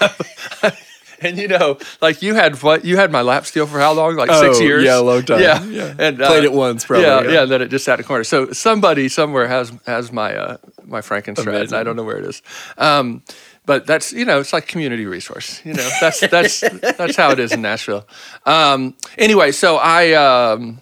and 1.20 1.38
you 1.38 1.48
know, 1.48 1.78
like 2.02 2.22
you 2.22 2.34
had 2.34 2.60
what? 2.62 2.84
You 2.84 2.96
had 2.96 3.10
my 3.10 3.22
lap 3.22 3.46
steel 3.46 3.66
for 3.66 3.78
how 3.80 3.92
long? 3.92 4.16
Like 4.16 4.30
six 4.30 4.58
Oh, 4.58 4.62
years. 4.62 4.84
yeah, 4.84 4.98
a 4.98 5.00
long 5.00 5.22
time. 5.22 5.40
Yeah, 5.40 5.62
Yeah. 5.64 5.94
And 5.98 6.18
Played 6.18 6.44
it 6.44 6.52
once, 6.52 6.84
probably, 6.84 7.06
Yeah, 7.06 7.22
yeah. 7.22 7.30
yeah. 7.30 7.42
And 7.42 7.50
then 7.50 7.62
it 7.62 7.68
just 7.68 7.84
sat 7.84 7.98
in 7.98 8.04
a 8.04 8.08
corner. 8.08 8.24
So 8.24 8.52
somebody 8.52 9.08
somewhere 9.08 9.48
has 9.48 9.72
has 9.86 10.12
my 10.12 10.34
uh, 10.36 10.56
my 10.84 11.00
Frankenstrat, 11.00 11.62
and 11.62 11.72
I 11.72 11.82
don't 11.82 11.96
know 11.96 12.04
where 12.04 12.18
it 12.18 12.24
is. 12.24 12.42
Um, 12.76 13.22
but 13.66 13.86
that's 13.86 14.12
you 14.12 14.24
know 14.26 14.40
it's 14.40 14.52
like 14.52 14.66
community 14.66 15.06
resource. 15.06 15.62
You 15.64 15.74
know 15.74 15.88
that's 16.00 16.20
that's 16.20 16.60
that's 16.98 17.16
how 17.16 17.30
it 17.30 17.38
is 17.38 17.52
in 17.52 17.62
Nashville. 17.62 18.06
Um, 18.44 18.94
anyway, 19.16 19.52
so 19.52 19.76
I. 19.76 20.12
Um, 20.12 20.80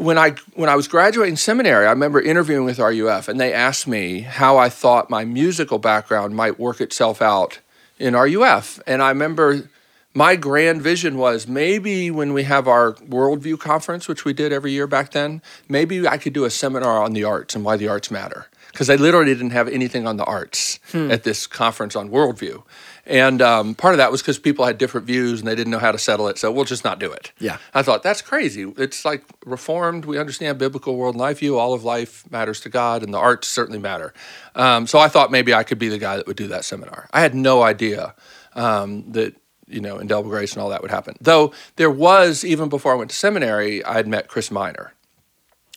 when 0.00 0.16
I 0.16 0.30
when 0.54 0.70
I 0.70 0.76
was 0.76 0.88
graduating 0.88 1.36
seminary, 1.36 1.86
I 1.86 1.90
remember 1.90 2.20
interviewing 2.20 2.64
with 2.64 2.78
RUF, 2.78 3.28
and 3.28 3.38
they 3.38 3.52
asked 3.52 3.86
me 3.86 4.20
how 4.20 4.56
I 4.56 4.70
thought 4.70 5.10
my 5.10 5.26
musical 5.26 5.78
background 5.78 6.34
might 6.34 6.58
work 6.58 6.80
itself 6.80 7.20
out 7.20 7.58
in 7.98 8.14
RUF, 8.14 8.80
and 8.86 9.02
I 9.02 9.10
remember 9.10 9.68
my 10.14 10.36
grand 10.36 10.80
vision 10.80 11.18
was 11.18 11.46
maybe 11.46 12.10
when 12.10 12.32
we 12.32 12.44
have 12.44 12.66
our 12.66 12.94
worldview 12.94 13.60
conference, 13.60 14.08
which 14.08 14.24
we 14.24 14.32
did 14.32 14.52
every 14.52 14.72
year 14.72 14.86
back 14.86 15.12
then, 15.12 15.42
maybe 15.68 16.08
I 16.08 16.16
could 16.16 16.32
do 16.32 16.44
a 16.44 16.50
seminar 16.50 17.02
on 17.02 17.12
the 17.12 17.24
arts 17.24 17.54
and 17.54 17.62
why 17.62 17.76
the 17.76 17.88
arts 17.88 18.10
matter, 18.10 18.46
because 18.72 18.86
they 18.86 18.96
literally 18.96 19.34
didn't 19.34 19.50
have 19.50 19.68
anything 19.68 20.06
on 20.06 20.16
the 20.16 20.24
arts 20.24 20.80
hmm. 20.92 21.10
at 21.10 21.24
this 21.24 21.46
conference 21.46 21.94
on 21.94 22.08
worldview. 22.08 22.62
And 23.06 23.42
um, 23.42 23.74
part 23.74 23.94
of 23.94 23.98
that 23.98 24.12
was 24.12 24.22
because 24.22 24.38
people 24.38 24.64
had 24.64 24.78
different 24.78 25.06
views 25.06 25.40
and 25.40 25.48
they 25.48 25.54
didn't 25.54 25.70
know 25.70 25.78
how 25.78 25.92
to 25.92 25.98
settle 25.98 26.28
it, 26.28 26.38
so 26.38 26.52
we'll 26.52 26.64
just 26.64 26.84
not 26.84 26.98
do 26.98 27.10
it. 27.10 27.32
Yeah. 27.38 27.58
I 27.74 27.82
thought 27.82 28.02
that's 28.02 28.22
crazy. 28.22 28.72
It's 28.76 29.04
like 29.04 29.24
reformed. 29.44 30.04
We 30.04 30.18
understand 30.18 30.58
biblical 30.58 30.96
world 30.96 31.14
and 31.14 31.20
life 31.20 31.38
view. 31.38 31.58
All 31.58 31.72
of 31.74 31.84
life 31.84 32.30
matters 32.30 32.60
to 32.60 32.68
God, 32.68 33.02
and 33.02 33.12
the 33.12 33.18
arts 33.18 33.48
certainly 33.48 33.78
matter. 33.78 34.12
Um, 34.54 34.86
so 34.86 34.98
I 34.98 35.08
thought 35.08 35.30
maybe 35.30 35.54
I 35.54 35.64
could 35.64 35.78
be 35.78 35.88
the 35.88 35.98
guy 35.98 36.16
that 36.16 36.26
would 36.26 36.36
do 36.36 36.48
that 36.48 36.64
seminar. 36.64 37.08
I 37.12 37.20
had 37.20 37.34
no 37.34 37.62
idea 37.62 38.14
um, 38.54 39.10
that 39.12 39.34
you 39.66 39.80
know 39.80 39.98
indelible 39.98 40.30
grace 40.30 40.52
and 40.52 40.62
all 40.62 40.68
that 40.70 40.82
would 40.82 40.90
happen. 40.90 41.16
Though 41.20 41.52
there 41.76 41.90
was 41.90 42.44
even 42.44 42.68
before 42.68 42.92
I 42.92 42.96
went 42.96 43.10
to 43.10 43.16
seminary, 43.16 43.84
I 43.84 43.94
had 43.94 44.06
met 44.08 44.28
Chris 44.28 44.50
Miner 44.50 44.92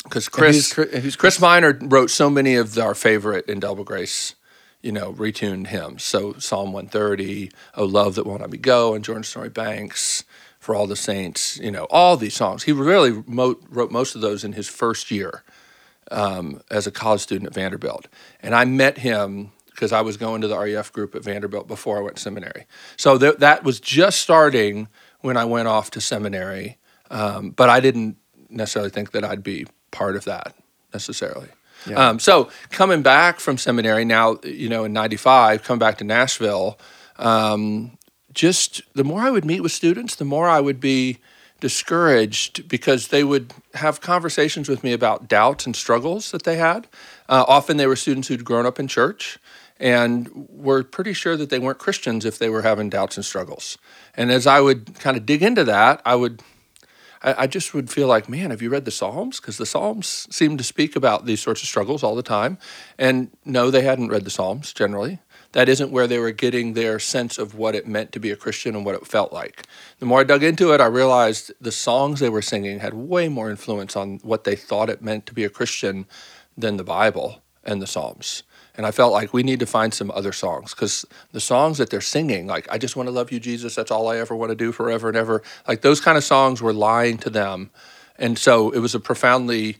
because 0.03 0.27
Chris, 0.29 0.73
who's 0.73 0.89
Chris- 0.89 1.15
Chris 1.15 1.39
Miner 1.39 1.77
wrote 1.81 2.09
so 2.09 2.29
many 2.29 2.55
of 2.55 2.77
our 2.77 2.95
favorite 2.95 3.47
indelible 3.47 3.83
grace. 3.83 4.35
You 4.83 4.91
know, 4.91 5.13
retuned 5.13 5.67
hymns. 5.67 6.03
So 6.03 6.33
Psalm 6.33 6.73
130, 6.73 7.49
"Oh 7.75 7.85
Love 7.85 8.15
That 8.15 8.25
Won't 8.25 8.41
Let 8.41 8.51
Me 8.51 8.59
Go," 8.59 8.93
and 8.93 9.03
Jordan's 9.03 9.29
Stormy 9.29 9.49
Banks, 9.49 10.23
"For 10.59 10.75
All 10.75 10.85
the 10.85 10.95
Saints." 10.95 11.57
You 11.57 11.71
know, 11.71 11.85
all 11.89 12.15
these 12.17 12.35
songs. 12.35 12.63
He 12.63 12.71
really 12.71 13.11
wrote 13.27 13.91
most 13.91 14.13
of 14.13 14.21
those 14.21 14.43
in 14.43 14.53
his 14.53 14.69
first 14.69 15.09
year 15.09 15.43
um, 16.11 16.61
as 16.69 16.87
a 16.87 16.91
college 16.91 17.21
student 17.21 17.47
at 17.47 17.53
Vanderbilt. 17.53 18.07
And 18.41 18.53
I 18.53 18.65
met 18.65 18.99
him 18.99 19.51
because 19.71 19.91
I 19.91 20.01
was 20.01 20.17
going 20.17 20.41
to 20.41 20.47
the 20.47 20.57
RUF 20.57 20.93
group 20.93 21.15
at 21.15 21.23
Vanderbilt 21.23 21.67
before 21.67 21.97
I 21.97 22.01
went 22.01 22.17
to 22.17 22.21
seminary. 22.21 22.65
So 22.95 23.17
th- 23.17 23.37
that 23.37 23.63
was 23.63 23.79
just 23.79 24.19
starting 24.19 24.87
when 25.21 25.35
I 25.35 25.45
went 25.45 25.67
off 25.67 25.89
to 25.91 26.01
seminary. 26.01 26.77
Um, 27.09 27.49
but 27.51 27.69
I 27.69 27.79
didn't 27.79 28.17
necessarily 28.49 28.91
think 28.91 29.11
that 29.11 29.23
I'd 29.23 29.43
be 29.43 29.65
part 29.91 30.15
of 30.15 30.25
that 30.25 30.55
necessarily. 30.93 31.49
Yeah. 31.87 32.09
Um, 32.09 32.19
so 32.19 32.49
coming 32.69 33.01
back 33.01 33.39
from 33.39 33.57
seminary 33.57 34.05
now, 34.05 34.39
you 34.43 34.69
know, 34.69 34.85
in 34.85 34.93
'95, 34.93 35.63
coming 35.63 35.79
back 35.79 35.97
to 35.99 36.03
Nashville, 36.03 36.79
um, 37.17 37.97
just 38.33 38.81
the 38.93 39.03
more 39.03 39.21
I 39.21 39.29
would 39.29 39.45
meet 39.45 39.61
with 39.61 39.71
students, 39.71 40.15
the 40.15 40.25
more 40.25 40.47
I 40.47 40.59
would 40.59 40.79
be 40.79 41.19
discouraged 41.59 42.67
because 42.67 43.07
they 43.07 43.23
would 43.23 43.53
have 43.75 44.01
conversations 44.01 44.67
with 44.67 44.83
me 44.83 44.91
about 44.91 45.29
doubts 45.29 45.65
and 45.65 45.75
struggles 45.75 46.31
that 46.31 46.43
they 46.43 46.57
had. 46.57 46.87
Uh, 47.29 47.45
often 47.47 47.77
they 47.77 47.87
were 47.87 47.95
students 47.95 48.27
who'd 48.27 48.43
grown 48.43 48.65
up 48.65 48.79
in 48.79 48.87
church 48.87 49.39
and 49.79 50.29
were 50.49 50.83
pretty 50.83 51.13
sure 51.13 51.37
that 51.37 51.49
they 51.49 51.59
weren't 51.59 51.77
Christians 51.77 52.25
if 52.25 52.37
they 52.37 52.49
were 52.49 52.63
having 52.63 52.89
doubts 52.89 53.15
and 53.15 53.25
struggles. 53.25 53.77
And 54.15 54.29
as 54.29 54.45
I 54.45 54.59
would 54.59 54.99
kind 54.99 55.15
of 55.15 55.25
dig 55.25 55.41
into 55.41 55.63
that, 55.63 56.01
I 56.05 56.15
would 56.15 56.41
I, 57.23 57.43
I 57.43 57.47
just 57.47 57.73
would 57.73 57.89
feel 57.89 58.07
like, 58.07 58.29
man, 58.29 58.51
have 58.51 58.61
you 58.61 58.69
read 58.69 58.85
the 58.85 58.91
Psalms? 58.91 59.39
Because 59.39 59.57
the 59.57 59.65
Psalms 59.65 60.27
seem 60.29 60.57
to 60.57 60.63
speak 60.63 60.95
about 60.95 61.25
these 61.25 61.41
sorts 61.41 61.61
of 61.61 61.67
struggles 61.67 62.03
all 62.03 62.15
the 62.15 62.23
time. 62.23 62.57
And 62.97 63.31
no, 63.45 63.71
they 63.71 63.81
hadn't 63.81 64.09
read 64.09 64.25
the 64.25 64.29
Psalms 64.29 64.73
generally. 64.73 65.19
That 65.53 65.69
isn't 65.69 65.91
where 65.91 66.07
they 66.07 66.17
were 66.17 66.31
getting 66.31 66.73
their 66.73 66.97
sense 66.99 67.37
of 67.37 67.55
what 67.55 67.75
it 67.75 67.87
meant 67.87 68.11
to 68.13 68.19
be 68.19 68.31
a 68.31 68.35
Christian 68.35 68.75
and 68.75 68.83
what 68.83 68.95
it 68.95 69.07
felt 69.07 69.31
like. 69.31 69.67
The 69.99 70.05
more 70.05 70.21
I 70.21 70.23
dug 70.23 70.43
into 70.43 70.73
it, 70.73 70.81
I 70.81 70.87
realized 70.87 71.51
the 71.61 71.71
songs 71.71 72.19
they 72.19 72.29
were 72.29 72.41
singing 72.41 72.79
had 72.79 72.93
way 72.95 73.29
more 73.29 73.51
influence 73.51 73.95
on 73.95 74.19
what 74.23 74.45
they 74.45 74.55
thought 74.55 74.89
it 74.89 75.01
meant 75.01 75.25
to 75.27 75.33
be 75.33 75.43
a 75.43 75.49
Christian 75.49 76.07
than 76.57 76.77
the 76.77 76.83
Bible 76.83 77.43
and 77.63 77.81
the 77.81 77.87
Psalms. 77.87 78.43
And 78.75 78.85
I 78.85 78.91
felt 78.91 79.13
like 79.13 79.33
we 79.33 79.43
need 79.43 79.59
to 79.59 79.65
find 79.67 79.93
some 79.93 80.09
other 80.11 80.31
songs 80.31 80.71
because 80.71 81.05
the 81.31 81.39
songs 81.39 81.77
that 81.77 81.89
they're 81.91 82.01
singing, 82.01 82.47
like 82.47 82.67
I 82.71 82.77
just 82.77 82.95
want 82.95 83.07
to 83.07 83.11
love 83.11 83.31
you, 83.31 83.39
Jesus, 83.39 83.75
that's 83.75 83.91
all 83.91 84.07
I 84.07 84.17
ever 84.17 84.35
want 84.35 84.49
to 84.49 84.55
do 84.55 84.71
forever 84.71 85.07
and 85.07 85.17
ever, 85.17 85.43
like 85.67 85.81
those 85.81 86.01
kind 86.01 86.17
of 86.17 86.23
songs 86.23 86.61
were 86.61 86.73
lying 86.73 87.17
to 87.19 87.29
them. 87.29 87.69
And 88.17 88.37
so 88.37 88.71
it 88.71 88.79
was 88.79 88.95
a 88.95 88.99
profoundly 88.99 89.77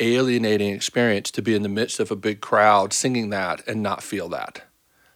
alienating 0.00 0.74
experience 0.74 1.30
to 1.32 1.42
be 1.42 1.54
in 1.54 1.62
the 1.62 1.68
midst 1.68 2.00
of 2.00 2.10
a 2.10 2.16
big 2.16 2.40
crowd 2.40 2.92
singing 2.92 3.30
that 3.30 3.66
and 3.68 3.82
not 3.82 4.02
feel 4.02 4.28
that. 4.30 4.62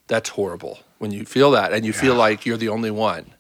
That's 0.06 0.30
horrible 0.30 0.78
when 0.98 1.10
you 1.10 1.24
feel 1.24 1.50
that 1.52 1.72
and 1.72 1.84
you 1.84 1.92
feel 1.92 2.14
like 2.14 2.46
you're 2.46 2.56
the 2.56 2.68
only 2.68 2.90
one. 2.90 3.34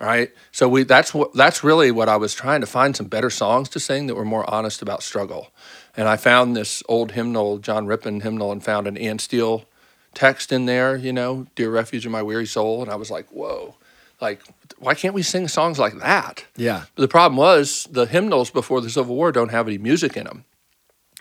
Right? 0.00 0.30
So 0.52 0.68
we 0.68 0.84
that's 0.84 1.12
what 1.12 1.34
that's 1.34 1.64
really 1.64 1.90
what 1.90 2.08
I 2.08 2.16
was 2.16 2.32
trying 2.32 2.60
to 2.60 2.68
find 2.68 2.94
some 2.94 3.06
better 3.06 3.30
songs 3.30 3.68
to 3.70 3.80
sing 3.80 4.06
that 4.06 4.14
were 4.14 4.24
more 4.24 4.48
honest 4.48 4.80
about 4.80 5.02
struggle. 5.02 5.52
And 5.98 6.06
I 6.06 6.16
found 6.16 6.56
this 6.56 6.80
old 6.88 7.12
hymnal, 7.12 7.58
John 7.58 7.86
Rippon 7.86 8.20
hymnal, 8.20 8.52
and 8.52 8.62
found 8.62 8.86
an 8.86 8.96
Anne 8.96 9.18
Steele 9.18 9.64
text 10.14 10.52
in 10.52 10.66
there, 10.66 10.96
you 10.96 11.12
know, 11.12 11.48
Dear 11.56 11.70
Refuge 11.70 12.06
of 12.06 12.12
My 12.12 12.22
Weary 12.22 12.46
Soul. 12.46 12.82
And 12.82 12.90
I 12.90 12.94
was 12.94 13.10
like, 13.10 13.26
whoa, 13.30 13.74
like, 14.20 14.40
why 14.78 14.94
can't 14.94 15.12
we 15.12 15.24
sing 15.24 15.48
songs 15.48 15.76
like 15.76 15.98
that? 15.98 16.46
Yeah. 16.56 16.84
But 16.94 17.02
the 17.02 17.08
problem 17.08 17.36
was 17.36 17.88
the 17.90 18.06
hymnals 18.06 18.48
before 18.48 18.80
the 18.80 18.90
Civil 18.90 19.16
War 19.16 19.32
don't 19.32 19.50
have 19.50 19.66
any 19.66 19.76
music 19.76 20.16
in 20.16 20.24
them. 20.24 20.44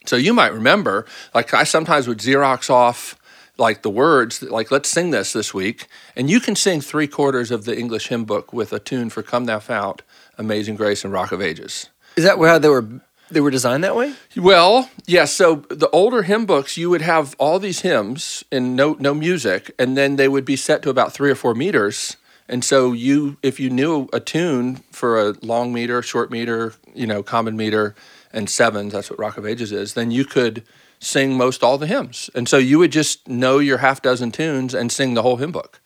So 0.06 0.16
you 0.16 0.32
might 0.32 0.54
remember, 0.54 1.08
like, 1.34 1.56
I 1.56 1.64
sometimes 1.64 2.08
would 2.08 2.20
Xerox 2.20 2.70
off 2.70 3.18
like 3.58 3.82
the 3.82 3.90
words, 3.90 4.44
like, 4.44 4.70
let's 4.70 4.90
sing 4.90 5.10
this 5.10 5.34
this 5.34 5.56
week. 5.56 5.88
And 6.16 6.30
you 6.30 6.40
can 6.40 6.56
sing 6.56 6.82
three 6.82 7.08
quarters 7.08 7.50
of 7.50 7.66
the 7.66 7.76
English 7.76 8.10
hymn 8.10 8.26
book 8.26 8.54
with 8.54 8.72
a 8.72 8.80
tune 8.80 9.10
for 9.10 9.24
Come 9.24 9.46
Thou 9.46 9.58
Fount, 9.58 10.04
Amazing 10.38 10.76
Grace, 10.76 11.04
and 11.04 11.12
Rock 11.12 11.32
of 11.32 11.42
Ages. 11.42 11.90
Is 12.16 12.24
that 12.24 12.38
how 12.38 12.60
they 12.60 12.70
were 12.70 12.88
they 13.30 13.42
were 13.42 13.52
designed 13.52 13.84
that 13.84 13.96
way? 13.96 14.14
Well, 14.36 14.90
yeah. 15.06 15.26
So 15.26 15.56
the 15.70 15.90
older 15.92 16.24
hymn 16.24 16.46
books, 16.46 16.78
you 16.78 16.90
would 16.90 17.02
have 17.02 17.36
all 17.38 17.60
these 17.60 17.82
hymns 17.82 18.44
and 18.52 18.76
no 18.76 18.96
no 19.00 19.14
music, 19.14 19.72
and 19.78 19.98
then 19.98 20.16
they 20.16 20.28
would 20.28 20.46
be 20.46 20.56
set 20.56 20.82
to 20.84 20.90
about 20.90 21.14
three 21.14 21.32
or 21.32 21.36
four 21.36 21.54
meters. 21.54 22.18
And 22.50 22.64
so 22.64 22.94
you, 22.94 23.38
if 23.44 23.60
you 23.60 23.70
knew 23.70 24.08
a 24.14 24.22
tune 24.22 24.78
for 24.92 25.20
a 25.20 25.36
long 25.42 25.74
meter, 25.74 26.02
short 26.02 26.32
meter, 26.32 26.74
you 26.96 27.06
know, 27.06 27.22
common 27.22 27.58
meter, 27.58 27.94
and 28.32 28.50
sevens, 28.50 28.94
that's 28.94 29.10
what 29.10 29.20
Rock 29.20 29.38
of 29.38 29.46
Ages 29.46 29.72
is, 29.74 29.96
then 29.96 30.12
you 30.12 30.24
could 30.24 30.64
sing 31.00 31.36
most 31.36 31.62
all 31.62 31.78
the 31.78 31.88
hymns. 31.88 32.30
And 32.34 32.48
so 32.48 32.58
you 32.58 32.80
would 32.80 32.92
just 32.92 33.28
know 33.28 33.60
your 33.60 33.80
half 33.80 34.02
dozen 34.02 34.32
tunes 34.32 34.74
and 34.74 34.92
sing 34.92 35.14
the 35.14 35.24
whole 35.24 35.36
hymn 35.38 35.52
book. 35.52 35.82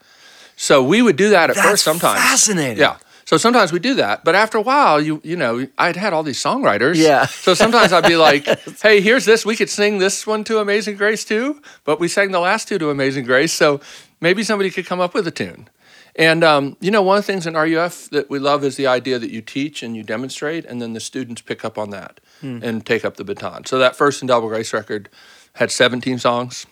So 0.55 0.83
we 0.83 1.01
would 1.01 1.15
do 1.15 1.31
that 1.31 1.49
at 1.49 1.55
That's 1.55 1.67
first 1.67 1.83
sometimes. 1.83 2.19
fascinating. 2.19 2.77
Yeah. 2.77 2.97
So 3.31 3.37
sometimes 3.37 3.71
we 3.71 3.79
do 3.79 3.93
that, 3.93 4.25
but 4.25 4.35
after 4.35 4.57
a 4.57 4.61
while, 4.61 4.99
you 4.99 5.21
you 5.23 5.37
know, 5.37 5.65
I'd 5.77 5.95
had 5.95 6.11
all 6.11 6.21
these 6.21 6.43
songwriters. 6.43 6.97
Yeah. 6.97 7.27
So 7.27 7.53
sometimes 7.53 7.93
I'd 7.93 8.03
be 8.03 8.17
like, 8.17 8.43
"Hey, 8.81 8.99
here's 8.99 9.23
this. 9.23 9.45
We 9.45 9.55
could 9.55 9.69
sing 9.69 9.99
this 9.99 10.27
one 10.27 10.43
to 10.43 10.59
Amazing 10.59 10.97
Grace 10.97 11.23
too, 11.23 11.61
but 11.85 11.97
we 11.97 12.09
sang 12.09 12.31
the 12.31 12.41
last 12.41 12.67
two 12.67 12.77
to 12.77 12.89
Amazing 12.89 13.23
Grace, 13.23 13.53
so 13.53 13.79
maybe 14.19 14.43
somebody 14.43 14.69
could 14.69 14.85
come 14.85 14.99
up 14.99 15.13
with 15.13 15.25
a 15.27 15.31
tune." 15.31 15.69
And 16.17 16.43
um, 16.43 16.75
you 16.81 16.91
know, 16.91 17.01
one 17.01 17.19
of 17.19 17.25
the 17.25 17.31
things 17.31 17.47
in 17.47 17.53
RUF 17.53 18.09
that 18.09 18.29
we 18.29 18.37
love 18.37 18.65
is 18.65 18.75
the 18.75 18.87
idea 18.87 19.17
that 19.17 19.31
you 19.31 19.41
teach 19.41 19.81
and 19.81 19.95
you 19.95 20.03
demonstrate, 20.03 20.65
and 20.65 20.81
then 20.81 20.91
the 20.91 20.99
students 20.99 21.41
pick 21.41 21.63
up 21.63 21.77
on 21.77 21.91
that 21.91 22.19
and 22.41 22.85
take 22.85 23.05
up 23.05 23.15
the 23.15 23.23
baton. 23.23 23.65
So 23.65 23.79
that 23.79 23.95
first 23.95 24.21
Indelible 24.21 24.49
Grace 24.49 24.73
record 24.73 25.07
had 25.53 25.71
17 25.71 26.19
songs. 26.19 26.65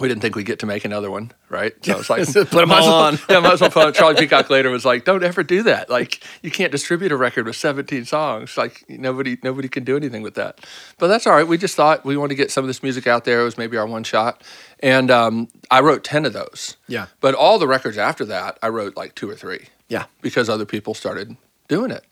We 0.00 0.08
didn't 0.08 0.22
think 0.22 0.34
we'd 0.34 0.46
get 0.46 0.58
to 0.58 0.66
make 0.66 0.84
another 0.84 1.08
one, 1.10 1.30
right? 1.48 1.72
So 1.84 1.98
it's 2.00 2.10
like 2.10 2.26
Put 2.50 2.62
'em 2.62 2.68
might 2.68 2.80
as 2.80 2.84
well- 2.86 2.94
on. 2.94 3.18
yeah, 3.28 3.38
might 3.40 3.52
as 3.52 3.60
well 3.60 3.70
put 3.70 3.86
on. 3.86 3.92
Charlie 3.92 4.16
Peacock 4.16 4.50
later 4.50 4.68
was 4.70 4.84
like, 4.84 5.04
"Don't 5.04 5.22
ever 5.22 5.42
do 5.44 5.62
that. 5.64 5.88
Like, 5.88 6.20
you 6.42 6.50
can't 6.50 6.72
distribute 6.72 7.12
a 7.12 7.16
record 7.16 7.46
with 7.46 7.54
17 7.56 8.04
songs. 8.04 8.56
Like, 8.56 8.84
nobody 8.88 9.38
nobody 9.44 9.68
can 9.68 9.84
do 9.84 9.96
anything 9.96 10.22
with 10.22 10.34
that." 10.34 10.58
But 10.98 11.06
that's 11.08 11.26
all 11.26 11.34
right. 11.34 11.46
We 11.46 11.58
just 11.58 11.76
thought 11.76 12.04
we 12.04 12.16
wanted 12.16 12.30
to 12.30 12.34
get 12.36 12.50
some 12.50 12.64
of 12.64 12.68
this 12.68 12.82
music 12.82 13.06
out 13.06 13.24
there. 13.24 13.40
It 13.40 13.44
was 13.44 13.56
maybe 13.56 13.76
our 13.76 13.86
one 13.86 14.02
shot, 14.02 14.42
and 14.80 15.10
um, 15.12 15.48
I 15.70 15.80
wrote 15.80 16.02
10 16.02 16.26
of 16.26 16.32
those. 16.32 16.76
Yeah. 16.88 17.06
But 17.20 17.34
all 17.34 17.58
the 17.60 17.68
records 17.68 17.96
after 17.96 18.24
that, 18.24 18.58
I 18.62 18.68
wrote 18.70 18.96
like 18.96 19.14
two 19.14 19.30
or 19.30 19.36
three 19.36 19.66
Yeah. 19.88 20.06
because 20.22 20.48
other 20.48 20.66
people 20.66 20.94
started 20.94 21.36
doing 21.68 21.90
it. 21.92 22.04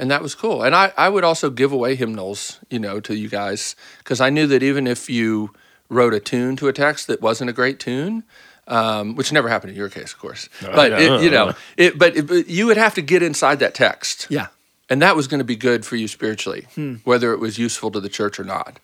And 0.00 0.10
that 0.12 0.22
was 0.22 0.34
cool. 0.36 0.62
And 0.62 0.76
I, 0.76 0.92
I 0.96 1.08
would 1.08 1.24
also 1.24 1.50
give 1.50 1.72
away 1.72 1.96
hymnals, 1.96 2.60
you 2.70 2.78
know, 2.78 3.00
to 3.00 3.16
you 3.16 3.28
guys 3.28 3.74
because 3.98 4.20
I 4.20 4.30
knew 4.30 4.46
that 4.46 4.62
even 4.62 4.86
if 4.86 5.10
you 5.10 5.52
wrote 5.88 6.14
a 6.14 6.20
tune 6.20 6.56
to 6.56 6.68
a 6.68 6.72
text 6.72 7.06
that 7.06 7.20
wasn't 7.20 7.48
a 7.50 7.52
great 7.52 7.78
tune, 7.78 8.24
um, 8.66 9.14
which 9.14 9.32
never 9.32 9.48
happened 9.48 9.70
in 9.72 9.76
your 9.76 9.88
case, 9.88 10.12
of 10.12 10.18
course, 10.18 10.48
but 10.60 10.92
it, 10.92 11.22
you 11.22 11.30
know, 11.30 11.54
it, 11.76 11.98
but, 11.98 12.16
it, 12.16 12.26
but 12.26 12.48
you 12.48 12.66
would 12.66 12.76
have 12.76 12.94
to 12.94 13.02
get 13.02 13.22
inside 13.22 13.58
that 13.60 13.74
text, 13.74 14.26
Yeah. 14.28 14.48
and 14.90 15.00
that 15.00 15.16
was 15.16 15.26
going 15.28 15.38
to 15.38 15.44
be 15.44 15.56
good 15.56 15.86
for 15.86 15.96
you 15.96 16.06
spiritually, 16.08 16.66
whether 17.04 17.32
it 17.32 17.38
was 17.40 17.58
useful 17.58 17.90
to 17.92 18.00
the 18.00 18.08
church 18.10 18.38
or 18.38 18.44
not. 18.44 18.80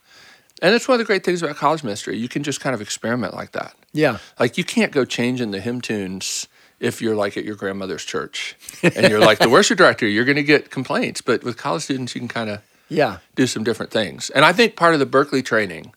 And 0.62 0.74
it's 0.74 0.88
one 0.88 0.94
of 0.94 0.98
the 1.00 1.04
great 1.04 1.24
things 1.24 1.42
about 1.42 1.56
college 1.56 1.82
ministry. 1.82 2.16
You 2.16 2.28
can 2.28 2.42
just 2.42 2.60
kind 2.60 2.74
of 2.74 2.80
experiment 2.80 3.34
like 3.34 3.52
that. 3.52 3.74
Yeah. 3.92 4.18
Like 4.40 4.56
you 4.56 4.64
can't 4.64 4.92
go 4.92 5.04
changing 5.04 5.50
the 5.50 5.60
hymn 5.60 5.80
tunes 5.82 6.46
if 6.80 7.02
you're 7.02 7.16
like 7.16 7.36
at 7.36 7.44
your 7.44 7.56
grandmother's 7.56 8.04
church 8.04 8.56
and 8.82 9.08
you're 9.10 9.18
like 9.20 9.38
the 9.40 9.48
worship 9.50 9.76
director, 9.76 10.06
you're 10.06 10.24
going 10.24 10.36
to 10.36 10.42
get 10.44 10.70
complaints. 10.70 11.20
But 11.20 11.42
with 11.44 11.56
college 11.58 11.82
students, 11.82 12.14
you 12.14 12.20
can 12.20 12.28
kind 12.28 12.48
of 12.50 12.62
Yeah. 12.88 13.18
do 13.34 13.46
some 13.46 13.64
different 13.64 13.90
things. 13.92 14.30
And 14.30 14.44
I 14.44 14.52
think 14.52 14.76
part 14.76 14.94
of 14.94 15.00
the 15.00 15.06
Berklee 15.06 15.44
training 15.44 15.92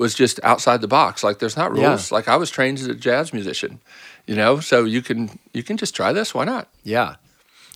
was 0.00 0.14
just 0.14 0.40
outside 0.42 0.80
the 0.80 0.88
box. 0.88 1.22
Like 1.22 1.38
there's 1.38 1.56
not 1.56 1.70
rules. 1.70 2.10
Yeah. 2.10 2.16
Like 2.16 2.26
I 2.26 2.36
was 2.36 2.50
trained 2.50 2.78
as 2.78 2.86
a 2.86 2.94
jazz 2.94 3.32
musician, 3.32 3.80
you 4.26 4.34
know, 4.34 4.58
so 4.58 4.84
you 4.84 5.02
can 5.02 5.38
you 5.52 5.62
can 5.62 5.76
just 5.76 5.94
try 5.94 6.12
this. 6.12 6.34
Why 6.34 6.44
not? 6.44 6.66
Yeah. 6.82 7.14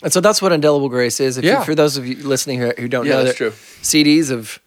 And 0.02 0.12
so 0.12 0.20
that's 0.20 0.42
what 0.42 0.50
Indelible 0.52 0.88
Grace 0.88 1.20
is. 1.20 1.38
If 1.38 1.44
you, 1.44 1.50
Yeah. 1.52 1.62
for 1.64 1.74
those 1.74 1.96
of 1.96 2.06
you 2.06 2.16
listening 2.16 2.58
who, 2.60 2.72
who 2.76 2.88
don't 2.88 3.06
Yeah, 3.06 3.12
know 3.12 3.24
that's 3.24 3.38
that 3.38 3.50
true. 3.50 3.52
CDs 3.82 4.30
of 4.30 4.58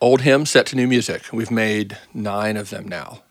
Old 0.00 0.22
hymns 0.22 0.50
set 0.50 0.66
to 0.66 0.76
new 0.76 0.88
music. 0.88 1.22
We've 1.32 1.50
made 1.52 1.96
nine 2.12 2.56
of 2.56 2.70
them 2.70 2.88
now. 2.88 3.22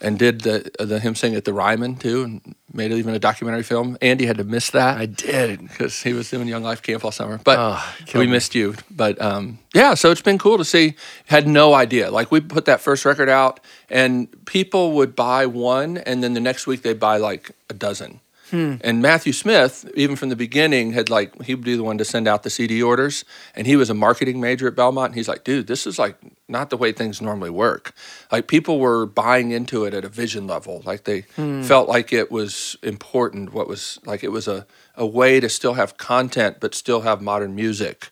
And 0.00 0.18
did 0.18 0.42
the 0.42 0.70
the 0.78 0.98
hymn 1.00 1.14
sing 1.14 1.34
at 1.34 1.44
the 1.44 1.52
Ryman 1.54 1.96
too, 1.96 2.24
and 2.24 2.54
made 2.72 2.92
even 2.92 3.14
a 3.14 3.18
documentary 3.18 3.62
film. 3.62 3.96
Andy 4.02 4.26
had 4.26 4.36
to 4.38 4.44
miss 4.44 4.70
that. 4.70 4.98
I 4.98 5.06
did. 5.06 5.60
because 5.62 6.02
he 6.02 6.12
was 6.12 6.28
doing 6.28 6.46
Young 6.48 6.62
Life 6.64 6.82
Camp 6.82 7.04
all 7.04 7.12
summer. 7.12 7.40
But 7.42 7.58
Oh, 7.58 7.94
we 8.18 8.26
me. 8.26 8.32
missed 8.32 8.54
you. 8.54 8.74
But 8.90 9.18
um, 9.22 9.60
yeah, 9.72 9.94
so 9.94 10.10
it's 10.10 10.20
been 10.20 10.36
cool 10.38 10.58
to 10.58 10.64
see. 10.64 10.94
Had 11.26 11.46
no 11.46 11.72
idea. 11.74 12.10
Like 12.10 12.30
we 12.32 12.40
put 12.40 12.64
that 12.66 12.80
first 12.82 13.04
record 13.06 13.28
out, 13.30 13.60
and 13.88 14.28
people 14.46 14.92
would 14.92 15.14
buy 15.16 15.46
one, 15.46 15.96
and 15.98 16.22
then 16.22 16.34
the 16.34 16.40
next 16.40 16.66
week 16.66 16.82
they'd 16.82 17.00
buy 17.00 17.16
like 17.16 17.52
a 17.70 17.74
dozen. 17.74 18.20
And 18.52 19.02
Matthew 19.02 19.32
Smith, 19.32 19.90
even 19.96 20.14
from 20.14 20.28
the 20.28 20.36
beginning, 20.36 20.92
had 20.92 21.10
like 21.10 21.42
he 21.42 21.56
would 21.56 21.64
be 21.64 21.74
the 21.74 21.82
one 21.82 21.98
to 21.98 22.04
send 22.04 22.28
out 22.28 22.44
the 22.44 22.50
CD 22.50 22.80
orders, 22.80 23.24
and 23.56 23.66
he 23.66 23.74
was 23.74 23.90
a 23.90 23.94
marketing 23.94 24.40
major 24.40 24.68
at 24.68 24.76
Belmont. 24.76 25.06
And 25.10 25.16
he's 25.16 25.26
like, 25.26 25.42
dude, 25.42 25.66
this 25.66 25.88
is 25.88 25.98
like 25.98 26.14
not 26.48 26.70
the 26.70 26.76
way 26.76 26.92
things 26.92 27.22
normally 27.22 27.50
work. 27.50 27.94
Like 28.30 28.46
people 28.48 28.78
were 28.78 29.06
buying 29.06 29.50
into 29.50 29.84
it 29.84 29.94
at 29.94 30.04
a 30.04 30.08
vision 30.08 30.46
level, 30.46 30.82
like 30.84 31.04
they 31.04 31.22
felt 31.64 31.88
like 31.88 32.12
it 32.12 32.30
was 32.30 32.76
important. 32.82 33.52
What 33.52 33.68
was 33.68 33.98
like 34.04 34.22
it 34.22 34.32
was 34.32 34.46
a 34.48 34.66
a 34.96 35.06
way 35.06 35.40
to 35.40 35.48
still 35.48 35.74
have 35.74 35.96
content 35.96 36.58
but 36.60 36.74
still 36.74 37.00
have 37.00 37.20
modern 37.22 37.54
music, 37.54 38.10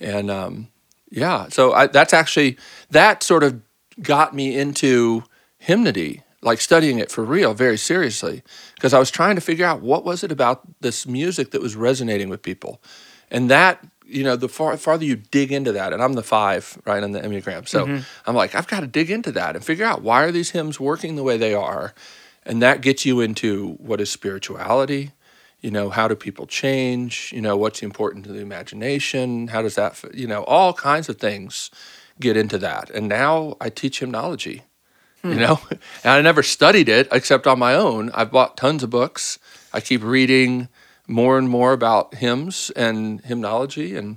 and 0.00 0.30
um, 0.30 0.68
yeah, 1.10 1.48
so 1.48 1.72
I, 1.72 1.86
that's 1.86 2.12
actually 2.12 2.56
that 2.90 3.22
sort 3.22 3.42
of 3.42 3.60
got 4.02 4.34
me 4.34 4.56
into 4.56 5.24
hymnody, 5.58 6.22
like 6.42 6.60
studying 6.60 6.98
it 6.98 7.10
for 7.10 7.22
real, 7.24 7.54
very 7.54 7.76
seriously, 7.78 8.42
because 8.74 8.92
I 8.92 8.98
was 8.98 9.10
trying 9.10 9.36
to 9.36 9.40
figure 9.40 9.66
out 9.66 9.80
what 9.80 10.04
was 10.04 10.24
it 10.24 10.32
about 10.32 10.62
this 10.80 11.06
music 11.06 11.50
that 11.52 11.62
was 11.62 11.76
resonating 11.76 12.28
with 12.28 12.42
people, 12.42 12.82
and 13.30 13.50
that 13.50 13.86
you 14.14 14.24
know 14.24 14.36
the 14.36 14.48
far, 14.48 14.76
farther 14.76 15.04
you 15.04 15.16
dig 15.16 15.52
into 15.52 15.72
that, 15.72 15.92
and 15.92 16.02
I'm 16.02 16.14
the 16.14 16.22
five 16.22 16.78
right 16.84 17.02
on 17.02 17.12
the 17.12 17.20
enneagram, 17.20 17.68
so 17.68 17.86
mm-hmm. 17.86 18.02
I'm 18.26 18.34
like 18.34 18.54
I've 18.54 18.68
got 18.68 18.80
to 18.80 18.86
dig 18.86 19.10
into 19.10 19.32
that 19.32 19.56
and 19.56 19.64
figure 19.64 19.84
out 19.84 20.02
why 20.02 20.22
are 20.22 20.32
these 20.32 20.50
hymns 20.50 20.78
working 20.78 21.16
the 21.16 21.22
way 21.22 21.36
they 21.36 21.54
are, 21.54 21.94
and 22.44 22.62
that 22.62 22.80
gets 22.80 23.04
you 23.04 23.20
into 23.20 23.72
what 23.74 24.00
is 24.00 24.10
spirituality. 24.10 25.12
You 25.60 25.70
know, 25.70 25.88
how 25.88 26.08
do 26.08 26.14
people 26.14 26.46
change? 26.46 27.32
You 27.34 27.40
know, 27.40 27.56
what's 27.56 27.82
important 27.82 28.26
to 28.26 28.32
the 28.32 28.40
imagination? 28.40 29.48
How 29.48 29.62
does 29.62 29.76
that, 29.76 30.04
you 30.12 30.26
know, 30.26 30.44
all 30.44 30.74
kinds 30.74 31.08
of 31.08 31.16
things 31.16 31.70
get 32.20 32.36
into 32.36 32.58
that. 32.58 32.90
And 32.90 33.08
now 33.08 33.56
I 33.60 33.70
teach 33.70 34.00
hymnology, 34.00 34.62
you 35.22 35.32
hmm. 35.32 35.38
know, 35.38 35.60
and 35.70 36.12
I 36.12 36.20
never 36.20 36.42
studied 36.42 36.88
it 36.88 37.08
except 37.10 37.46
on 37.46 37.58
my 37.58 37.74
own. 37.74 38.10
I've 38.14 38.30
bought 38.30 38.56
tons 38.56 38.82
of 38.82 38.90
books. 38.90 39.38
I 39.72 39.80
keep 39.80 40.02
reading 40.02 40.68
more 41.06 41.38
and 41.38 41.48
more 41.48 41.72
about 41.72 42.14
hymns 42.14 42.70
and 42.76 43.20
hymnology, 43.22 43.96
and 43.96 44.16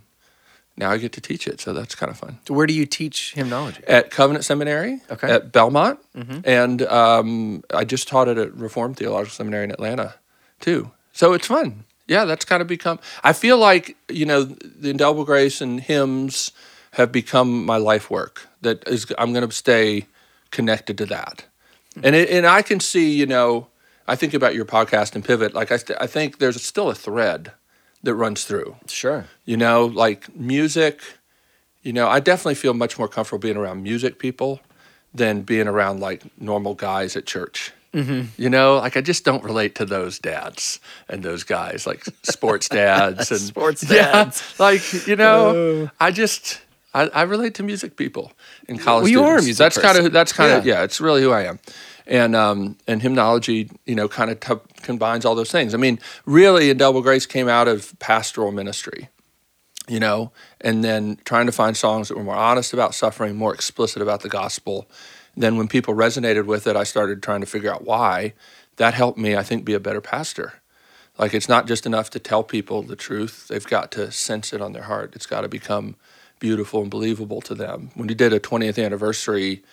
now 0.76 0.92
I 0.92 0.98
get 0.98 1.12
to 1.14 1.22
teach 1.22 1.48
it. 1.48 1.60
So 1.60 1.74
that's 1.74 1.96
kind 1.96 2.10
of 2.12 2.18
fun. 2.18 2.40
So 2.48 2.54
where 2.54 2.68
do 2.68 2.74
you 2.74 2.86
teach 2.86 3.34
hymnology? 3.34 3.84
At 3.88 4.12
Covenant 4.12 4.46
Seminary 4.46 5.02
Okay. 5.12 5.30
at 5.32 5.52
Belmont, 5.52 6.00
and 6.46 6.82
um, 6.84 7.64
I 7.74 7.84
just 7.84 8.08
taught 8.08 8.28
it 8.28 8.38
at 8.38 8.56
Reformed 8.56 8.98
Theological 8.98 9.34
Seminary 9.34 9.64
in 9.66 9.72
Atlanta, 9.72 10.16
too. 10.60 10.92
So 11.14 11.34
it's 11.34 11.48
fun. 11.48 11.84
Yeah, 12.08 12.24
that's 12.26 12.46
kind 12.46 12.62
of 12.62 12.68
become. 12.68 13.00
I 13.24 13.34
feel 13.34 13.58
like 13.58 13.98
you 14.08 14.26
know 14.26 14.44
the 14.44 14.90
indelible 14.90 15.26
grace 15.26 15.60
and 15.62 15.82
hymns 15.82 16.52
have 16.92 17.12
become 17.12 17.66
my 17.66 17.78
life 17.78 18.10
work. 18.10 18.48
That 18.62 18.88
is, 18.88 19.12
I'm 19.18 19.34
going 19.34 19.48
to 19.48 19.54
stay 19.54 20.06
connected 20.52 20.98
to 21.00 21.06
that, 21.08 21.46
and 22.02 22.16
it, 22.16 22.30
and 22.30 22.46
I 22.48 22.62
can 22.62 22.80
see 22.80 23.14
you 23.14 23.26
know. 23.26 23.68
I 24.08 24.16
think 24.16 24.34
about 24.34 24.56
your 24.56 24.66
podcast 24.66 25.16
and 25.16 25.24
pivot. 25.26 25.54
Like 25.54 25.72
I, 25.72 25.78
st- 25.78 25.98
I 26.02 26.08
think 26.08 26.40
there's 26.40 26.62
still 26.64 26.90
a 26.90 26.96
thread 26.96 27.52
that 28.04 28.14
runs 28.16 28.46
through 28.46 28.76
Sure. 28.88 29.26
you 29.46 29.58
know 29.58 29.86
like 29.86 30.34
music 30.36 31.02
you 31.82 31.92
know 31.92 32.08
i 32.08 32.20
definitely 32.20 32.54
feel 32.56 32.74
much 32.76 32.98
more 33.00 33.08
comfortable 33.08 33.40
being 33.40 33.58
around 33.58 33.82
music 33.82 34.20
people 34.20 34.60
than 35.14 35.42
being 35.42 35.68
around 35.68 36.00
like 36.00 36.22
normal 36.40 36.76
guys 36.76 37.16
at 37.18 37.26
church 37.26 37.74
mm-hmm. 37.94 38.22
you 38.42 38.50
know 38.50 38.76
like 38.78 38.96
i 38.96 39.02
just 39.02 39.26
don't 39.26 39.44
relate 39.44 39.74
to 39.76 39.84
those 39.84 40.20
dads 40.20 40.80
and 41.10 41.24
those 41.24 41.44
guys 41.44 41.88
like 41.88 42.06
sports 42.22 42.70
dads 42.82 43.32
and 43.32 43.42
Sports 43.42 43.84
Yeah, 43.90 44.12
dads. 44.26 44.60
like 44.60 45.08
you 45.08 45.16
know 45.16 45.90
i 46.00 46.12
just 46.12 46.62
I, 46.94 47.08
I 47.10 47.24
relate 47.24 47.56
to 47.56 47.64
music 47.64 47.98
people 47.98 48.32
in 48.70 48.78
college 48.78 49.04
Well, 49.06 49.12
you 49.12 49.24
are 49.24 49.40
a 49.40 49.42
music 49.42 49.58
that's 49.58 49.78
kind 49.80 49.98
of 49.98 50.14
that's 50.14 50.32
kind 50.34 50.54
of 50.54 50.66
Yeah. 50.66 50.76
yeah 50.80 50.84
it's 50.84 51.02
really 51.02 51.24
who 51.24 51.32
i 51.32 51.44
am 51.46 51.60
and 52.08 52.36
um, 52.36 52.78
and 52.88 53.02
hymnology, 53.02 53.70
you 53.86 53.96
know, 53.96 54.08
kind 54.08 54.32
of 54.32 54.40
t- 54.40 54.82
combines 54.82 55.26
all 55.26 55.36
those 55.36 55.52
things. 55.52 55.74
I 55.74 55.78
mean, 55.78 56.00
really, 56.26 56.70
Indelible 56.70 57.02
Grace 57.02 57.26
came 57.26 57.48
out 57.48 57.68
of 57.68 57.98
pastoral 58.00 58.52
ministry, 58.52 59.10
you 59.88 60.00
know, 60.00 60.32
and 60.62 60.84
then 60.84 61.18
trying 61.26 61.46
to 61.46 61.52
find 61.52 61.76
songs 61.76 62.08
that 62.08 62.18
were 62.18 62.24
more 62.24 62.36
honest 62.36 62.74
about 62.74 62.96
suffering, 62.96 63.36
more 63.36 63.54
explicit 63.54 64.02
about 64.02 64.22
the 64.22 64.30
gospel. 64.30 64.90
Then, 65.36 65.58
when 65.58 65.68
people 65.68 65.94
resonated 65.94 66.46
with 66.46 66.66
it, 66.66 66.76
I 66.76 66.84
started 66.84 67.22
trying 67.22 67.42
to 67.42 67.48
figure 67.48 67.72
out 67.72 67.84
why. 67.84 68.34
That 68.78 68.94
helped 68.94 69.18
me, 69.18 69.36
I 69.36 69.44
think, 69.44 69.66
be 69.66 69.74
a 69.74 69.80
better 69.80 70.02
pastor. 70.02 70.62
Like, 71.18 71.34
it's 71.34 71.50
not 71.50 71.68
just 71.68 71.86
enough 71.86 72.12
to 72.12 72.20
tell 72.20 72.44
people 72.44 72.84
the 72.84 72.96
truth; 72.96 73.48
they've 73.50 73.68
got 73.68 73.92
to 73.92 74.12
sense 74.12 74.54
it 74.54 74.62
on 74.62 74.74
their 74.74 74.84
heart. 74.84 75.16
It's 75.16 75.26
got 75.26 75.42
to 75.42 75.50
become 75.50 75.96
beautiful 76.40 76.82
and 76.82 76.92
believable 76.92 77.42
to 77.42 77.56
them. 77.56 77.90
When 77.96 78.08
we 78.08 78.14
did 78.14 78.32
a 78.32 78.40
20th 78.40 78.84
anniversary 78.84 79.64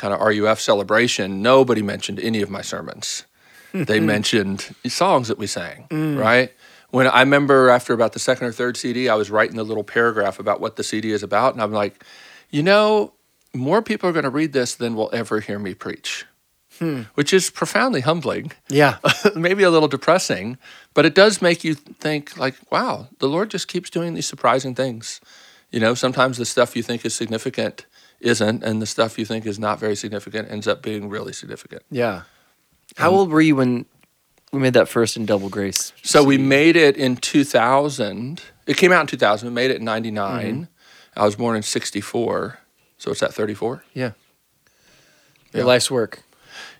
kind 0.00 0.14
of 0.14 0.20
RUF 0.20 0.58
celebration, 0.60 1.42
nobody 1.42 1.82
mentioned 1.82 2.18
any 2.18 2.40
of 2.40 2.50
my 2.50 2.62
sermons. 2.62 3.24
Mm-hmm. 3.72 3.84
they 3.84 4.00
mentioned 4.00 4.74
songs 4.88 5.28
that 5.28 5.38
we 5.38 5.46
sang, 5.46 5.86
mm. 5.90 6.18
right? 6.18 6.52
When 6.88 7.06
I 7.06 7.20
remember 7.20 7.68
after 7.68 7.92
about 7.92 8.14
the 8.14 8.18
second 8.18 8.48
or 8.48 8.52
third 8.52 8.76
CD, 8.76 9.08
I 9.08 9.14
was 9.14 9.30
writing 9.30 9.60
a 9.60 9.62
little 9.62 9.84
paragraph 9.84 10.40
about 10.40 10.60
what 10.60 10.74
the 10.74 10.82
CD 10.82 11.12
is 11.12 11.22
about, 11.22 11.52
and 11.52 11.62
I'm 11.62 11.70
like, 11.70 12.04
you 12.50 12.64
know, 12.64 13.12
more 13.54 13.80
people 13.80 14.08
are 14.08 14.12
going 14.12 14.24
to 14.24 14.30
read 14.30 14.52
this 14.52 14.74
than 14.74 14.96
will 14.96 15.08
ever 15.12 15.38
hear 15.38 15.60
me 15.60 15.74
preach, 15.74 16.26
hmm. 16.80 17.02
which 17.14 17.32
is 17.32 17.48
profoundly 17.48 18.00
humbling 18.00 18.50
Yeah. 18.68 18.96
maybe 19.36 19.62
a 19.62 19.70
little 19.70 19.86
depressing, 19.86 20.58
but 20.92 21.06
it 21.06 21.14
does 21.14 21.40
make 21.40 21.62
you 21.62 21.74
think 21.74 22.36
like, 22.36 22.56
wow, 22.72 23.06
the 23.20 23.28
Lord 23.28 23.50
just 23.50 23.68
keeps 23.68 23.88
doing 23.88 24.14
these 24.14 24.26
surprising 24.26 24.74
things. 24.74 25.20
You 25.70 25.78
know, 25.78 25.94
sometimes 25.94 26.38
the 26.38 26.44
stuff 26.44 26.74
you 26.74 26.82
think 26.82 27.04
is 27.04 27.14
significant 27.14 27.86
isn't, 28.20 28.62
and 28.62 28.80
the 28.82 28.86
stuff 28.86 29.18
you 29.18 29.24
think 29.24 29.46
is 29.46 29.58
not 29.58 29.78
very 29.80 29.96
significant 29.96 30.50
ends 30.50 30.68
up 30.68 30.82
being 30.82 31.08
really 31.08 31.32
significant. 31.32 31.82
Yeah. 31.90 32.22
How 32.96 33.10
old 33.10 33.30
were 33.30 33.40
you 33.40 33.56
when 33.56 33.86
we 34.52 34.58
made 34.60 34.74
that 34.74 34.88
first 34.88 35.16
Indelible 35.16 35.48
Grace? 35.48 35.92
So 36.02 36.22
we 36.24 36.38
made 36.38 36.76
it 36.76 36.96
in 36.96 37.16
2000. 37.16 38.42
It 38.66 38.76
came 38.76 38.92
out 38.92 39.02
in 39.02 39.06
2000. 39.06 39.48
We 39.48 39.54
made 39.54 39.70
it 39.70 39.78
in 39.78 39.84
99. 39.84 40.44
Mm-hmm. 40.54 40.62
I 41.20 41.24
was 41.24 41.36
born 41.36 41.56
in 41.56 41.62
64. 41.62 42.58
So 42.98 43.10
it's 43.10 43.22
at 43.22 43.32
34. 43.32 43.84
Yeah. 43.94 44.12
Your 45.52 45.62
Yeah. 45.62 45.64
life's 45.64 45.90
work. 45.90 46.22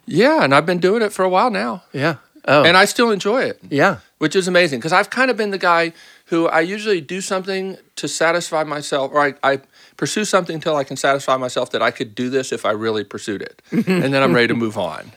Yeah, 0.07 0.43
and 0.43 0.55
I've 0.55 0.67
been 0.67 0.79
doing 0.79 1.03
it 1.03 1.13
for 1.13 1.25
a 1.25 1.29
while 1.29 1.51
now. 1.51 1.85
Yeah. 1.93 2.17
Oh. 2.47 2.65
And 2.65 2.77
I 2.77 2.85
still 2.87 3.11
enjoy 3.11 3.43
it. 3.43 3.59
yeah. 3.69 3.99
which 4.19 4.35
is 4.37 4.47
amazing 4.49 4.79
because 4.81 4.93
I've 4.93 5.09
kind 5.11 5.31
of 5.31 5.37
been 5.39 5.51
the 5.51 5.59
guy 5.59 5.93
who 6.27 6.47
I 6.49 6.61
usually 6.61 7.01
do 7.01 7.21
something 7.23 7.79
to 7.97 8.07
satisfy 8.09 8.65
myself, 8.65 9.13
or 9.15 9.21
I, 9.21 9.35
I 9.43 9.61
pursue 10.01 10.25
something 10.25 10.55
until 10.55 10.77
I 10.77 10.85
can 10.85 10.97
satisfy 10.97 11.37
myself 11.37 11.71
that 11.73 11.83
I 11.83 11.91
could 11.91 12.15
do 12.15 12.31
this 12.31 12.53
if 12.53 12.65
I 12.65 12.71
really 12.71 13.05
pursued 13.05 13.43
it, 13.43 13.61
and 13.71 14.13
then 14.15 14.23
I'm 14.23 14.35
ready 14.35 14.49
to 14.49 14.55
move 14.55 14.79
on. 14.79 15.13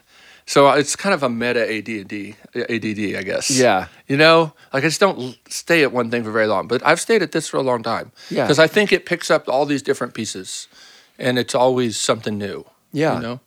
So 0.46 0.68
uh, 0.68 0.76
it's 0.76 0.98
kind 0.98 1.14
of 1.16 1.24
a 1.24 1.30
meta 1.30 1.64
ADD, 1.78 2.36
ADD, 2.70 3.16
I 3.16 3.24
guess. 3.24 3.50
Yeah. 3.50 3.88
You 4.10 4.18
know, 4.18 4.52
like 4.74 4.84
I 4.84 4.88
just 4.88 5.00
don't 5.00 5.38
stay 5.48 5.84
at 5.84 5.94
one 5.94 6.12
thing 6.12 6.26
for 6.26 6.32
very 6.32 6.48
long, 6.48 6.68
but 6.68 6.86
I've 6.86 7.00
stayed 7.00 7.22
at 7.22 7.32
this 7.32 7.48
for 7.48 7.56
a 7.56 7.62
long 7.62 7.82
time. 7.82 8.12
Yeah. 8.30 8.44
Because 8.44 8.60
I 8.60 8.68
think 8.68 8.92
it 8.92 9.06
picks 9.06 9.32
up 9.32 9.48
all 9.48 9.66
these 9.66 9.82
different 9.82 10.14
pieces, 10.14 10.68
and 11.18 11.40
it's 11.40 11.56
always 11.56 11.96
something 11.96 12.38
new. 12.38 12.66
Yeah. 12.92 13.16
You 13.16 13.22
know. 13.22 13.40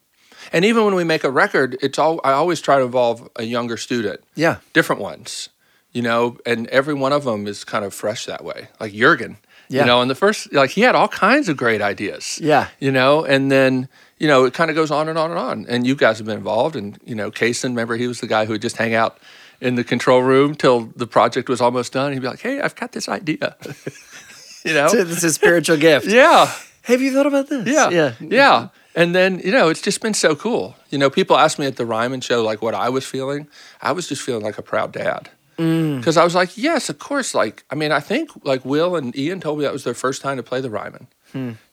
And 0.55 0.65
even 0.65 0.85
when 0.87 0.95
we 0.95 1.05
make 1.05 1.23
a 1.23 1.31
record, 1.31 1.77
it's 1.83 1.99
all 1.99 2.19
I 2.25 2.33
always 2.33 2.63
try 2.63 2.79
to 2.79 2.85
involve 2.85 3.29
a 3.37 3.43
younger 3.43 3.77
student 3.77 4.21
Yeah. 4.35 4.57
different 4.73 5.03
ones, 5.03 5.51
you 5.93 6.01
know, 6.01 6.39
and 6.47 6.67
every 6.69 6.95
one 6.95 7.13
of 7.13 7.25
them 7.25 7.47
is 7.47 7.63
kind 7.65 7.85
of 7.85 7.93
fresh 7.93 8.25
that 8.25 8.43
way. 8.43 8.69
Like 8.81 8.95
Jurgen, 8.95 9.37
Yeah. 9.69 9.81
you 9.83 9.87
know, 9.87 10.01
and 10.01 10.11
the 10.11 10.15
first, 10.15 10.53
like 10.53 10.71
he 10.71 10.83
had 10.83 10.95
all 10.95 11.09
kinds 11.09 11.49
of 11.49 11.57
great 11.57 11.83
ideas, 11.83 12.39
Yeah. 12.43 12.69
you 12.79 12.91
know, 12.93 13.25
and 13.25 13.51
then, 13.51 13.89
you 14.19 14.29
know, 14.29 14.45
it 14.45 14.55
kind 14.55 14.71
of 14.71 14.77
goes 14.77 14.91
on 14.91 15.09
and 15.09 15.19
on 15.19 15.31
and 15.31 15.39
on. 15.41 15.67
And 15.69 15.87
you 15.87 15.95
guys 15.97 16.19
have 16.19 16.27
been 16.27 16.37
involved. 16.39 16.77
And, 16.77 16.99
you 17.05 17.15
know, 17.15 17.31
Kaysen, 17.31 17.71
remember, 17.71 17.97
he 17.97 18.07
was 18.07 18.21
the 18.21 18.27
guy 18.27 18.45
who 18.47 18.53
would 18.53 18.63
just 18.63 18.77
hang 18.77 18.95
out 18.95 19.19
in 19.61 19.75
the 19.75 19.85
control 19.85 20.23
room 20.23 20.55
till 20.55 20.93
the 20.97 21.07
project 21.07 21.49
was 21.49 21.61
almost 21.61 21.93
done. 21.93 22.13
He'd 22.13 22.21
be 22.23 22.29
like, 22.29 22.41
hey, 22.41 22.61
I've 22.61 22.77
got 22.77 22.93
this 22.93 23.09
idea, 23.09 23.57
you 24.65 24.73
know? 24.75 24.89
It's 24.93 25.23
a 25.25 25.33
spiritual 25.33 25.77
gift. 25.79 26.07
yeah. 26.23 26.51
Have 26.83 27.01
you 27.03 27.13
thought 27.13 27.27
about 27.27 27.49
this? 27.49 27.67
Yeah. 27.67 27.91
Yeah. 27.91 28.13
Yeah. 28.21 28.69
And 28.95 29.15
then, 29.15 29.41
you 29.41 29.53
know, 29.53 29.69
it's 29.69 29.83
just 29.83 30.01
been 30.01 30.15
so 30.15 30.35
cool. 30.35 30.75
You 30.91 30.99
know, 30.99 31.11
people 31.11 31.37
ask 31.37 31.59
me 31.59 31.67
at 31.67 31.77
the 31.77 31.85
Ryman 31.85 32.21
show, 32.23 32.43
like, 32.43 32.63
what 32.63 32.75
I 32.75 32.89
was 32.89 33.05
feeling. 33.05 33.49
I 33.83 33.93
was 33.93 34.09
just 34.09 34.23
feeling 34.23 34.43
like 34.45 34.57
a 34.59 34.63
proud 34.63 34.93
dad. 34.93 35.29
Because 35.57 36.17
I 36.17 36.25
was 36.25 36.35
like, 36.35 36.57
yes, 36.57 36.91
of 36.91 36.99
course. 36.99 37.35
Like, 37.35 37.65
I 37.71 37.75
mean, 37.75 37.91
I 37.91 38.01
think 38.01 38.31
like 38.45 38.65
Will 38.65 38.95
and 38.95 39.17
Ian 39.17 39.41
told 39.41 39.59
me 39.59 39.65
that 39.65 39.73
was 39.73 39.85
their 39.85 39.95
first 39.95 40.21
time 40.21 40.37
to 40.37 40.43
play 40.43 40.61
the 40.61 40.71
Ryman. 40.71 41.07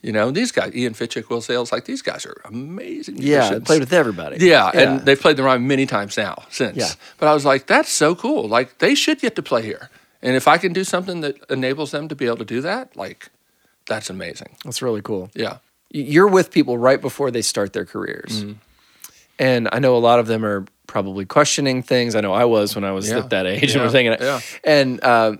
You 0.01 0.11
know, 0.11 0.29
these 0.29 0.51
guys, 0.51 0.75
Ian 0.75 0.93
Fitchuk, 0.93 1.29
Will 1.29 1.39
Sayles, 1.39 1.71
like 1.71 1.85
these 1.85 2.01
guys 2.01 2.25
are 2.25 2.41
amazing. 2.43 3.15
Yeah. 3.19 3.39
musicians. 3.39 3.65
Played 3.65 3.79
with 3.79 3.93
everybody. 3.93 4.45
Yeah, 4.45 4.69
and 4.73 4.99
they've 5.05 5.19
played 5.19 5.37
the 5.37 5.43
Ryman 5.43 5.65
many 5.65 5.85
times 5.85 6.17
now 6.17 6.43
since. 6.49 6.75
Yeah. 6.75 6.89
But 7.17 7.29
I 7.29 7.33
was 7.33 7.45
like, 7.45 7.65
that's 7.65 7.89
so 7.89 8.13
cool. 8.13 8.49
Like, 8.49 8.79
they 8.79 8.93
should 8.93 9.21
get 9.21 9.37
to 9.37 9.41
play 9.41 9.61
here. 9.61 9.89
And 10.21 10.35
if 10.35 10.49
I 10.49 10.57
can 10.57 10.73
do 10.73 10.83
something 10.83 11.21
that 11.21 11.37
enables 11.49 11.91
them 11.91 12.09
to 12.09 12.15
be 12.15 12.25
able 12.25 12.37
to 12.37 12.45
do 12.45 12.59
that, 12.59 12.97
like, 12.97 13.29
that's 13.87 14.09
amazing. 14.09 14.57
That's 14.65 14.81
really 14.81 15.01
cool. 15.01 15.29
Yeah. 15.33 15.59
You're 15.91 16.27
with 16.27 16.51
people 16.51 16.77
right 16.77 16.99
before 16.99 17.31
they 17.31 17.41
start 17.41 17.71
their 17.71 17.85
careers. 17.85 18.43
Mm-hmm. 18.43 18.53
And 19.39 19.69
I 19.71 19.79
know 19.79 19.95
a 19.95 19.99
lot 19.99 20.19
of 20.19 20.27
them 20.27 20.43
are 20.43 20.65
probably 20.87 21.25
questioning 21.25 21.81
things. 21.83 22.15
I 22.15 22.21
know 22.21 22.33
I 22.33 22.45
was 22.45 22.75
when 22.75 22.83
I 22.83 22.91
was 22.91 23.09
Yeah. 23.09 23.19
at 23.19 23.29
that 23.29 23.45
age 23.45 23.63
and 23.63 23.75
Yeah. 23.75 23.83
was 23.83 23.91
thinking, 23.93 24.17
Yeah. 24.19 24.39
and 24.63 25.03
uh, 25.03 25.35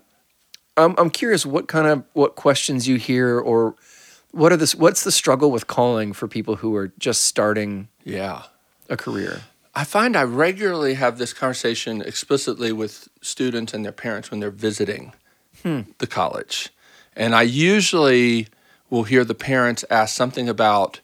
I'm 0.78 0.96
I'm 0.98 1.10
curious 1.10 1.46
what 1.46 1.68
kind 1.68 1.88
of 1.88 2.04
what 2.14 2.36
questions 2.36 2.88
you 2.88 2.96
hear 2.98 3.40
or 3.40 3.76
what 4.32 4.52
are 4.52 4.58
this 4.58 4.74
what's 4.76 5.04
the 5.04 5.12
struggle 5.12 5.52
with 5.52 5.68
calling 5.68 6.14
for 6.14 6.28
people 6.28 6.56
who 6.58 6.76
are 6.76 6.92
just 6.98 7.24
starting 7.26 7.88
Yeah. 8.04 8.44
a 8.90 8.98
career? 8.98 9.42
I 9.76 9.84
find 9.86 10.16
I 10.16 10.24
regularly 10.24 10.94
have 10.96 11.18
this 11.18 11.34
conversation 11.34 12.02
explicitly 12.02 12.72
with 12.72 13.08
students 13.22 13.74
and 13.74 13.84
their 13.84 13.92
parents 13.92 14.30
when 14.32 14.40
they're 14.40 14.52
visiting 14.52 15.14
the 15.64 16.08
college. 16.08 16.70
And 17.16 17.34
I 17.36 17.42
usually 17.44 18.48
will 18.90 19.04
hear 19.04 19.24
the 19.24 19.34
parents 19.36 19.84
ask 19.90 20.16
something 20.16 20.48
about 20.50 21.00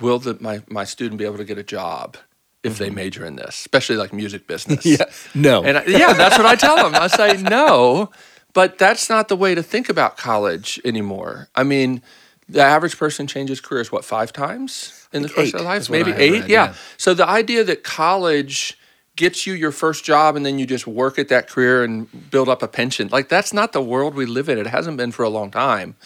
will 0.00 0.18
the, 0.18 0.36
my, 0.40 0.62
my 0.68 0.84
student 0.84 1.18
be 1.18 1.24
able 1.24 1.38
to 1.38 1.44
get 1.44 1.58
a 1.58 1.62
job 1.62 2.16
if 2.62 2.78
they 2.78 2.90
major 2.90 3.24
in 3.24 3.36
this, 3.36 3.58
especially 3.58 3.96
like 3.96 4.12
music 4.12 4.46
business. 4.46 4.84
yeah, 4.86 5.04
No. 5.34 5.64
And 5.64 5.78
I, 5.78 5.84
yeah, 5.86 6.12
that's 6.12 6.38
what 6.38 6.46
I 6.46 6.54
tell 6.54 6.76
them. 6.76 6.94
I 6.94 7.08
say 7.08 7.42
no, 7.42 8.10
but 8.52 8.78
that's 8.78 9.08
not 9.08 9.28
the 9.28 9.36
way 9.36 9.54
to 9.54 9.62
think 9.62 9.88
about 9.88 10.16
college 10.16 10.80
anymore. 10.84 11.48
I 11.54 11.64
mean, 11.64 12.02
the 12.48 12.62
average 12.62 12.98
person 12.98 13.26
changes 13.26 13.60
careers 13.60 13.90
what 13.90 14.04
five 14.04 14.32
times 14.32 15.08
in 15.12 15.22
the 15.22 15.28
course 15.28 15.48
of 15.48 15.60
their 15.60 15.62
life, 15.62 15.90
maybe 15.90 16.12
eight. 16.12 16.32
read, 16.32 16.48
yeah. 16.48 16.66
yeah. 16.66 16.74
So 16.96 17.14
the 17.14 17.26
idea 17.26 17.64
that 17.64 17.82
college 17.82 18.78
gets 19.16 19.46
you 19.46 19.52
your 19.52 19.72
first 19.72 20.04
job 20.04 20.36
and 20.36 20.46
then 20.46 20.58
you 20.58 20.66
just 20.66 20.86
work 20.86 21.18
at 21.18 21.28
that 21.28 21.48
career 21.48 21.84
and 21.84 22.30
build 22.30 22.48
up 22.48 22.62
a 22.62 22.68
pension, 22.68 23.08
like 23.08 23.28
that's 23.28 23.52
not 23.52 23.72
the 23.72 23.82
world 23.82 24.14
we 24.14 24.26
live 24.26 24.48
in. 24.48 24.58
It 24.58 24.66
hasn't 24.66 24.96
been 24.96 25.12
for 25.12 25.22
a 25.22 25.28
long 25.28 25.50
time. 25.50 25.96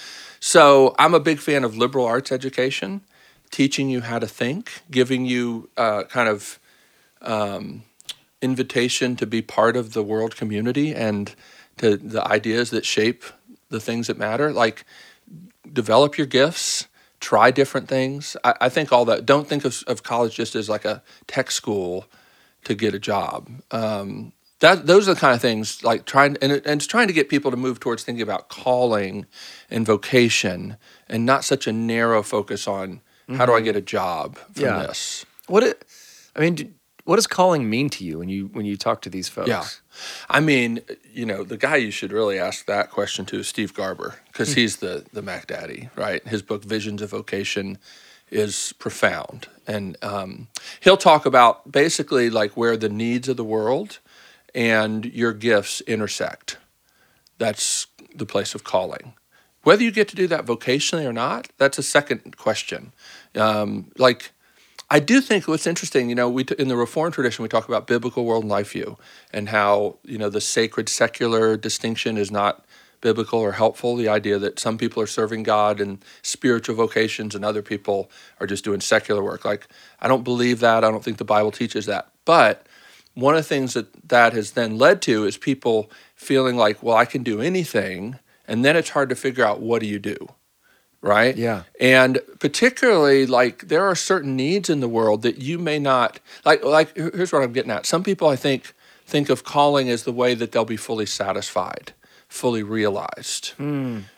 So 0.40 0.94
I'm 0.98 1.14
a 1.14 1.20
big 1.20 1.38
fan 1.38 1.64
of 1.64 1.76
liberal 1.76 2.04
arts 2.04 2.30
education, 2.30 3.02
teaching 3.56 3.88
you 3.88 4.02
how 4.02 4.18
to 4.18 4.26
think, 4.26 4.82
giving 4.90 5.24
you 5.24 5.70
uh, 5.78 6.02
kind 6.10 6.28
of 6.28 6.60
invitation 8.42 9.16
to 9.16 9.26
be 9.26 9.40
part 9.40 9.78
of 9.78 9.94
the 9.94 10.02
world 10.02 10.36
community 10.36 10.94
and 10.94 11.34
to 11.78 11.96
the 11.96 12.22
ideas 12.28 12.68
that 12.68 12.84
shape 12.84 13.24
the 13.70 13.80
things 13.80 14.08
that 14.08 14.18
matter. 14.18 14.52
Like 14.52 14.84
develop 15.72 16.18
your 16.18 16.26
gifts, 16.26 16.86
try 17.18 17.50
different 17.50 17.88
things. 17.88 18.36
I, 18.44 18.54
I 18.60 18.68
think 18.68 18.92
all 18.92 19.06
that. 19.06 19.24
Don't 19.24 19.48
think 19.48 19.64
of, 19.64 19.82
of 19.86 20.02
college 20.02 20.34
just 20.36 20.54
as 20.54 20.68
like 20.68 20.84
a 20.84 21.02
tech 21.26 21.50
school 21.50 22.04
to 22.64 22.74
get 22.74 22.92
a 22.92 22.98
job. 22.98 23.48
Um, 23.70 24.34
that 24.60 24.86
those 24.86 25.08
are 25.08 25.14
the 25.14 25.20
kind 25.20 25.34
of 25.34 25.40
things 25.40 25.82
like 25.82 26.04
trying 26.04 26.36
and, 26.42 26.52
and 26.52 26.66
it's 26.66 26.86
trying 26.86 27.06
to 27.06 27.14
get 27.14 27.30
people 27.30 27.50
to 27.50 27.56
move 27.56 27.80
towards 27.80 28.04
thinking 28.04 28.22
about 28.22 28.50
calling 28.50 29.24
and 29.70 29.86
vocation 29.86 30.76
and 31.08 31.24
not 31.24 31.42
such 31.42 31.66
a 31.66 31.72
narrow 31.72 32.22
focus 32.22 32.68
on 32.68 33.00
how 33.34 33.46
do 33.46 33.52
I 33.52 33.60
get 33.60 33.76
a 33.76 33.80
job 33.80 34.38
from 34.54 34.62
Yeah. 34.64 34.86
this. 34.86 35.24
What 35.48 35.62
it, 35.62 35.84
I 36.34 36.40
mean, 36.40 36.54
do- 36.54 36.72
what 37.04 37.16
does 37.16 37.26
calling 37.28 37.70
mean 37.70 37.88
to 37.90 38.04
you 38.04 38.18
when 38.18 38.28
you 38.28 38.46
when 38.46 38.66
you 38.66 38.76
talk 38.76 39.00
to 39.02 39.10
these 39.10 39.28
folks? 39.28 39.48
Yeah. 39.48 39.64
I 40.28 40.40
mean, 40.40 40.80
you 41.12 41.24
know, 41.24 41.44
the 41.44 41.56
guy 41.56 41.76
you 41.76 41.92
should 41.92 42.12
really 42.12 42.38
ask 42.38 42.66
that 42.66 42.90
question 42.90 43.24
to 43.26 43.38
is 43.38 43.46
Steve 43.48 43.72
Garber 43.74 44.16
because 44.32 44.54
he's 44.54 44.76
the 44.78 45.04
the 45.12 45.22
Mac 45.22 45.46
Daddy, 45.46 45.88
right? 45.96 46.26
His 46.26 46.42
book 46.42 46.64
Visions 46.64 47.00
of 47.02 47.10
Vocation 47.10 47.78
is 48.28 48.72
profound, 48.80 49.46
and 49.68 49.96
um, 50.02 50.48
he'll 50.80 50.96
talk 50.96 51.24
about 51.26 51.70
basically 51.70 52.28
like 52.28 52.56
where 52.56 52.76
the 52.76 52.88
needs 52.88 53.28
of 53.28 53.36
the 53.36 53.44
world 53.44 54.00
and 54.52 55.04
your 55.04 55.32
gifts 55.32 55.80
intersect. 55.82 56.58
That's 57.38 57.86
the 58.16 58.26
place 58.26 58.54
of 58.54 58.64
calling. 58.64 59.14
Whether 59.66 59.82
you 59.82 59.90
get 59.90 60.06
to 60.10 60.14
do 60.14 60.28
that 60.28 60.46
vocationally 60.46 61.04
or 61.06 61.12
not, 61.12 61.48
that's 61.58 61.76
a 61.76 61.82
second 61.82 62.36
question. 62.36 62.92
Um, 63.34 63.90
like 63.98 64.30
I 64.88 65.00
do 65.00 65.20
think 65.20 65.48
what's 65.48 65.66
interesting, 65.66 66.08
you 66.08 66.14
know, 66.14 66.30
we 66.30 66.44
t- 66.44 66.54
in 66.56 66.68
the 66.68 66.76
Reformed 66.76 67.14
tradition 67.14 67.42
we 67.42 67.48
talk 67.48 67.66
about 67.66 67.88
biblical 67.88 68.24
world 68.24 68.44
and 68.44 68.48
life 68.48 68.70
view, 68.70 68.96
and 69.32 69.48
how 69.48 69.96
you 70.04 70.18
know 70.18 70.30
the 70.30 70.40
sacred 70.40 70.88
secular 70.88 71.56
distinction 71.56 72.16
is 72.16 72.30
not 72.30 72.64
biblical 73.00 73.40
or 73.40 73.50
helpful. 73.50 73.96
The 73.96 74.08
idea 74.08 74.38
that 74.38 74.60
some 74.60 74.78
people 74.78 75.02
are 75.02 75.06
serving 75.08 75.42
God 75.42 75.80
in 75.80 75.98
spiritual 76.22 76.76
vocations 76.76 77.34
and 77.34 77.44
other 77.44 77.60
people 77.60 78.08
are 78.38 78.46
just 78.46 78.62
doing 78.62 78.80
secular 78.80 79.20
work. 79.20 79.44
Like 79.44 79.66
I 80.00 80.06
don't 80.06 80.22
believe 80.22 80.60
that. 80.60 80.84
I 80.84 80.92
don't 80.92 81.02
think 81.02 81.18
the 81.18 81.24
Bible 81.24 81.50
teaches 81.50 81.86
that. 81.86 82.12
But 82.24 82.68
one 83.14 83.34
of 83.34 83.40
the 83.40 83.48
things 83.48 83.74
that 83.74 84.10
that 84.10 84.32
has 84.32 84.52
then 84.52 84.78
led 84.78 85.02
to 85.02 85.24
is 85.24 85.36
people 85.36 85.90
feeling 86.14 86.56
like, 86.56 86.84
well, 86.84 86.96
I 86.96 87.04
can 87.04 87.24
do 87.24 87.40
anything, 87.40 88.20
and 88.48 88.64
then 88.64 88.76
it's 88.76 88.90
hard 88.90 89.08
to 89.08 89.14
figure 89.14 89.44
out 89.44 89.60
what 89.60 89.80
do 89.80 89.86
you 89.86 89.98
do 89.98 90.28
right? 91.06 91.36
Yeah. 91.36 91.62
And 91.80 92.20
particularly 92.38 93.26
like 93.26 93.68
there 93.68 93.84
are 93.84 93.94
certain 93.94 94.36
needs 94.36 94.68
in 94.68 94.80
the 94.80 94.88
world 94.88 95.22
that 95.22 95.38
you 95.38 95.58
may 95.58 95.78
not 95.78 96.20
like 96.44 96.64
like 96.64 96.96
here's 96.96 97.32
what 97.32 97.42
I'm 97.42 97.52
getting 97.52 97.70
at. 97.70 97.86
Some 97.86 98.02
people 98.02 98.28
I 98.28 98.36
think 98.36 98.74
think 99.06 99.28
of 99.28 99.44
calling 99.44 99.88
as 99.88 100.02
the 100.02 100.12
way 100.12 100.34
that 100.34 100.52
they'll 100.52 100.64
be 100.64 100.76
fully 100.76 101.06
satisfied, 101.06 101.92
fully 102.28 102.62
realized. 102.62 103.52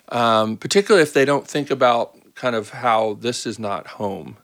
Um, 0.09 0.57
particularly 0.57 1.03
if 1.03 1.13
they 1.13 1.25
don't 1.25 1.47
think 1.47 1.69
about 1.69 2.15
kind 2.35 2.55
of 2.55 2.69
how 2.69 3.15
this 3.15 3.45
is 3.45 3.59
not 3.59 3.85
home, 3.87 4.37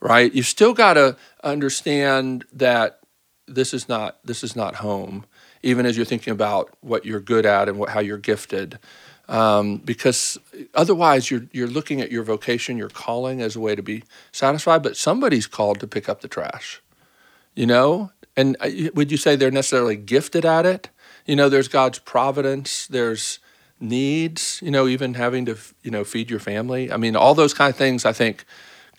right? 0.00 0.32
You 0.32 0.42
still 0.42 0.74
got 0.74 0.94
to 0.94 1.16
understand 1.44 2.44
that 2.52 3.00
this 3.46 3.72
is 3.72 3.88
not 3.88 4.18
this 4.24 4.42
is 4.42 4.56
not 4.56 4.76
home, 4.76 5.26
even 5.62 5.86
as 5.86 5.96
you're 5.96 6.06
thinking 6.06 6.32
about 6.32 6.74
what 6.80 7.04
you're 7.06 7.20
good 7.20 7.46
at 7.46 7.68
and 7.68 7.78
what, 7.78 7.90
how 7.90 8.00
you're 8.00 8.18
gifted 8.18 8.78
um, 9.28 9.78
because 9.78 10.38
otherwise 10.74 11.30
you're 11.30 11.46
you're 11.52 11.68
looking 11.68 12.00
at 12.00 12.10
your 12.10 12.22
vocation, 12.22 12.78
your 12.78 12.88
calling 12.88 13.40
as 13.40 13.56
a 13.56 13.60
way 13.60 13.74
to 13.74 13.82
be 13.82 14.04
satisfied. 14.32 14.82
But 14.82 14.96
somebody's 14.96 15.46
called 15.46 15.80
to 15.80 15.86
pick 15.86 16.08
up 16.08 16.20
the 16.20 16.28
trash, 16.28 16.82
you 17.54 17.66
know. 17.66 18.12
And 18.36 18.56
uh, 18.60 18.70
would 18.94 19.10
you 19.10 19.16
say 19.16 19.36
they're 19.36 19.50
necessarily 19.50 19.96
gifted 19.96 20.44
at 20.44 20.64
it? 20.64 20.90
You 21.26 21.36
know, 21.36 21.48
there's 21.48 21.68
God's 21.68 21.98
providence. 21.98 22.86
There's 22.86 23.38
needs. 23.80 24.60
You 24.62 24.70
know, 24.70 24.86
even 24.86 25.14
having 25.14 25.44
to 25.46 25.56
you 25.82 25.90
know 25.90 26.04
feed 26.04 26.30
your 26.30 26.40
family. 26.40 26.90
I 26.90 26.96
mean, 26.96 27.16
all 27.16 27.34
those 27.34 27.54
kind 27.54 27.70
of 27.70 27.76
things. 27.76 28.04
I 28.04 28.12
think 28.12 28.44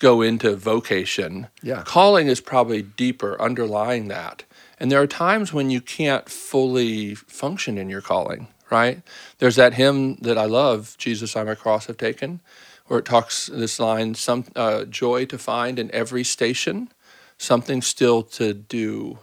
go 0.00 0.22
into 0.22 0.56
vocation. 0.56 1.48
Yeah. 1.62 1.82
Calling 1.84 2.26
is 2.26 2.40
probably 2.40 2.82
deeper, 2.82 3.40
underlying 3.40 4.08
that. 4.08 4.44
And 4.78 4.90
there 4.90 5.00
are 5.00 5.06
times 5.06 5.52
when 5.52 5.70
you 5.70 5.80
can't 5.80 6.28
fully 6.28 7.14
function 7.14 7.76
in 7.78 7.90
your 7.90 8.00
calling, 8.00 8.48
right? 8.70 9.02
There's 9.38 9.56
that 9.56 9.74
hymn 9.74 10.16
that 10.16 10.38
I 10.38 10.46
love, 10.46 10.96
Jesus, 10.98 11.36
I 11.36 11.44
my 11.44 11.54
cross 11.54 11.86
have 11.86 11.96
taken, 11.96 12.40
where 12.86 12.98
it 12.98 13.04
talks 13.04 13.46
this 13.46 13.78
line, 13.78 14.14
some 14.14 14.44
uh, 14.56 14.84
joy 14.84 15.24
to 15.26 15.38
find 15.38 15.78
in 15.78 15.90
every 15.94 16.24
station, 16.24 16.90
something 17.38 17.82
still 17.82 18.22
to 18.22 18.52
do 18.54 19.18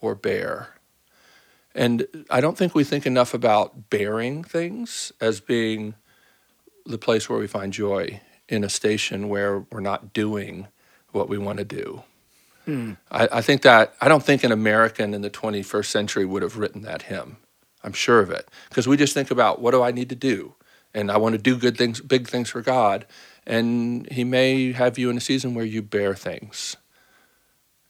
or 0.00 0.14
bear. 0.14 0.74
And 1.74 2.06
I 2.30 2.40
don't 2.40 2.58
think 2.58 2.74
we 2.74 2.84
think 2.84 3.06
enough 3.06 3.32
about 3.34 3.90
bearing 3.90 4.44
things 4.44 5.12
as 5.20 5.40
being 5.40 5.94
the 6.84 6.98
place 6.98 7.28
where 7.28 7.38
we 7.38 7.46
find 7.46 7.72
joy 7.72 8.20
in 8.48 8.64
a 8.64 8.68
station 8.68 9.28
where 9.28 9.60
we're 9.70 9.80
not 9.80 10.12
doing 10.12 10.66
what 11.12 11.28
we 11.28 11.38
want 11.38 11.58
to 11.58 11.64
do. 11.64 12.02
I, 13.10 13.28
I 13.32 13.42
think 13.42 13.62
that 13.62 13.94
I 14.00 14.08
don't 14.08 14.22
think 14.22 14.44
an 14.44 14.52
American 14.52 15.14
in 15.14 15.22
the 15.22 15.30
21st 15.30 15.86
century 15.86 16.24
would 16.24 16.42
have 16.42 16.58
written 16.58 16.82
that 16.82 17.02
hymn. 17.02 17.38
I'm 17.84 17.92
sure 17.92 18.20
of 18.20 18.30
it. 18.30 18.48
Because 18.68 18.86
we 18.86 18.96
just 18.96 19.14
think 19.14 19.30
about 19.30 19.60
what 19.60 19.72
do 19.72 19.82
I 19.82 19.90
need 19.90 20.08
to 20.10 20.14
do, 20.14 20.54
and 20.94 21.10
I 21.10 21.16
want 21.16 21.34
to 21.34 21.40
do 21.40 21.56
good 21.56 21.76
things, 21.76 22.00
big 22.00 22.28
things 22.28 22.50
for 22.50 22.62
God, 22.62 23.06
and 23.46 24.10
He 24.10 24.24
may 24.24 24.72
have 24.72 24.98
you 24.98 25.10
in 25.10 25.16
a 25.16 25.20
season 25.20 25.54
where 25.54 25.64
you 25.64 25.82
bear 25.82 26.14
things, 26.14 26.76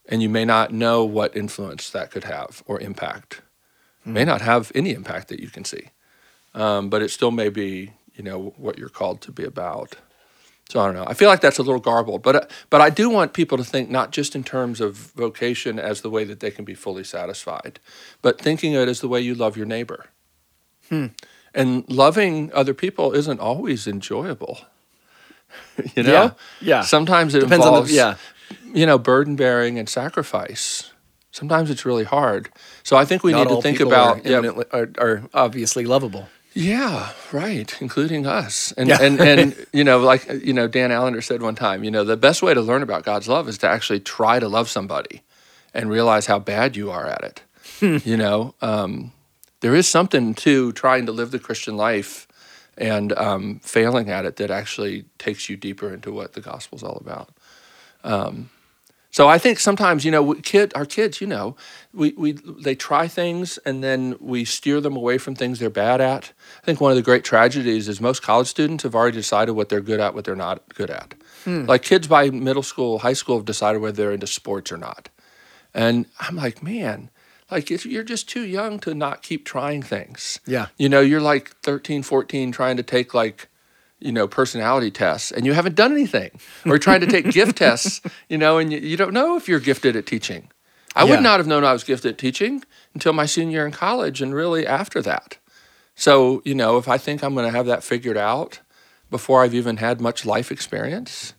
and 0.09 0.22
you 0.22 0.28
may 0.28 0.45
not 0.45 0.72
know 0.72 1.05
what 1.05 1.36
influence 1.36 1.90
that 1.90 2.11
could 2.11 2.24
have 2.24 2.62
or 2.66 2.80
impact. 2.80 3.43
May 4.05 4.24
not 4.24 4.40
have 4.40 4.72
any 4.74 4.93
impact 4.93 5.28
that 5.28 5.38
you 5.38 5.49
can 5.49 5.64
see, 5.64 5.90
um, 6.55 6.90
but 6.90 7.03
it 7.03 7.11
still 7.11 7.30
may 7.30 7.49
be 7.49 7.93
you 8.14 8.24
know 8.24 8.55
what 8.57 8.78
you're 8.78 8.88
called 8.88 9.20
to 9.22 9.32
be 9.32 9.45
about. 9.45 9.97
So 10.71 10.81
I 10.81 10.87
don't 10.87 10.95
know. 10.95 11.05
I 11.07 11.13
feel 11.15 11.29
like 11.29 11.41
that's 11.43 11.59
a 11.59 11.63
little 11.63 11.81
garbled, 11.81 12.23
but 12.23 12.51
but 12.71 12.81
I 12.81 12.89
do 12.89 13.11
want 13.11 13.35
people 13.35 13.59
to 13.59 13.65
think 13.65 13.91
not 13.91 14.11
just 14.11 14.35
in 14.35 14.43
terms 14.43 14.81
of 14.81 14.95
vocation 14.97 15.79
as 15.79 16.01
the 16.01 16.09
way 16.09 16.25
that 16.25 16.41
they 16.41 16.51
can 16.51 16.65
be 16.65 16.75
fully 16.75 17.05
satisfied, 17.05 17.79
but 18.23 18.41
thinking 18.41 18.75
of 18.75 18.83
it 18.83 18.89
as 18.89 19.01
the 19.01 19.09
way 19.09 19.21
you 19.21 19.35
love 19.35 19.57
your 19.57 19.67
neighbor. 19.67 20.07
Hmm. 20.89 21.07
And 21.55 21.85
loving 21.91 22.51
other 22.55 22.73
people 22.73 23.13
isn't 23.13 23.39
always 23.39 23.87
enjoyable. 23.87 24.61
you 25.95 26.03
know, 26.03 26.13
Yeah, 26.13 26.31
yeah. 26.61 26.81
Sometimes 26.83 27.35
it 27.35 27.41
Depends 27.41 27.67
on 27.67 27.85
the- 27.85 27.93
yeah. 27.93 28.15
you 28.73 28.87
know 28.87 28.97
burden 28.99 29.37
bearing 29.37 29.79
and 29.79 29.89
sacrifice. 29.89 30.91
Sometimes 31.33 31.71
it's 31.71 31.85
really 31.85 32.05
hard. 32.05 32.51
So 32.83 32.97
I 32.97 33.05
think 33.05 33.23
we 33.25 33.33
Not 33.33 33.49
need 33.49 33.57
to 33.57 33.63
think 33.63 33.81
about 33.81 34.27
are, 34.27 34.29
yeah, 34.31 34.63
are, 34.71 34.91
are 34.99 35.23
obviously 35.33 35.85
lovable. 35.87 36.29
Yeah, 36.55 37.13
right, 37.33 37.75
including 37.81 38.27
us. 38.27 38.73
And 38.73 38.89
Yeah. 38.89 38.99
and 39.01 39.21
and 39.21 39.67
you 39.73 39.85
know, 39.85 39.99
like 40.01 40.29
you 40.45 40.53
know, 40.53 40.69
Dan 40.69 40.91
Allender 40.93 41.23
said 41.23 41.43
one 41.43 41.55
time, 41.55 41.85
you 41.85 41.91
know, 41.91 42.05
the 42.05 42.17
best 42.17 42.43
way 42.43 42.55
to 42.55 42.61
learn 42.61 42.83
about 42.83 43.05
God's 43.05 43.29
love 43.29 43.49
is 43.49 43.59
to 43.59 43.69
actually 43.69 44.01
try 44.01 44.39
to 44.39 44.49
love 44.49 44.69
somebody 44.69 45.23
and 45.75 45.89
realize 45.91 46.27
how 46.27 46.39
bad 46.39 46.77
you 46.77 46.91
are 46.91 47.07
at 47.07 47.23
it. 47.23 48.05
you 48.07 48.17
know, 48.17 48.55
um, 48.61 49.13
there 49.61 49.75
is 49.75 49.89
something 49.89 50.35
to 50.35 50.73
trying 50.73 51.07
to 51.07 51.13
live 51.13 51.31
the 51.31 51.39
Christian 51.39 51.77
life 51.77 52.29
and 52.77 53.13
um, 53.19 53.61
failing 53.63 54.11
at 54.11 54.25
it 54.25 54.37
that 54.37 54.51
actually 54.51 55.05
takes 55.19 55.49
you 55.49 55.57
deeper 55.57 55.93
into 55.93 56.13
what 56.13 56.33
the 56.35 56.41
gospel's 56.41 56.83
all 56.83 56.97
about. 56.97 57.31
Um, 58.05 58.51
so 59.13 59.29
I 59.29 59.37
think 59.37 59.61
sometimes, 59.61 60.07
you 60.07 60.11
know, 60.11 60.33
kid, 60.33 60.73
our 60.75 60.87
kids, 60.87 61.21
you 61.21 61.27
know, 61.27 61.55
we, 61.93 62.13
we 62.17 62.33
they 62.33 62.75
try 62.75 63.07
things 63.07 63.59
and 63.59 63.85
then 63.85 64.17
we 64.19 64.47
steer 64.47 64.81
them 64.81 64.97
away 64.97 65.19
from 65.19 65.35
things 65.35 65.59
they're 65.59 65.69
bad 65.69 66.01
at. 66.01 66.33
I 66.63 66.65
think 66.65 66.81
one 66.81 66.93
of 66.93 66.97
the 66.97 67.03
great 67.03 67.23
tragedies 67.23 67.91
is 67.91 68.01
most 68.01 68.23
college 68.23 68.47
students 68.49 68.85
have 68.85 68.95
already 68.95 69.19
decided 69.19 69.53
what 69.53 69.69
they're 69.69 69.83
good 69.83 70.01
at, 70.01 70.15
what 70.15 70.25
they're 70.25 70.35
not 70.35 70.63
good 70.75 70.89
at. 70.91 71.13
Hmm. 71.45 71.67
Like 71.67 71.83
kids 71.83 72.09
by 72.09 72.31
middle 72.31 72.63
school, 72.63 73.01
high 73.01 73.13
school 73.13 73.37
have 73.37 73.45
decided 73.45 73.83
whether 73.83 73.97
they're 73.97 74.13
into 74.13 74.27
sports 74.27 74.73
or 74.73 74.79
not. 74.79 75.11
And 75.75 76.07
I'm 76.19 76.37
like, 76.37 76.63
man, 76.63 77.11
like 77.51 77.69
you're 77.85 78.03
just 78.03 78.31
too 78.31 78.47
young 78.47 78.79
to 78.81 78.95
not 78.95 79.21
keep 79.21 79.45
trying 79.45 79.83
things. 79.83 80.41
Yeah. 80.47 80.69
You 80.79 80.89
know, 80.89 81.01
you're 81.01 81.21
like 81.21 81.51
13, 81.63 82.03
14 82.03 82.51
trying 82.51 82.79
to 82.79 82.83
take 82.83 83.13
like, 83.13 83.49
you 84.05 84.13
know, 84.13 84.27
personality 84.29 84.91
tests 84.91 85.31
and 85.31 85.47
you 85.47 85.53
haven't 85.53 85.75
done 85.77 85.93
anything 85.93 86.31
or 86.67 86.79
trying 86.79 87.01
to 87.01 87.07
take 87.07 87.31
gift 87.31 87.57
tests, 87.65 88.01
you 88.29 88.39
know, 88.39 88.59
and 88.59 88.73
you, 88.73 88.79
you 88.79 88.97
don't 88.97 89.13
know 89.13 89.37
if 89.37 89.49
you're 89.49 89.61
gifted 89.61 89.97
at 89.97 90.07
teaching. 90.07 90.49
I 90.95 91.05
Yeah. 91.05 91.11
would 91.13 91.23
not 91.23 91.39
have 91.41 91.47
known 91.47 91.65
I 91.65 91.73
was 91.73 91.85
gifted 91.85 92.13
at 92.13 92.19
teaching 92.19 92.65
until 92.95 93.13
my 93.13 93.27
senior 93.27 93.53
year 93.59 93.67
in 93.67 93.73
college 93.73 94.21
and 94.21 94.35
really 94.35 94.67
after 94.67 95.01
that. 95.03 95.39
So, 95.95 96.43
you 96.45 96.55
know, 96.55 96.79
if 96.79 96.89
I 96.89 96.99
think 96.99 97.23
I'm 97.23 97.35
going 97.35 97.47
to 97.51 97.57
have 97.57 97.67
that 97.67 97.85
figured 97.85 98.17
out 98.17 98.61
before 99.11 99.43
I've 99.43 99.55
even 99.55 99.77
had 99.77 100.01
much 100.01 100.25
life 100.27 100.51
experience, 100.51 101.35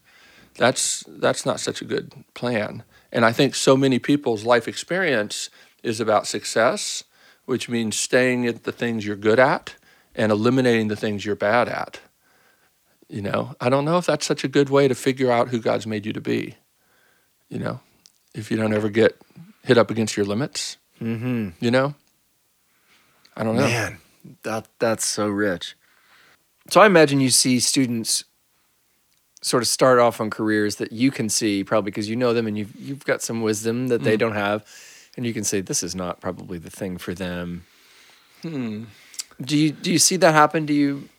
that's 0.55 1.03
that's 1.07 1.45
not 1.45 1.59
such 1.59 1.81
a 1.81 1.85
good 1.85 2.13
plan. 2.33 2.83
And 3.11 3.25
I 3.25 3.31
think 3.31 3.55
so 3.55 3.75
many 3.75 3.99
people's 3.99 4.43
life 4.43 4.67
experience 4.67 5.49
is 5.81 5.99
about 5.99 6.27
success, 6.27 7.03
which 7.45 7.67
means 7.69 7.95
staying 7.95 8.47
at 8.47 8.63
the 8.63 8.71
things 8.71 9.05
you're 9.05 9.15
good 9.15 9.39
at 9.39 9.75
and 10.15 10.31
eliminating 10.31 10.87
the 10.87 10.95
things 10.95 11.25
you're 11.25 11.35
bad 11.35 11.67
at. 11.67 11.99
You 13.13 13.21
know, 13.21 13.55
I 13.61 13.69
don't 13.69 13.85
know 13.85 13.97
if 13.99 14.07
that's 14.07 14.25
such 14.25 14.43
a 14.43 14.47
good 14.47 14.69
way 14.71 14.87
to 14.87 14.95
figure 14.95 15.31
out 15.31 15.49
who 15.49 15.59
God's 15.59 15.85
made 15.85 16.03
you 16.03 16.13
to 16.13 16.19
be. 16.21 16.55
You 17.47 17.59
know, 17.59 17.79
if 18.33 18.49
you 18.49 18.57
don't 18.57 18.73
ever 18.73 18.89
get 18.89 19.15
hit 19.63 19.77
up 19.77 19.91
against 19.91 20.17
your 20.17 20.25
limits, 20.25 20.77
Mm-hmm. 21.01 21.49
you 21.59 21.69
know, 21.69 21.93
I 23.37 23.43
don't 23.43 23.55
know. 23.55 23.67
Man, 23.67 23.97
that 24.43 24.67
that's 24.79 25.05
so 25.05 25.27
rich. 25.27 25.75
So 26.71 26.81
I 26.81 26.85
imagine 26.87 27.19
you 27.19 27.29
see 27.29 27.59
students 27.59 28.23
sort 29.41 29.61
of 29.61 29.67
start 29.67 29.99
off 29.99 30.19
on 30.21 30.29
careers 30.29 30.77
that 30.77 30.91
you 30.93 31.11
can 31.11 31.27
see 31.29 31.63
probably 31.63 31.91
because 31.91 32.09
you 32.09 32.15
know 32.15 32.33
them 32.33 32.47
and 32.47 32.57
you've 32.57 32.73
you've 32.75 33.05
got 33.05 33.21
some 33.21 33.41
wisdom 33.41 33.89
that 33.89 34.03
they 34.03 34.15
Mm. 34.15 34.19
don't 34.19 34.33
have, 34.35 34.65
and 35.17 35.25
you 35.25 35.33
can 35.33 35.43
say 35.43 35.61
this 35.61 35.83
is 35.83 35.93
not 35.93 36.19
probably 36.21 36.57
the 36.57 36.71
thing 36.71 36.97
for 36.97 37.13
them. 37.13 37.65
Hmm. 38.41 38.85
Do 39.41 39.55
you 39.57 39.71
do 39.71 39.91
you 39.91 39.99
see 39.99 40.15
that 40.17 40.33
happen? 40.33 40.65
Do 40.65 40.73
you? 40.73 41.09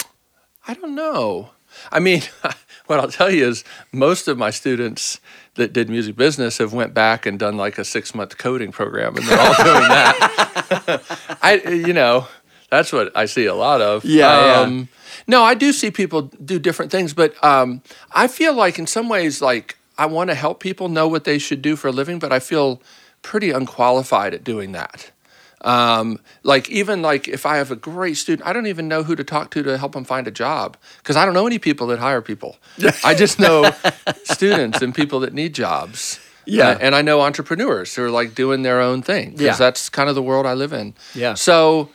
I 0.67 0.75
don't 0.75 0.95
know. 0.95 1.51
I 1.91 2.01
mean, 2.01 2.23
what 2.87 3.01
I'll 3.01 3.11
tell 3.11 3.31
you 3.31 3.49
is 3.49 3.65
most 3.93 4.29
of 4.29 4.39
my 4.39 4.51
students 4.51 5.21
that 5.55 5.73
did 5.73 5.89
music 5.89 6.17
business 6.17 6.59
have 6.59 6.73
went 6.73 6.95
back 6.95 7.27
and 7.27 7.39
done 7.39 7.57
like 7.57 7.79
a 7.79 7.85
six 7.85 8.15
month 8.15 8.39
coding 8.39 8.73
program, 8.73 9.17
and 9.17 9.27
they're 9.27 9.39
all 9.39 9.65
doing 9.65 9.89
that. 9.89 11.39
I, 11.43 11.55
you 11.57 11.93
know, 11.93 12.27
that's 12.71 12.93
what 12.93 13.17
I 13.17 13.27
see 13.27 13.47
a 13.47 13.55
lot 13.55 13.81
of. 13.81 14.05
Yeah, 14.05 14.67
yeah. 14.67 14.85
No, 15.27 15.43
I 15.43 15.55
do 15.55 15.73
see 15.73 15.91
people 15.91 16.23
do 16.23 16.59
different 16.59 16.91
things, 16.91 17.15
but 17.15 17.43
um, 17.43 17.83
I 18.13 18.27
feel 18.27 18.53
like 18.55 18.79
in 18.79 18.87
some 18.87 19.09
ways, 19.09 19.41
like 19.41 19.79
I 19.97 20.07
want 20.07 20.31
to 20.31 20.35
help 20.35 20.61
people 20.61 20.89
know 20.89 21.09
what 21.09 21.25
they 21.25 21.39
should 21.39 21.63
do 21.63 21.77
for 21.77 21.89
a 21.89 21.93
living, 21.93 22.19
but 22.19 22.33
I 22.33 22.41
feel 22.41 22.83
pretty 23.23 23.51
unqualified 23.51 24.35
at 24.35 24.45
doing 24.45 24.73
that. 24.73 25.11
Um, 25.65 26.19
like 26.43 26.69
even 26.71 27.01
like 27.03 27.27
if 27.27 27.47
I 27.47 27.57
have 27.57 27.71
a 27.71 27.77
great 27.77 28.17
student, 28.19 28.47
I 28.47 28.53
don't 28.53 28.67
even 28.67 28.87
know 28.87 29.03
who 29.03 29.17
to 29.17 29.25
talk 29.25 29.51
to 29.53 29.63
to 29.63 29.79
help 29.79 29.93
them 29.93 30.05
find 30.05 30.27
a 30.29 30.31
job 30.31 30.77
because 30.99 31.17
I 31.17 31.25
don't 31.25 31.33
know 31.35 31.47
any 31.47 31.59
people 31.59 31.87
that 31.89 31.99
hire 31.99 32.21
people. 32.21 32.57
I 33.05 33.15
just 33.15 33.39
know 33.39 33.71
students 34.25 34.83
and 34.83 34.95
people 34.95 35.21
that 35.21 35.33
need 35.33 35.55
jobs. 35.55 36.21
Yeah. 36.47 36.69
Uh, 36.69 36.79
and 36.83 36.95
I 36.95 37.01
know 37.03 37.23
entrepreneurs 37.23 37.95
who 37.95 38.05
are 38.05 38.11
like 38.11 38.35
doing 38.35 38.63
their 38.63 38.81
own 38.81 39.01
thing 39.03 39.31
because 39.31 39.43
Yeah. 39.43 39.57
that's 39.57 39.89
kind 39.89 40.09
of 40.11 40.15
the 40.15 40.23
world 40.23 40.45
I 40.45 40.53
live 40.53 40.75
in. 40.75 40.95
Yeah. 41.15 41.35
So 41.35 41.89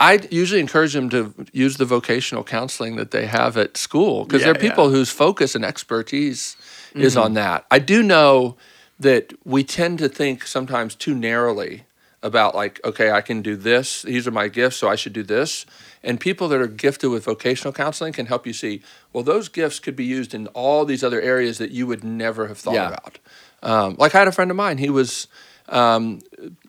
I 0.00 0.18
usually 0.32 0.58
encourage 0.60 0.92
them 0.92 1.08
to 1.10 1.32
use 1.52 1.76
the 1.76 1.84
vocational 1.84 2.42
counseling 2.42 2.96
that 2.96 3.12
they 3.12 3.26
have 3.26 3.56
at 3.56 3.76
school 3.76 4.24
because 4.24 4.40
Yeah, 4.40 4.52
they're 4.52 4.64
yeah. 4.64 4.70
people 4.70 4.90
whose 4.90 5.10
focus 5.10 5.54
and 5.54 5.64
expertise 5.64 6.56
is 6.94 7.16
on 7.16 7.34
that. 7.34 7.64
I 7.70 7.78
do 7.78 8.02
know 8.02 8.56
that 8.98 9.32
we 9.44 9.62
tend 9.62 9.98
to 10.00 10.08
think 10.08 10.46
sometimes 10.46 10.96
too 10.96 11.14
narrowly 11.14 11.84
about 12.22 12.54
like, 12.54 12.80
okay, 12.84 13.10
I 13.10 13.20
can 13.20 13.42
do 13.42 13.56
this. 13.56 14.02
These 14.02 14.26
are 14.28 14.30
my 14.30 14.48
gifts, 14.48 14.76
so 14.76 14.88
I 14.88 14.94
should 14.96 15.12
do 15.12 15.22
this. 15.22 15.66
And 16.04 16.20
people 16.20 16.48
that 16.48 16.60
are 16.60 16.66
gifted 16.66 17.10
with 17.10 17.24
vocational 17.24 17.72
counseling 17.72 18.12
can 18.12 18.26
help 18.26 18.46
you 18.46 18.52
see, 18.52 18.82
well, 19.12 19.24
those 19.24 19.48
gifts 19.48 19.78
could 19.80 19.96
be 19.96 20.04
used 20.04 20.34
in 20.34 20.46
all 20.48 20.84
these 20.84 21.02
other 21.04 21.20
areas 21.20 21.58
that 21.58 21.70
you 21.70 21.86
would 21.86 22.04
never 22.04 22.48
have 22.48 22.58
thought 22.58 22.74
Yeah. 22.74 22.88
about. 22.88 23.18
Um, 23.62 23.96
like 23.98 24.14
I 24.14 24.18
had 24.18 24.28
a 24.28 24.32
friend 24.32 24.50
of 24.50 24.56
mine, 24.56 24.78
he 24.78 24.90
was 24.90 25.28
um, 25.68 26.20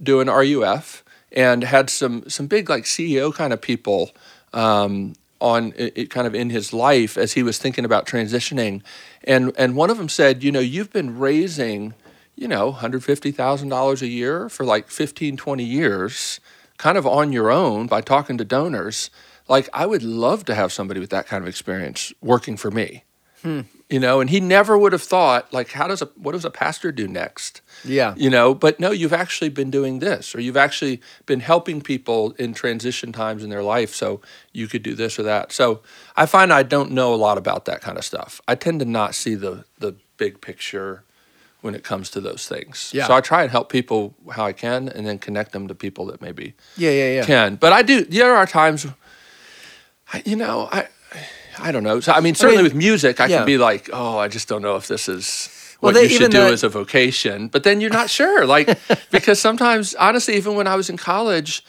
doing 0.02 0.28
RUF 0.28 1.04
and 1.32 1.64
had 1.64 1.90
some 1.90 2.30
some 2.30 2.46
big 2.48 2.70
like 2.70 2.84
CEO 2.84 3.34
kind 3.34 3.52
of 3.54 3.60
people 3.62 4.12
um, 4.54 5.14
on 5.42 5.74
it, 5.76 5.94
it 5.98 6.10
kind 6.12 6.28
of 6.28 6.36
in 6.36 6.52
his 6.52 6.72
life 6.74 7.18
as 7.18 7.34
he 7.34 7.42
was 7.44 7.58
thinking 7.58 7.86
about 7.86 8.06
transitioning, 8.06 8.82
and 9.24 9.52
and 9.58 9.76
one 9.76 9.90
of 9.90 9.98
them 9.98 10.10
said, 10.10 10.44
you 10.44 10.52
know, 10.52 10.60
you've 10.60 10.94
been 10.94 11.18
raising, 11.18 11.96
you 12.44 12.50
know, 12.50 12.74
hundred 12.74 13.06
fifty 13.06 13.32
thousand 13.32 13.70
dollars 13.70 14.02
a 14.02 14.08
year 14.08 14.50
for 14.50 14.66
like 14.66 14.90
15, 14.90 15.38
20 15.38 15.64
years, 15.64 16.42
kind 16.78 16.98
of 16.98 17.08
on 17.08 17.32
your 17.32 17.50
own 17.50 17.88
by 17.88 18.02
talking 18.02 18.38
to 18.38 18.44
donors. 18.44 19.10
Like 19.48 19.70
I 19.74 19.86
would 19.86 20.04
love 20.04 20.44
to 20.46 20.54
have 20.54 20.74
somebody 20.74 21.00
with 21.00 21.10
that 21.12 21.26
kind 21.26 21.42
of 21.42 21.48
experience 21.48 22.12
working 22.22 22.58
for 22.58 22.70
me. 22.70 23.06
Hmm. 23.44 23.62
You 23.90 24.02
know, 24.02 24.20
and 24.20 24.30
he 24.30 24.42
never 24.42 24.78
would 24.78 24.92
have 24.92 25.02
thought 25.02 25.54
like, 25.54 25.72
how 25.72 25.88
does 25.88 26.02
a 26.02 26.10
what 26.16 26.34
does 26.34 26.44
a 26.44 26.50
pastor 26.50 26.92
do 26.92 27.08
next? 27.08 27.62
Yeah. 27.86 28.14
you 28.18 28.30
know 28.30 28.54
but 28.54 28.80
no 28.80 28.92
you've 28.92 29.14
actually 29.14 29.50
been 29.50 29.70
doing 29.70 30.00
this 30.00 30.36
or 30.36 30.40
you've 30.40 30.58
actually 30.58 31.02
been 31.26 31.42
helping 31.42 31.82
people 31.82 32.32
in 32.32 32.54
transition 32.54 33.12
times 33.12 33.44
in 33.44 33.50
their 33.50 33.64
life 33.64 33.94
so 33.94 34.22
you 34.54 34.68
could 34.68 34.84
do 34.84 34.96
this 34.96 35.20
or 35.20 35.24
that 35.24 35.52
so 35.52 35.82
i 36.16 36.26
find 36.26 36.54
i 36.54 36.64
don't 36.64 36.92
know 36.92 37.14
a 37.14 37.20
lot 37.28 37.38
about 37.38 37.66
that 37.66 37.82
kind 37.82 37.98
of 37.98 38.06
stuff 38.06 38.40
i 38.48 38.56
tend 38.56 38.80
to 38.80 38.86
not 38.86 39.14
see 39.16 39.36
the 39.36 39.66
the 39.80 39.96
big 40.16 40.40
picture 40.40 41.04
when 41.64 41.74
it 41.76 41.84
comes 41.84 42.10
to 42.10 42.20
those 42.22 42.44
things 42.48 42.92
Yeah. 42.94 43.08
so 43.08 43.14
i 43.16 43.22
try 43.22 43.42
and 43.44 43.50
help 43.52 43.68
people 43.78 44.00
how 44.38 44.46
i 44.46 44.54
can 44.54 44.90
and 44.96 45.04
then 45.08 45.18
connect 45.18 45.52
them 45.54 45.68
to 45.70 45.76
people 45.76 46.04
that 46.08 46.22
maybe 46.22 46.54
Yeah. 46.78 46.92
Yeah. 46.92 47.12
Yeah. 47.18 47.26
can 47.26 47.56
but 47.56 47.72
i 47.74 47.82
do 47.82 48.04
there 48.04 48.36
are 48.36 48.46
times 48.46 48.86
I- 50.14 50.24
you 50.26 50.36
know 50.36 50.68
i 50.72 50.88
i 51.60 51.72
don't 51.72 51.84
know 51.84 52.00
so 52.00 52.12
i 52.12 52.20
mean 52.20 52.36
certainly 52.36 52.64
mean, 52.64 52.72
with 52.74 52.76
music 52.76 53.20
i 53.20 53.28
yeah. 53.28 53.38
can 53.38 53.46
be 53.46 53.58
like 53.58 53.90
oh 53.94 54.18
i 54.18 54.28
just 54.28 54.48
don't 54.50 54.62
know 54.62 54.76
if 54.76 54.88
this 54.88 55.08
is 55.08 55.50
Well, 55.82 55.94
what 55.94 55.96
they- 55.96 56.04
you 56.04 56.18
should 56.20 56.32
do 56.32 56.46
the- 56.48 56.54
as 56.54 56.64
a 56.64 56.70
vocation 56.70 57.48
but 57.48 57.64
then 57.64 57.80
you're 57.82 57.98
not 58.02 58.10
sure 58.10 58.46
like 58.46 58.68
because 59.12 59.40
sometimes 59.40 59.96
honestly 59.96 60.36
even 60.36 60.56
when 60.56 60.68
i 60.68 60.76
was 60.76 60.90
in 60.90 60.98
college 60.98 61.64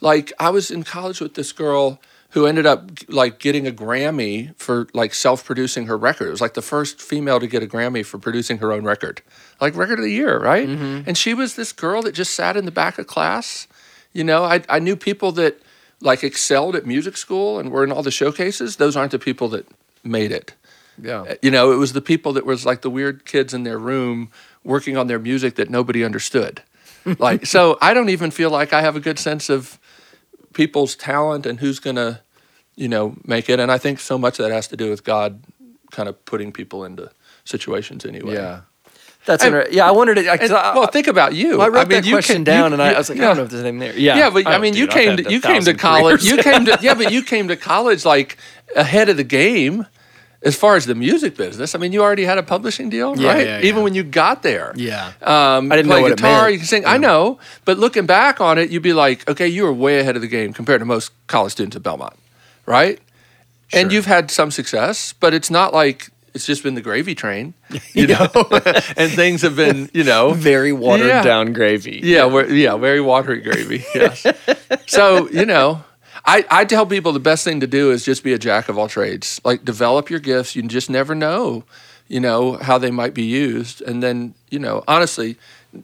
like 0.00 0.32
i 0.38 0.50
was 0.50 0.70
in 0.70 0.82
college 0.84 1.20
with 1.20 1.34
this 1.34 1.52
girl 1.52 2.00
who 2.30 2.46
ended 2.46 2.66
up 2.66 2.90
like 3.08 3.38
getting 3.38 3.66
a 3.66 3.72
grammy 3.72 4.54
for 4.56 4.88
like 4.94 5.14
self-producing 5.14 5.86
her 5.86 5.96
record. 5.96 6.28
It 6.28 6.30
was 6.30 6.40
like 6.40 6.54
the 6.54 6.62
first 6.62 7.00
female 7.00 7.40
to 7.40 7.46
get 7.46 7.62
a 7.62 7.66
grammy 7.66 8.04
for 8.04 8.18
producing 8.18 8.58
her 8.58 8.72
own 8.72 8.84
record. 8.84 9.22
Like 9.60 9.76
record 9.76 9.98
of 9.98 10.04
the 10.04 10.12
year 10.12 10.38
right? 10.38 10.68
Mm-hmm. 10.68 11.08
And 11.08 11.18
she 11.18 11.34
was 11.34 11.56
this 11.56 11.72
girl 11.72 12.02
that 12.02 12.12
just 12.12 12.34
sat 12.34 12.56
in 12.56 12.64
the 12.64 12.70
back 12.70 12.98
of 12.98 13.06
class. 13.06 13.66
You 14.12 14.24
know 14.24 14.44
i, 14.44 14.62
I 14.68 14.78
knew 14.78 14.96
people 14.96 15.32
that 15.32 15.60
like 16.00 16.24
excelled 16.24 16.76
at 16.76 16.86
music 16.86 17.16
school 17.16 17.58
and 17.58 17.70
were 17.70 17.84
in 17.84 17.92
all 17.92 18.02
the 18.02 18.10
showcases. 18.10 18.76
Those 18.76 18.96
aren't 18.96 19.12
the 19.12 19.18
people 19.18 19.48
that 19.50 19.66
made 20.02 20.32
it. 20.32 20.54
Yeah. 21.02 21.22
Uh, 21.22 21.34
you 21.42 21.50
know, 21.50 21.72
it 21.72 21.76
was 21.76 21.92
the 21.92 22.00
people 22.00 22.32
that 22.34 22.46
was 22.46 22.66
like 22.66 22.82
the 22.82 22.90
weird 22.90 23.24
kids 23.24 23.54
in 23.54 23.64
their 23.64 23.78
room 23.78 24.30
working 24.64 24.96
on 24.96 25.06
their 25.06 25.18
music 25.18 25.54
that 25.56 25.70
nobody 25.70 26.04
understood. 26.04 26.62
like, 27.18 27.46
so 27.46 27.78
I 27.80 27.94
don't 27.94 28.10
even 28.10 28.30
feel 28.30 28.50
like 28.50 28.72
I 28.72 28.82
have 28.82 28.96
a 28.96 29.00
good 29.00 29.18
sense 29.18 29.48
of 29.48 29.78
people's 30.54 30.96
talent 30.96 31.46
and 31.46 31.60
who's 31.60 31.78
going 31.78 31.96
to, 31.96 32.20
you 32.76 32.88
know, 32.88 33.16
make 33.24 33.48
it. 33.48 33.60
And 33.60 33.70
I 33.70 33.78
think 33.78 34.00
so 34.00 34.18
much 34.18 34.38
of 34.38 34.46
that 34.46 34.52
has 34.52 34.68
to 34.68 34.76
do 34.76 34.90
with 34.90 35.04
God 35.04 35.42
kind 35.90 36.08
of 36.08 36.24
putting 36.24 36.52
people 36.52 36.84
into 36.84 37.10
situations 37.44 38.04
anyway. 38.04 38.34
Yeah. 38.34 38.60
That's 39.26 39.44
And- 39.44 39.54
inter- 39.54 39.68
yeah. 39.70 39.86
I 39.86 39.90
wondered 39.90 40.16
it. 40.18 40.28
I, 40.28 40.38
'cause 40.38 40.48
And, 40.50 40.58
I- 40.58 40.74
well, 40.74 40.86
think 40.86 41.06
about 41.06 41.34
you. 41.34 41.58
well, 41.58 41.62
I 41.66 41.68
wrote 41.68 41.88
mean, 41.88 42.00
that 42.00 42.06
you 42.06 42.14
question 42.14 42.36
can- 42.36 42.44
down, 42.44 42.70
you- 42.70 42.74
and 42.74 42.82
I, 42.82 42.90
you- 42.90 42.94
I 42.94 42.98
was 42.98 43.10
like, 43.10 43.18
I 43.18 43.22
don't 43.24 43.36
know 43.36 43.42
if 43.42 43.50
there's 43.50 43.62
anything 43.64 43.78
there. 43.80 43.96
Yeah. 43.98 44.16
Yeah, 44.16 44.30
but 44.30 44.46
I 44.46 44.54
Oh, 44.54 44.58
mean, 44.58 44.74
you 44.74 44.86
dude, 44.86 44.90
I've 44.90 44.94
came 44.94 45.16
to 45.18 45.30
you 45.30 45.40
came 45.40 45.62
to 45.62 45.74
college. 45.74 46.24
You 46.24 46.38
came 46.42 46.64
to 46.64 46.78
yeah, 46.80 46.94
but 46.94 47.12
you 47.12 47.22
came 47.22 47.48
to 47.48 47.56
college 47.56 48.04
like 48.06 48.38
ahead 48.74 49.08
of 49.10 49.16
the 49.18 49.24
game 49.24 49.86
as 50.42 50.56
far 50.56 50.76
as 50.76 50.86
the 50.86 50.94
music 50.94 51.36
business. 51.36 51.74
I 51.74 51.78
mean, 51.78 51.92
you 51.92 52.00
already 52.02 52.24
had 52.24 52.38
a 52.38 52.42
publishing 52.42 52.88
deal, 52.88 53.18
Yeah, 53.18 53.32
right? 53.32 53.46
yeah, 53.46 53.60
Even 53.62 53.82
when 53.82 53.94
you 53.94 54.02
got 54.02 54.42
there. 54.42 54.72
Yeah. 54.74 55.12
Um, 55.20 55.70
I 55.70 55.76
didn't 55.76 55.88
play 55.90 55.96
know 55.98 56.02
what 56.02 56.12
it 56.12 56.16
guitar, 56.16 56.42
meant. 56.42 56.52
you 56.54 56.58
can 56.60 56.66
sing. 56.66 56.86
I 56.86 56.96
know, 56.96 57.38
but 57.66 57.78
looking 57.78 58.06
back 58.06 58.40
on 58.40 58.56
it, 58.56 58.70
you'd 58.70 58.82
be 58.82 58.94
like, 58.94 59.28
okay, 59.28 59.46
you 59.46 59.64
were 59.64 59.72
way 59.72 59.98
ahead 60.00 60.16
of 60.16 60.22
the 60.22 60.28
game 60.28 60.52
compared 60.54 60.80
to 60.80 60.84
most 60.86 61.12
college 61.26 61.52
students 61.52 61.76
at 61.76 61.82
Belmont, 61.82 62.14
right? 62.66 62.98
And 63.72 63.92
you've 63.92 64.06
had 64.06 64.30
some 64.30 64.50
success, 64.50 65.12
but 65.12 65.32
it's 65.34 65.50
not 65.50 65.72
like 65.74 66.08
it's 66.34 66.46
just 66.46 66.62
been 66.62 66.74
the 66.74 66.80
gravy 66.80 67.14
train, 67.14 67.54
you 67.92 68.06
know. 68.06 68.26
and 68.96 69.12
things 69.12 69.42
have 69.42 69.56
been, 69.56 69.90
you 69.92 70.04
know, 70.04 70.32
very 70.32 70.72
watered 70.72 71.06
Yeah. 71.06 71.22
down 71.22 71.52
gravy. 71.52 72.00
yeah, 72.02 72.24
we're, 72.24 72.46
yeah, 72.48 72.76
very 72.78 73.00
watery 73.00 73.40
gravy. 73.42 73.84
Yes. 73.94 74.26
so 74.86 75.28
you 75.30 75.44
know, 75.44 75.84
I 76.24 76.44
I 76.50 76.64
tell 76.64 76.86
people 76.86 77.12
the 77.12 77.20
best 77.20 77.44
thing 77.44 77.60
to 77.60 77.66
do 77.66 77.90
is 77.90 78.04
just 78.04 78.22
be 78.22 78.32
a 78.32 78.38
jack 78.38 78.68
of 78.68 78.78
all 78.78 78.88
trades. 78.88 79.40
Like 79.44 79.64
develop 79.64 80.10
your 80.10 80.20
gifts. 80.20 80.54
You 80.56 80.62
just 80.62 80.90
never 80.90 81.14
know, 81.14 81.64
you 82.08 82.20
know, 82.20 82.54
how 82.54 82.78
they 82.78 82.90
might 82.90 83.14
be 83.14 83.24
used. 83.24 83.82
And 83.82 84.02
then 84.02 84.34
you 84.50 84.58
know, 84.58 84.84
honestly, 84.86 85.36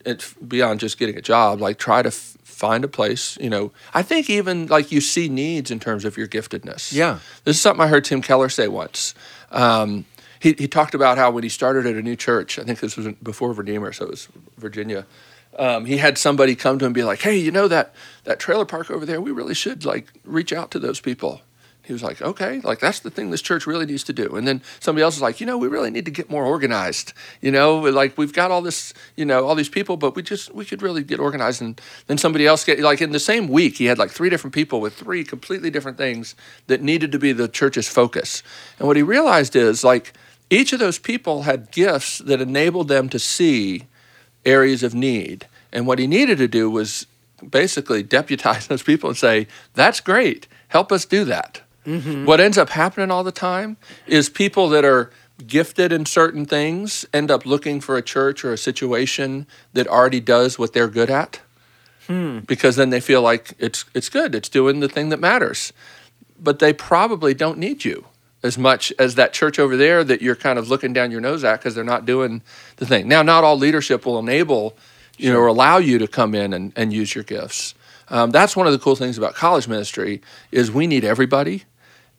it's 0.05 0.34
beyond 0.34 0.80
just 0.80 0.99
getting 0.99 1.16
a 1.16 1.22
job. 1.22 1.61
Like 1.61 1.78
try 1.78 2.03
to 2.03 2.09
f- 2.09 2.37
find 2.43 2.84
a 2.84 2.89
place. 2.89 3.37
You 3.41 3.51
know, 3.51 3.72
I 3.95 4.03
think 4.03 4.30
even 4.30 4.66
like 4.66 4.93
you 4.93 5.01
see 5.01 5.28
needs 5.28 5.70
in 5.70 5.80
terms 5.80 6.05
of 6.05 6.16
your 6.16 6.28
giftedness. 6.28 6.93
Yeah. 6.93 7.18
This 7.45 7.57
is 7.57 7.62
something 7.62 7.84
I 7.84 7.89
heard 7.89 8.05
Tim 8.05 8.22
Keller 8.22 8.49
say 8.49 8.68
once. 8.68 9.14
Um, 9.51 10.05
he, 10.41 10.55
he 10.59 10.68
talked 10.68 10.95
about 10.95 11.18
how 11.18 11.30
when 11.30 11.43
he 11.43 11.49
started 11.49 11.87
at 11.87 11.97
a 11.97 12.03
new 12.03 12.16
church, 12.16 12.59
I 12.59 12.64
think 12.64 12.80
this 12.80 12.97
was 12.97 13.09
before 13.22 13.53
Redeemer, 13.53 13.93
so 13.93 14.05
it 14.05 14.11
was 14.11 14.28
Virginia. 14.59 15.07
Um, 15.59 15.86
he 15.86 15.96
had 15.96 16.18
somebody 16.18 16.54
come 16.54 16.78
to 16.78 16.84
him 16.84 16.88
and 16.90 16.94
be 16.94 17.04
like, 17.04 17.20
"Hey, 17.20 17.36
you 17.36 17.50
know 17.50 17.68
that 17.68 17.94
that 18.24 18.38
trailer 18.38 18.64
park 18.64 18.90
over 18.90 19.07
there? 19.07 19.20
We 19.20 19.30
really 19.30 19.54
should 19.54 19.84
like 19.84 20.12
reach 20.24 20.52
out 20.52 20.70
to 20.72 20.78
those 20.78 21.00
people." 21.00 21.40
He 21.82 21.92
was 21.92 22.02
like, 22.02 22.20
"Okay, 22.20 22.61
like 22.64 22.80
that's 22.80 22.98
the 22.98 23.11
thing 23.11 23.30
this 23.30 23.40
church 23.40 23.66
really 23.66 23.86
needs 23.86 24.02
to 24.04 24.12
do." 24.12 24.34
And 24.34 24.46
then 24.46 24.61
somebody 24.80 25.04
else 25.04 25.14
was 25.14 25.22
like, 25.22 25.40
"You 25.40 25.46
know, 25.46 25.57
we 25.57 25.68
really 25.68 25.90
need 25.90 26.04
to 26.04 26.11
get 26.11 26.28
more 26.28 26.44
organized. 26.44 27.12
You 27.40 27.52
know, 27.52 27.78
like 27.78 28.18
we've 28.18 28.32
got 28.32 28.50
all 28.50 28.61
this, 28.61 28.92
you 29.14 29.24
know, 29.24 29.46
all 29.46 29.54
these 29.54 29.68
people, 29.68 29.96
but 29.96 30.16
we 30.16 30.22
just 30.22 30.52
we 30.52 30.64
could 30.64 30.82
really 30.82 31.04
get 31.04 31.20
organized." 31.20 31.62
And 31.62 31.80
then 32.09 32.18
somebody 32.18 32.46
else 32.46 32.64
get 32.64 32.80
like 32.80 33.00
in 33.00 33.12
the 33.12 33.20
same 33.20 33.48
week, 33.48 33.76
he 33.78 33.84
had 33.86 33.98
like 33.98 34.11
three 34.11 34.28
different 34.28 34.52
people 34.52 34.80
with 34.80 34.94
three 34.94 35.22
completely 35.22 35.70
different 35.70 35.96
things 35.96 36.34
that 36.66 36.82
needed 36.82 37.12
to 37.12 37.18
be 37.18 37.32
the 37.32 37.48
church's 37.48 37.88
focus. 37.88 38.42
And 38.78 38.88
what 38.88 38.96
he 38.96 39.02
realized 39.02 39.54
is 39.54 39.84
like 39.84 40.12
each 40.50 40.72
of 40.72 40.80
those 40.80 40.98
people 40.98 41.42
had 41.42 41.70
gifts 41.70 42.18
that 42.18 42.40
enabled 42.40 42.88
them 42.88 43.09
to 43.09 43.18
see 43.18 43.84
areas 44.47 44.82
of 44.82 44.94
need. 44.94 45.47
And 45.72 45.86
what 45.86 45.99
he 45.99 46.07
needed 46.07 46.38
to 46.38 46.49
do 46.49 46.70
was 46.70 47.07
basically 47.49 48.03
deputize 48.03 48.66
those 48.68 48.82
people 48.82 49.11
and 49.11 49.18
say, 49.18 49.47
That's 49.74 50.01
great. 50.01 50.47
Help 50.68 50.90
us 50.90 51.05
do 51.05 51.24
that. 51.24 51.61
Mm-hmm. 51.84 52.24
What 52.24 52.40
ends 52.40 52.59
up 52.59 52.70
happening 52.70 53.11
all 53.11 53.22
the 53.22 53.32
time 53.32 53.76
is 54.07 54.28
people 54.28 54.68
that 54.70 54.84
are 54.84 55.11
gifted 55.47 55.92
in 55.92 56.07
certain 56.07 56.47
things 56.47 57.05
end 57.12 57.30
up 57.30 57.44
looking 57.44 57.80
for 57.80 57.97
a 57.97 58.03
church 58.03 58.44
or 58.44 58.53
a 58.53 58.59
situation 58.59 59.47
that 59.74 59.86
already 59.86 60.18
does 60.18 60.59
what 60.59 60.72
they're 60.72 60.88
good 60.88 61.11
at. 61.11 61.40
Hmm. 62.07 62.40
Because 62.40 62.76
then 62.76 62.90
they 62.90 63.01
feel 63.01 63.20
like 63.20 63.55
it's 63.59 63.84
it's 63.92 64.09
good, 64.09 64.34
it's 64.34 64.49
doing 64.49 64.80
the 64.80 64.88
thing 64.88 65.09
that 65.11 65.20
matters. 65.20 65.72
But 66.38 66.61
they 66.61 66.72
probably 66.72 67.34
don't 67.34 67.59
need 67.59 67.84
you 67.84 68.07
as 68.47 68.57
much 68.57 68.92
as 68.99 69.16
that 69.16 69.32
church 69.32 69.59
over 69.59 69.76
there 69.76 70.03
that 70.05 70.22
you're 70.22 70.36
kind 70.36 70.59
of 70.59 70.68
looking 70.68 70.92
down 70.92 71.11
your 71.11 71.20
nose 71.20 71.44
at 71.44 71.59
because 71.59 71.74
they're 71.74 71.84
not 71.84 72.07
doing 72.07 72.42
the 72.76 72.86
thing. 72.86 73.09
Now, 73.09 73.22
not 73.22 73.44
all 73.44 73.59
leadership 73.59 74.07
will 74.07 74.18
enable, 74.18 74.76
you 75.18 75.26
sure. 75.26 75.34
know, 75.34 75.40
or 75.40 75.47
allow 75.49 75.78
you 75.78 75.99
to 75.99 76.09
come 76.09 76.34
in 76.34 76.53
and, 76.53 76.72
and 76.76 76.92
use 76.92 77.14
your 77.14 77.24
gifts. 77.24 77.74
Um, 78.09 78.30
that's 78.30 78.57
one 78.57 78.66
of 78.66 78.72
the 78.72 78.78
cool 78.78 78.97
things 78.97 79.18
about 79.18 79.34
college 79.34 79.68
ministry 79.68 80.22
is 80.53 80.70
we 80.70 80.86
need 80.86 81.05
everybody 81.05 81.64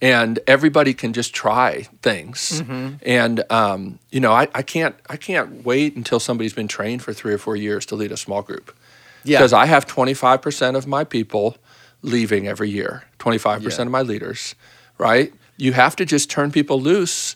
and 0.01 0.39
everybody 0.45 0.93
can 0.93 1.13
just 1.13 1.33
try 1.33 1.83
things 2.01 2.61
mm-hmm. 2.61 2.95
and 3.03 3.43
um, 3.51 3.99
you 4.11 4.19
know 4.19 4.31
I, 4.31 4.47
I 4.53 4.61
can't 4.61 4.95
i 5.09 5.17
can't 5.17 5.65
wait 5.65 5.95
until 5.95 6.19
somebody's 6.19 6.53
been 6.53 6.67
trained 6.67 7.01
for 7.01 7.13
three 7.13 7.33
or 7.33 7.37
four 7.37 7.55
years 7.55 7.85
to 7.87 7.95
lead 7.95 8.11
a 8.11 8.17
small 8.17 8.41
group 8.41 8.75
yeah 9.23 9.39
because 9.39 9.53
i 9.53 9.65
have 9.65 9.87
25% 9.87 10.75
of 10.75 10.87
my 10.87 11.03
people 11.03 11.57
leaving 12.01 12.47
every 12.47 12.69
year 12.69 13.03
25% 13.19 13.61
yeah. 13.61 13.81
of 13.81 13.91
my 13.91 14.01
leaders 14.01 14.55
right 14.97 15.33
you 15.57 15.73
have 15.73 15.95
to 15.97 16.05
just 16.05 16.29
turn 16.29 16.51
people 16.51 16.79
loose 16.79 17.35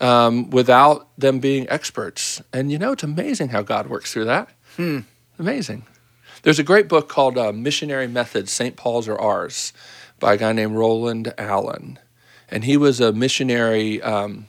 um, 0.00 0.50
without 0.50 1.08
them 1.18 1.38
being 1.38 1.68
experts. 1.68 2.42
And 2.52 2.70
you 2.70 2.78
know, 2.78 2.92
it's 2.92 3.02
amazing 3.02 3.48
how 3.48 3.62
God 3.62 3.88
works 3.88 4.12
through 4.12 4.26
that. 4.26 4.48
Hmm. 4.76 5.00
Amazing. 5.38 5.86
There's 6.42 6.58
a 6.58 6.64
great 6.64 6.88
book 6.88 7.08
called 7.08 7.38
uh, 7.38 7.52
Missionary 7.52 8.08
Methods, 8.08 8.50
St. 8.50 8.76
Paul's 8.76 9.08
or 9.08 9.18
Ours, 9.20 9.72
by 10.18 10.34
a 10.34 10.36
guy 10.36 10.52
named 10.52 10.76
Roland 10.76 11.32
Allen. 11.38 11.98
And 12.50 12.64
he 12.64 12.76
was 12.76 13.00
a 13.00 13.12
missionary 13.12 14.02
um, 14.02 14.46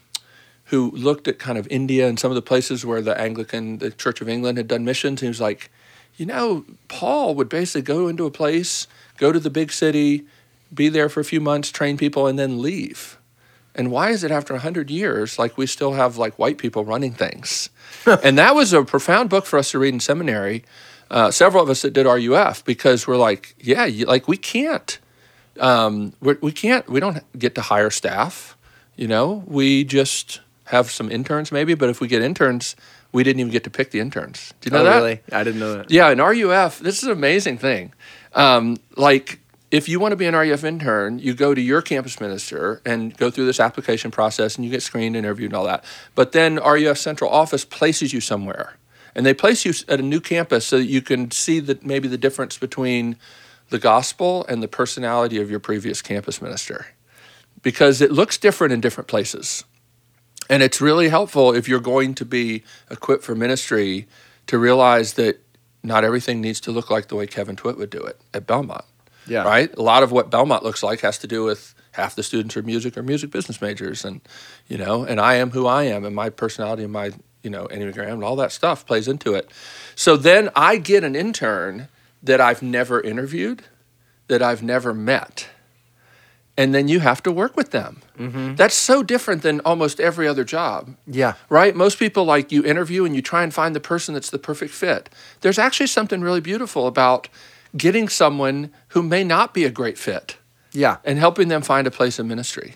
who 0.66 0.92
looked 0.92 1.28
at 1.28 1.40
kind 1.40 1.58
of 1.58 1.68
India 1.70 2.08
and 2.08 2.20
some 2.20 2.32
of 2.32 2.36
the 2.36 2.42
places 2.42 2.86
where 2.86 3.02
the 3.02 3.20
Anglican, 3.20 3.78
the 3.78 3.92
Church 3.92 4.22
of 4.22 4.28
England 4.28 4.58
had 4.58 4.68
done 4.68 4.84
missions. 4.84 5.22
And 5.22 5.28
he 5.28 5.30
was 5.30 5.40
like, 5.40 5.72
you 6.16 6.26
know, 6.26 6.66
Paul 6.88 7.36
would 7.36 7.48
basically 7.48 7.84
go 7.84 8.08
into 8.08 8.26
a 8.26 8.32
place, 8.32 8.88
go 9.18 9.32
to 9.32 9.40
the 9.40 9.50
big 9.50 9.72
city, 9.72 10.26
be 10.74 10.90
there 10.90 11.10
for 11.10 11.20
a 11.20 11.26
few 11.26 11.42
months, 11.42 11.72
train 11.72 11.98
people, 11.98 12.28
and 12.28 12.38
then 12.38 12.62
leave. 12.62 13.18
And 13.76 13.92
why 13.92 14.12
is 14.12 14.24
it 14.24 14.32
after 14.32 14.54
100 14.54 14.90
years, 14.92 15.40
like 15.40 15.58
we 15.58 15.66
still 15.66 15.94
have 15.94 16.18
like 16.18 16.38
white 16.38 16.58
people 16.58 16.86
running 16.86 17.14
things? 17.14 17.70
and 18.06 18.38
that 18.38 18.56
was 18.56 18.74
a 18.74 18.84
profound 18.84 19.30
book 19.30 19.46
for 19.46 19.58
us 19.58 19.72
to 19.72 19.80
read 19.80 19.94
in 19.94 20.00
seminary. 20.00 20.64
Uh, 21.10 21.32
several 21.32 21.64
of 21.64 21.70
us 21.70 21.82
that 21.82 21.94
did 21.94 22.06
RUF 22.06 22.64
because 22.66 23.08
we're 23.08 23.18
like, 23.18 23.56
yeah, 23.60 23.86
you, 23.86 24.06
like 24.06 24.28
we 24.28 24.38
can't, 24.38 25.00
um, 25.60 26.14
we're, 26.22 26.38
we 26.42 26.52
can't, 26.52 26.88
we 26.90 27.00
don't 27.00 27.24
get 27.38 27.56
to 27.56 27.62
hire 27.62 27.90
staff. 27.90 28.58
You 28.96 29.08
know, 29.08 29.44
we 29.48 29.84
just 29.84 30.42
have 30.66 30.90
some 30.92 31.12
interns 31.12 31.52
maybe, 31.52 31.74
but 31.74 31.90
if 31.90 32.00
we 32.00 32.08
get 32.08 32.22
interns, 32.22 32.76
we 33.12 33.24
didn't 33.24 33.40
even 33.42 33.52
get 33.52 33.64
to 33.64 33.70
pick 33.70 33.92
the 33.92 34.00
interns. 34.00 34.54
Do 34.62 34.70
you 34.70 34.72
know 34.72 34.82
oh, 34.82 34.86
that? 34.86 34.96
Really? 34.96 35.20
I 35.32 35.44
didn't 35.44 35.60
know 35.60 35.76
that. 35.76 35.92
Yeah, 35.92 36.10
in 36.10 36.20
RUF, 36.20 36.80
this 36.80 36.98
is 36.98 37.04
an 37.04 37.12
amazing 37.12 37.58
thing. 37.58 37.94
Um, 38.34 38.78
like 38.98 39.40
if 39.74 39.90
you 39.90 40.00
want 40.00 40.12
to 40.12 40.16
be 40.16 40.28
an 40.28 40.36
RUF 40.36 40.64
intern, 40.64 41.18
you 41.18 41.34
go 41.34 41.56
to 41.56 41.60
your 41.60 41.82
campus 41.82 42.22
minister 42.22 42.80
and 42.86 43.18
go 43.18 43.32
through 43.32 43.48
this 43.48 43.60
application 43.60 44.12
process 44.12 44.56
and 44.56 44.64
you 44.64 44.70
get 44.70 44.84
screened, 44.84 45.16
and 45.16 45.26
interviewed, 45.26 45.50
and 45.50 45.58
all 45.58 45.66
that. 45.66 45.84
But 46.14 46.32
then 46.32 46.58
RUF 46.58 46.96
central 47.00 47.32
office 47.32 47.66
places 47.66 48.14
you 48.14 48.22
somewhere. 48.22 48.78
And 49.16 49.26
they 49.26 49.34
place 49.34 49.66
you 49.66 49.74
at 49.90 50.00
a 50.00 50.04
new 50.04 50.22
campus 50.22 50.68
so 50.68 50.78
that 50.78 50.86
you 50.86 51.02
can 51.02 51.32
see 51.32 51.60
that 51.62 51.84
maybe 51.84 52.08
the 52.08 52.20
difference 52.20 52.56
between 52.56 53.18
the 53.70 53.80
gospel 53.80 54.46
and 54.48 54.62
the 54.62 54.68
personality 54.68 55.42
of 55.42 55.50
your 55.50 55.60
previous 55.60 56.04
campus 56.04 56.40
minister. 56.40 56.86
Because 57.64 58.00
it 58.00 58.12
looks 58.12 58.38
different 58.38 58.74
in 58.74 58.80
different 58.80 59.08
places. 59.08 59.64
And 60.52 60.62
it's 60.62 60.82
really 60.82 61.10
helpful 61.10 61.52
if 61.52 61.68
you're 61.68 61.80
going 61.80 62.14
to 62.16 62.26
be 62.26 62.64
equipped 62.92 63.24
for 63.24 63.34
ministry 63.34 64.08
to 64.46 64.60
realize 64.60 65.14
that 65.14 65.44
not 65.82 66.04
everything 66.04 66.42
needs 66.42 66.60
to 66.60 66.72
look 66.72 66.92
like 66.92 67.08
the 67.08 67.16
way 67.16 67.26
Kevin 67.26 67.56
Twit 67.56 67.76
would 67.80 67.90
do 67.90 68.04
it 68.04 68.22
at 68.36 68.46
Belmont 68.46 68.86
yeah. 69.28 69.44
Right. 69.44 69.74
A 69.76 69.82
lot 69.82 70.04
of 70.04 70.12
what 70.12 70.30
Belmont 70.30 70.64
looks 70.64 70.84
like 70.84 71.02
has 71.02 71.18
to 71.20 71.28
do 71.28 71.44
with 71.44 71.74
half 71.92 72.16
the 72.16 72.24
students 72.24 72.58
are 72.58 72.64
music 72.64 72.98
or 72.98 73.04
music 73.04 73.32
business 73.32 73.62
majors, 73.62 74.04
and 74.04 74.22
you 74.68 74.78
know, 74.78 75.04
and 75.04 75.20
I 75.20 75.36
am 75.36 75.52
who 75.52 75.68
I 75.68 75.84
am, 75.84 76.06
and 76.06 76.16
my 76.16 76.30
personality 76.30 76.84
and 76.84 76.92
my 76.92 77.12
you 77.42 77.50
know 77.50 77.68
enneagram 77.68 78.14
and 78.14 78.24
all 78.24 78.36
that 78.38 78.52
stuff 78.52 78.86
plays 78.86 79.08
into 79.08 79.34
it. 79.34 79.50
So 79.96 80.18
then 80.18 80.50
I 80.56 80.78
get 80.78 81.04
an 81.04 81.16
intern 81.16 81.88
that 82.22 82.40
I've 82.40 82.62
never 82.62 83.02
interviewed, 83.02 83.64
that 84.28 84.42
I've 84.42 84.64
never 84.64 84.94
met. 84.94 85.50
And 86.56 86.74
then 86.74 86.88
you 86.88 87.00
have 87.00 87.24
to 87.24 87.32
work 87.32 87.58
with 87.58 87.72
them. 87.72 88.04
Mm-hmm. 88.18 88.56
That's 88.56 88.76
so 88.76 89.02
different 89.02 89.42
than 89.42 89.60
almost 89.62 90.00
every 90.00 90.28
other 90.28 90.44
job. 90.44 90.96
Yeah. 91.08 91.34
Right? 91.50 91.76
Most 91.76 91.98
people 91.98 92.26
like 92.26 92.52
you 92.52 92.64
interview 92.64 93.06
and 93.06 93.16
you 93.16 93.24
try 93.24 93.42
and 93.44 93.52
find 93.52 93.76
the 93.76 93.80
person 93.80 94.14
that's 94.14 94.30
the 94.30 94.38
perfect 94.38 94.72
fit. 94.72 95.10
There's 95.42 95.58
actually 95.58 95.88
something 95.88 96.22
really 96.22 96.42
beautiful 96.42 96.86
about 96.86 97.28
getting 97.76 98.08
someone 98.10 98.72
who 98.90 99.04
may 99.04 99.24
not 99.24 99.54
be 99.54 99.66
a 99.66 99.72
great 99.72 99.98
fit. 99.98 100.38
Yeah. 100.72 100.98
And 101.04 101.20
helping 101.20 101.48
them 101.48 101.62
find 101.62 101.86
a 101.88 101.92
place 101.92 102.20
in 102.20 102.28
ministry. 102.28 102.76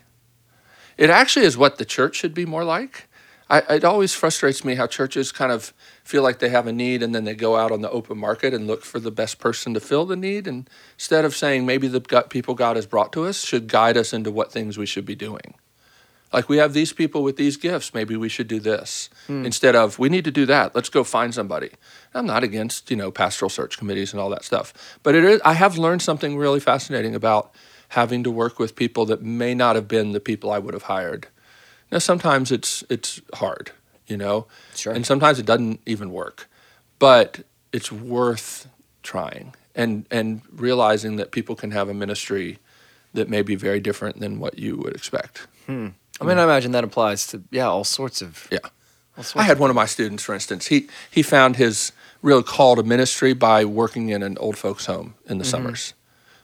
It 0.97 1.09
actually 1.09 1.45
is 1.45 1.57
what 1.57 1.77
the 1.77 1.85
church 1.85 2.15
should 2.15 2.33
be 2.33 2.45
more 2.45 2.63
like. 2.63 3.07
I, 3.49 3.59
it 3.75 3.85
always 3.85 4.13
frustrates 4.13 4.65
me 4.65 4.75
how 4.75 4.87
churches 4.87 5.31
kind 5.31 5.51
of 5.51 5.73
feel 6.03 6.21
like 6.21 6.39
they 6.39 6.49
have 6.49 6.67
a 6.67 6.73
need 6.73 7.01
and 7.01 7.15
then 7.15 7.23
they 7.23 7.33
go 7.33 7.55
out 7.55 7.71
on 7.71 7.81
the 7.81 7.89
open 7.89 8.17
market 8.17 8.53
and 8.53 8.67
look 8.67 8.83
for 8.83 8.99
the 8.99 9.11
best 9.11 9.39
person 9.39 9.73
to 9.73 9.79
fill 9.79 10.05
the 10.05 10.17
need. 10.17 10.47
And 10.47 10.69
instead 10.95 11.23
of 11.23 11.35
saying 11.35 11.65
maybe 11.65 11.87
the 11.87 12.01
people 12.29 12.55
God 12.55 12.75
has 12.75 12.85
brought 12.85 13.13
to 13.13 13.25
us 13.25 13.43
should 13.43 13.67
guide 13.67 13.95
us 13.95 14.11
into 14.11 14.31
what 14.31 14.51
things 14.51 14.77
we 14.77 14.85
should 14.85 15.05
be 15.05 15.15
doing. 15.15 15.53
Like 16.33 16.49
we 16.49 16.57
have 16.57 16.73
these 16.73 16.91
people 16.91 17.23
with 17.23 17.37
these 17.37 17.57
gifts, 17.57 17.93
maybe 17.93 18.15
we 18.17 18.29
should 18.29 18.47
do 18.47 18.59
this 18.59 19.09
hmm. 19.27 19.45
instead 19.45 19.75
of 19.75 19.97
we 19.97 20.09
need 20.09 20.25
to 20.25 20.31
do 20.31 20.45
that. 20.45 20.75
Let's 20.75 20.89
go 20.89 21.03
find 21.03 21.33
somebody. 21.33 21.71
I'm 22.13 22.25
not 22.25 22.43
against 22.43 22.89
you 22.91 22.97
know 22.97 23.11
pastoral 23.11 23.49
search 23.49 23.77
committees 23.77 24.13
and 24.13 24.19
all 24.19 24.29
that 24.29 24.43
stuff, 24.43 24.73
but 25.03 25.15
it 25.15 25.23
is. 25.23 25.41
I 25.45 25.53
have 25.53 25.77
learned 25.77 26.01
something 26.01 26.37
really 26.37 26.59
fascinating 26.59 27.15
about 27.15 27.53
having 27.89 28.23
to 28.23 28.31
work 28.31 28.59
with 28.59 28.75
people 28.75 29.05
that 29.05 29.21
may 29.21 29.53
not 29.53 29.75
have 29.75 29.87
been 29.87 30.11
the 30.11 30.19
people 30.19 30.51
I 30.51 30.59
would 30.59 30.73
have 30.73 30.83
hired. 30.83 31.27
Now 31.91 31.99
sometimes 31.99 32.51
it's 32.51 32.83
it's 32.89 33.21
hard, 33.35 33.71
you 34.07 34.17
know, 34.17 34.47
sure. 34.75 34.93
and 34.93 35.05
sometimes 35.05 35.39
it 35.39 35.45
doesn't 35.45 35.79
even 35.85 36.11
work, 36.11 36.49
but 36.99 37.43
it's 37.71 37.91
worth 37.91 38.67
trying 39.03 39.53
and 39.75 40.05
and 40.11 40.41
realizing 40.51 41.15
that 41.15 41.31
people 41.31 41.55
can 41.55 41.71
have 41.71 41.87
a 41.87 41.93
ministry 41.93 42.59
that 43.13 43.29
may 43.29 43.41
be 43.41 43.55
very 43.55 43.79
different 43.79 44.19
than 44.19 44.39
what 44.39 44.59
you 44.59 44.75
would 44.77 44.95
expect. 44.95 45.47
Hmm. 45.65 45.89
I 46.19 46.25
mean, 46.25 46.37
I 46.37 46.43
imagine 46.43 46.71
that 46.71 46.83
applies 46.83 47.27
to 47.27 47.43
yeah 47.51 47.67
all 47.67 47.83
sorts 47.83 48.21
of 48.21 48.47
yeah. 48.51 48.59
Sorts 49.15 49.35
I 49.35 49.43
had 49.43 49.57
one 49.57 49.69
of 49.69 49.75
my 49.75 49.85
students, 49.85 50.23
for 50.23 50.33
instance. 50.33 50.67
He 50.67 50.87
he 51.09 51.23
found 51.23 51.55
his 51.55 51.91
real 52.21 52.43
call 52.43 52.75
to 52.75 52.83
ministry 52.83 53.33
by 53.33 53.65
working 53.65 54.09
in 54.09 54.23
an 54.23 54.37
old 54.37 54.57
folks 54.57 54.85
home 54.85 55.15
in 55.25 55.37
the 55.37 55.43
mm-hmm. 55.43 55.51
summers. 55.51 55.93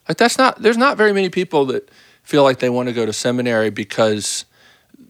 Like 0.07 0.17
that's 0.17 0.37
not 0.37 0.61
there's 0.61 0.77
not 0.77 0.97
very 0.97 1.13
many 1.13 1.29
people 1.29 1.65
that 1.67 1.89
feel 2.23 2.43
like 2.43 2.59
they 2.59 2.69
want 2.69 2.89
to 2.89 2.93
go 2.93 3.05
to 3.05 3.13
seminary 3.13 3.69
because 3.69 4.45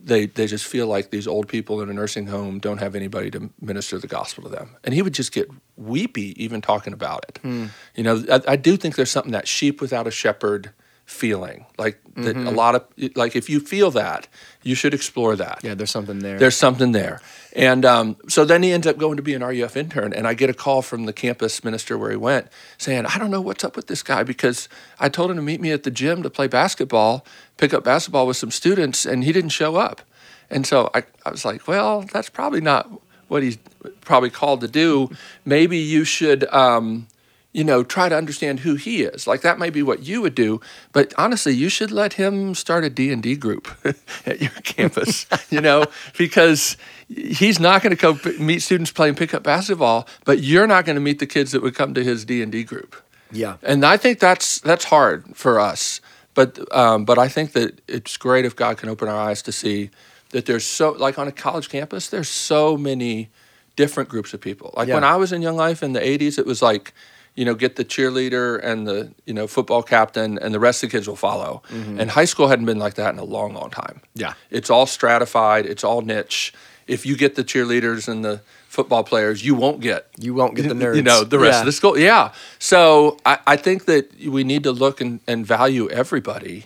they 0.04 0.26
they 0.26 0.48
just 0.48 0.66
feel 0.66 0.88
like 0.88 1.10
these 1.10 1.28
old 1.28 1.48
people 1.48 1.82
in 1.82 1.90
a 1.90 1.94
nursing 1.94 2.28
home 2.28 2.60
don't 2.60 2.80
have 2.80 2.96
anybody 2.96 3.32
to 3.32 3.50
minister 3.62 3.98
the 3.98 4.08
gospel 4.08 4.44
to 4.44 4.50
them. 4.50 4.76
And 4.84 4.94
he 4.94 5.02
would 5.02 5.14
just 5.14 5.32
get 5.32 5.50
weepy 5.78 6.44
even 6.44 6.62
talking 6.62 6.94
about 6.94 7.26
it. 7.30 7.40
Mm. 7.44 7.70
You 7.96 8.04
know, 8.04 8.24
I, 8.30 8.42
I 8.50 8.56
do 8.56 8.78
think 8.78 8.96
there's 8.96 9.12
something 9.12 9.32
that 9.32 9.48
sheep 9.48 9.82
without 9.82 10.08
a 10.08 10.12
shepherd 10.12 10.72
feeling. 11.14 11.66
Like 11.78 12.00
that 12.16 12.36
mm-hmm. 12.36 12.48
a 12.48 12.52
lot 12.52 12.76
of 12.76 12.86
like 13.16 13.36
if 13.36 13.50
you 13.50 13.60
feel 13.60 13.92
that 13.92 14.28
you 14.62 14.76
should 14.76 14.94
explore 14.94 15.36
that. 15.36 15.60
Yeah 15.64 15.76
there's 15.76 15.92
something 15.92 16.20
there. 16.20 16.38
There's 16.38 16.58
something 16.58 16.92
there. 16.92 17.22
And 17.56 17.86
um, 17.86 18.18
so 18.28 18.46
then 18.46 18.64
he 18.64 18.72
ends 18.72 18.88
up 18.88 18.98
going 18.98 19.18
to 19.18 19.24
be 19.24 19.34
an 19.36 19.44
ruf 19.44 19.78
intern 19.78 20.12
and 20.12 20.28
i 20.28 20.34
get 20.34 20.50
a 20.50 20.54
call 20.54 20.82
from 20.82 21.06
the 21.06 21.14
campus 21.14 21.64
minister 21.64 21.98
where 21.98 22.10
he 22.10 22.18
went 22.18 22.48
saying 22.80 23.06
i 23.06 23.20
don't 23.20 23.30
know 23.30 23.42
what's 23.42 23.64
up 23.64 23.76
with 23.76 23.86
this 23.86 24.02
guy 24.02 24.24
because 24.24 24.68
i 25.00 25.08
told 25.08 25.30
him 25.30 25.38
to 25.38 25.44
meet 25.44 25.62
me 25.62 25.72
at 25.72 25.84
the 25.84 25.92
gym 25.92 26.24
to 26.24 26.32
play 26.32 26.48
basketball 26.48 27.24
pick 27.58 27.74
up 27.74 27.84
basketball 27.84 28.28
with 28.28 28.38
some 28.38 28.52
students 28.52 29.06
and 29.06 29.24
he 29.24 29.32
didn't 29.32 29.52
show 29.52 29.76
up. 29.76 30.02
And 30.50 30.66
so 30.68 30.90
I, 30.94 31.04
I 31.26 31.32
was 31.32 31.46
like, 31.46 31.68
well, 31.68 32.02
that's 32.02 32.30
probably 32.30 32.62
not 32.62 32.90
what 33.28 33.44
he's 33.44 33.58
probably 34.02 34.30
called 34.30 34.62
to 34.62 34.68
do. 34.68 35.10
Maybe 35.46 35.78
you 35.78 36.04
should, 36.04 36.44
um, 36.54 37.08
you 37.54 37.64
know, 37.64 37.84
try 37.84 38.10
to 38.10 38.16
understand 38.18 38.62
who 38.62 38.76
he 38.76 39.04
is. 39.04 39.28
Like 39.28 39.42
that 39.42 39.60
might 39.60 39.74
be 39.74 39.84
what 39.84 40.04
you 40.04 40.22
would 40.22 40.34
do. 40.36 40.60
But 40.92 41.14
honestly, 41.18 41.54
you 41.54 41.70
should 41.70 41.92
let 41.92 42.14
him 42.14 42.56
start 42.56 42.84
a 42.84 42.90
D&D 42.90 43.36
group 43.36 43.68
at 44.26 44.42
your 44.42 44.52
campus, 44.64 45.28
you 45.52 45.62
know, 45.62 45.86
because 46.18 46.76
he's 47.08 47.60
not 47.60 47.84
going 47.84 47.96
to 47.96 48.02
go 48.02 48.20
meet 48.40 48.60
students 48.62 48.92
playing 48.92 49.16
pickup 49.16 49.44
basketball, 49.44 50.08
but 50.26 50.42
you're 50.42 50.68
not 50.68 50.84
going 50.86 50.96
to 50.96 51.02
meet 51.02 51.20
the 51.20 51.28
kids 51.28 51.52
that 51.52 51.62
would 51.62 51.76
come 51.76 51.94
to 51.94 52.04
his 52.04 52.26
D&D 52.26 52.64
group. 52.64 52.96
Yeah. 53.32 53.58
And 53.62 53.86
I 53.86 53.98
think 53.98 54.20
that's 54.20 54.60
that's 54.60 54.86
hard 54.86 55.36
for 55.36 55.60
us. 55.60 56.02
But 56.36 56.60
um, 56.76 57.06
but 57.06 57.18
I 57.20 57.28
think 57.28 57.54
that 57.54 57.82
it's 57.88 58.18
great 58.18 58.46
if 58.46 58.56
God 58.56 58.78
can 58.78 58.90
open 58.90 59.08
our 59.08 59.16
eyes 59.18 59.42
to 59.44 59.52
see 59.52 59.90
that 60.32 60.46
there's 60.48 60.66
so 60.66 60.92
like 60.92 61.20
on 61.20 61.28
a 61.28 61.32
college 61.32 61.70
campus 61.70 62.10
there's 62.10 62.30
so 62.30 62.78
many 62.78 63.30
different 63.76 64.10
groups 64.10 64.34
of 64.34 64.42
people. 64.42 64.74
Like 64.76 64.88
Yeah. 64.88 64.96
when 64.96 65.04
I 65.04 65.16
was 65.18 65.32
in 65.32 65.42
Young 65.42 65.56
Life 65.56 65.84
in 65.84 65.94
the 65.94 66.00
80s 66.00 66.38
it 66.40 66.46
was 66.46 66.62
like 66.62 66.94
you 67.36 67.46
know 67.46 67.56
get 67.56 67.76
the 67.76 67.86
cheerleader 67.86 68.60
and 68.64 68.86
the 68.88 69.12
you 69.26 69.34
know 69.34 69.48
football 69.48 69.84
captain 69.84 70.38
and 70.40 70.54
the 70.54 70.60
rest 70.60 70.84
of 70.84 70.90
the 70.90 70.98
kids 70.98 71.08
will 71.08 71.16
follow. 71.16 71.62
And 71.72 72.12
high 72.12 72.26
school 72.26 72.48
hadn't 72.48 72.66
been 72.66 72.80
like 72.80 72.94
that 72.96 73.14
in 73.14 73.20
a 73.20 73.24
long 73.24 73.54
long 73.54 73.70
time. 73.70 74.02
Yeah. 74.16 74.34
It's 74.50 74.70
all 74.70 74.86
stratified, 74.86 75.66
it's 75.66 75.84
all 75.84 76.02
niche. 76.02 76.54
If 76.86 77.06
you 77.06 77.16
get 77.16 77.36
the 77.36 77.44
cheerleaders 77.44 78.08
and 78.10 78.24
the 78.26 78.42
football 78.68 79.04
players, 79.04 79.46
you 79.46 79.56
won't 79.56 79.80
get 79.82 80.08
You 80.20 80.34
won't 80.34 80.56
get 80.56 80.68
the 80.68 80.76
nerds. 80.86 80.96
you 80.98 81.02
know 81.04 81.24
the 81.24 81.40
rest 81.40 81.54
Yeah. 81.56 81.60
of 81.62 81.66
the 81.66 81.72
school 81.72 81.98
yeah 81.98 82.34
so 82.60 83.18
I, 83.26 83.38
I 83.48 83.56
think 83.56 83.86
that 83.86 84.04
we 84.38 84.44
need 84.44 84.64
to 84.64 84.72
look 84.72 85.00
and, 85.02 85.20
and 85.28 85.46
value 85.46 85.90
everybody 85.90 86.66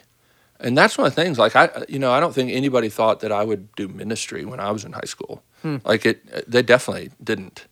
and 0.59 0.75
that's 0.77 0.97
one 0.97 1.05
of 1.07 1.13
the 1.15 1.21
things 1.23 1.37
like 1.37 1.55
i 1.55 1.69
you 1.87 1.99
know 1.99 2.11
i 2.11 2.19
don't 2.19 2.33
think 2.33 2.49
anybody 2.51 2.89
thought 2.89 3.19
that 3.19 3.31
i 3.31 3.43
would 3.43 3.63
do 3.75 3.87
ministry 3.87 4.43
when 4.45 4.59
i 4.59 4.71
was 4.71 4.83
in 4.85 4.93
high 4.93 5.05
school 5.15 5.43
Hmm. 5.63 5.77
like 5.85 6.05
it 6.05 6.17
they 6.51 6.61
definitely 6.61 7.09
didn't 7.23 7.65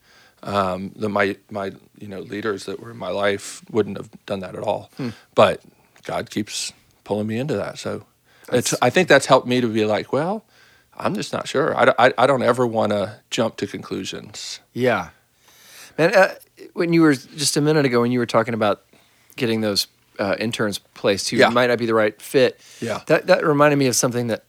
um, 0.43 0.91
the, 0.95 1.07
my 1.09 1.37
my 1.49 1.71
you 1.99 2.07
know 2.07 2.19
leaders 2.19 2.65
that 2.65 2.79
were 2.79 2.91
in 2.91 2.97
my 2.97 3.09
life 3.09 3.61
wouldn't 3.71 3.97
have 3.97 4.09
done 4.25 4.39
that 4.41 4.55
at 4.55 4.61
all 4.63 4.89
Hmm. 4.97 5.09
but 5.35 5.61
god 6.03 6.29
keeps 6.29 6.73
pulling 7.03 7.27
me 7.27 7.37
into 7.37 7.55
that 7.55 7.77
so 7.79 8.05
it's 8.51 8.73
i 8.81 8.89
think 8.89 9.07
that's 9.07 9.25
helped 9.27 9.47
me 9.47 9.61
to 9.61 9.67
be 9.67 9.85
like 9.85 10.11
well 10.13 10.43
i'm 10.97 11.15
just 11.15 11.31
not 11.33 11.47
sure 11.47 11.75
i, 11.77 11.85
don't- 11.85 11.99
I, 11.99 12.13
I 12.17 12.27
don't 12.27 12.43
ever 12.43 12.65
want 12.67 12.91
to 12.91 13.19
jump 13.29 13.55
to 13.57 13.67
conclusions 13.67 14.59
Yeah. 14.73 15.09
Man, 15.97 16.13
uh, 16.13 16.35
when 16.73 16.91
you 16.91 17.01
were 17.01 17.13
just 17.15 17.55
a 17.55 17.61
minute 17.61 17.85
ago, 17.85 18.01
when 18.01 18.11
you 18.11 18.19
were 18.19 18.25
talking 18.25 18.53
about 18.53 18.83
getting 19.37 19.61
those 19.61 19.87
uh, 20.19 20.35
interns 20.39 20.77
placed 20.77 21.29
who 21.29 21.37
Yeah. 21.37 21.47
might 21.49 21.67
not 21.67 21.77
be 21.79 21.85
the 21.85 21.93
right 21.93 22.21
fit, 22.21 22.59
Yeah. 22.81 22.99
that 23.07 23.27
that 23.27 23.45
reminded 23.45 23.77
me 23.77 23.87
of 23.87 23.95
something 23.95 24.27
that. 24.27 24.43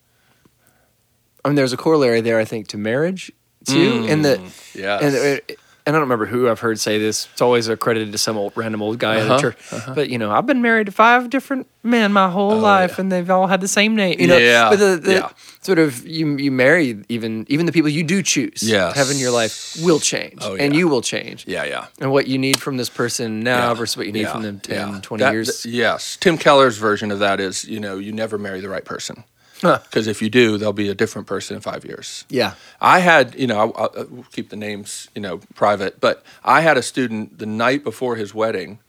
I 1.45 1.49
mean, 1.49 1.55
there's 1.55 1.73
a 1.73 1.77
corollary 1.77 2.21
there, 2.21 2.41
I 2.41 2.45
think, 2.45 2.67
to 2.69 2.79
marriage 2.79 3.31
too, 3.65 4.07
and 4.09 4.25
Mm, 4.25 4.47
and 4.75 5.15
it, 5.15 5.59
and 5.87 5.95
I 5.95 5.99
don't 5.99 6.03
remember 6.09 6.27
who 6.27 6.49
I've 6.51 6.61
heard 6.61 6.79
say 6.81 6.99
this. 6.99 7.29
It's 7.33 7.41
always 7.41 7.69
accredited 7.69 8.11
to 8.13 8.19
some 8.19 8.37
old 8.37 8.53
random 8.57 8.83
old 8.83 8.99
guy 8.99 9.17
at 9.21 9.23
Uh-huh, 9.31 9.35
a 9.37 9.41
church. 9.41 9.57
But 9.95 10.11
you 10.11 10.19
know, 10.19 10.31
I've 10.33 10.45
been 10.47 10.61
married 10.61 10.87
to 10.87 10.93
five 10.93 11.31
different 11.31 11.67
men 11.85 12.13
my 12.13 12.29
whole 12.29 12.59
life, 12.59 12.99
and 12.99 13.11
they've 13.13 13.31
all 13.31 13.47
had 13.47 13.61
the 13.61 13.69
same 13.69 13.95
name. 13.95 14.19
You 14.21 14.27
know, 14.27 14.35
Oh, 14.35 14.39
Yeah, 14.39 14.71
but 14.71 14.79
the, 14.81 14.97
the 14.97 15.13
yeah. 15.13 15.29
sort 15.63 15.79
of 15.79 16.05
you 16.07 16.37
you 16.37 16.51
marry 16.51 17.03
even 17.09 17.47
even 17.49 17.67
the 17.67 17.73
people 17.73 17.89
you 17.89 18.03
do 18.03 18.23
choose 18.23 18.63
Yes. 18.63 18.93
to 18.95 18.99
have 18.99 19.11
in 19.11 19.19
your 19.19 19.31
life 19.31 19.77
will 19.83 20.01
change, 20.01 20.39
Oh, 20.43 20.57
and 20.57 20.75
you 20.75 20.89
will 20.89 21.03
change. 21.03 21.45
yeah 21.47 21.65
yeah 21.65 21.87
And 22.01 22.11
what 22.11 22.27
you 22.27 22.39
need 22.39 22.61
from 22.61 22.77
this 22.77 22.89
person 22.91 23.41
now 23.41 23.69
Yeah, 23.69 23.75
versus 23.75 23.97
what 23.97 24.07
you 24.07 24.13
need 24.13 24.23
yeah, 24.23 24.33
from 24.33 24.43
them 24.43 24.59
10, 24.61 24.77
yeah. 24.95 25.01
20 25.03 25.23
That- 25.23 25.33
years. 25.33 25.63
th- 25.63 25.73
yes. 25.75 26.17
Tim 26.21 26.37
Keller's 26.37 26.79
version 26.79 27.11
of 27.13 27.21
that 27.21 27.39
is, 27.41 27.65
you 27.65 27.79
know, 27.81 27.97
you 27.99 28.11
never 28.13 28.39
marry 28.39 28.61
the 28.61 28.69
right 28.69 28.85
person. 28.85 29.23
Huh. 29.63 29.79
Because 29.85 30.07
if 30.07 30.21
you 30.21 30.29
do, 30.29 30.59
they'll 30.59 30.73
be 30.73 30.89
a 30.89 30.95
different 30.95 31.27
person 31.27 31.57
in 31.57 31.63
five 31.63 31.85
years. 31.85 32.25
yeah. 32.29 32.55
I 32.81 32.99
had, 33.01 33.35
you 33.35 33.47
know, 33.47 33.59
I'll, 33.59 33.91
I'll 33.97 34.25
keep 34.33 34.51
the 34.51 34.57
names, 34.57 35.09
you 35.15 35.23
know, 35.23 35.39
private, 35.55 35.99
but 36.01 36.23
I 36.45 36.61
had 36.61 36.77
a 36.77 36.83
student 36.83 37.39
the 37.39 37.47
night 37.47 37.83
before 37.83 38.17
his 38.17 38.35
wedding 38.35 38.81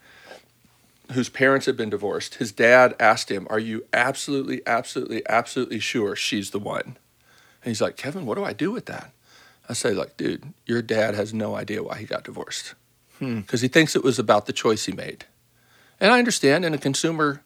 whose 1.14 1.30
parents 1.30 1.66
had 1.68 1.78
been 1.78 1.90
divorced. 1.90 2.36
His 2.36 2.52
dad 2.52 2.94
asked 3.00 3.32
him, 3.32 3.48
Are 3.50 3.60
you 3.60 3.86
absolutely, 3.94 4.62
absolutely, 4.68 5.24
absolutely 5.30 5.80
sure 5.80 6.16
she's 6.18 6.52
the 6.52 6.60
one? 6.60 6.98
And 7.64 7.72
he's 7.72 7.82
like, 7.82 7.96
Kevin, 7.96 8.26
what 8.26 8.36
do 8.36 8.44
I 8.44 8.52
do 8.54 8.72
with 8.72 8.88
that? 8.88 9.12
I 9.70 9.74
say, 9.74 9.92
like, 9.94 10.18
dude, 10.18 10.54
your 10.66 10.82
dad 10.82 11.16
has 11.16 11.34
no 11.34 11.56
idea 11.56 11.84
why 11.84 11.98
he 11.98 12.06
got 12.06 12.24
divorced 12.26 12.74
Hmm. 13.20 13.40
because 13.40 13.62
he 13.62 13.68
thinks 13.68 13.96
it 13.96 14.04
was 14.04 14.20
about 14.20 14.46
the 14.46 14.54
choice 14.54 14.86
he 14.86 14.92
made. 14.92 15.26
And 16.00 16.12
I 16.12 16.20
understand 16.20 16.64
in 16.66 16.74
a 16.74 16.78
consumer 16.78 17.42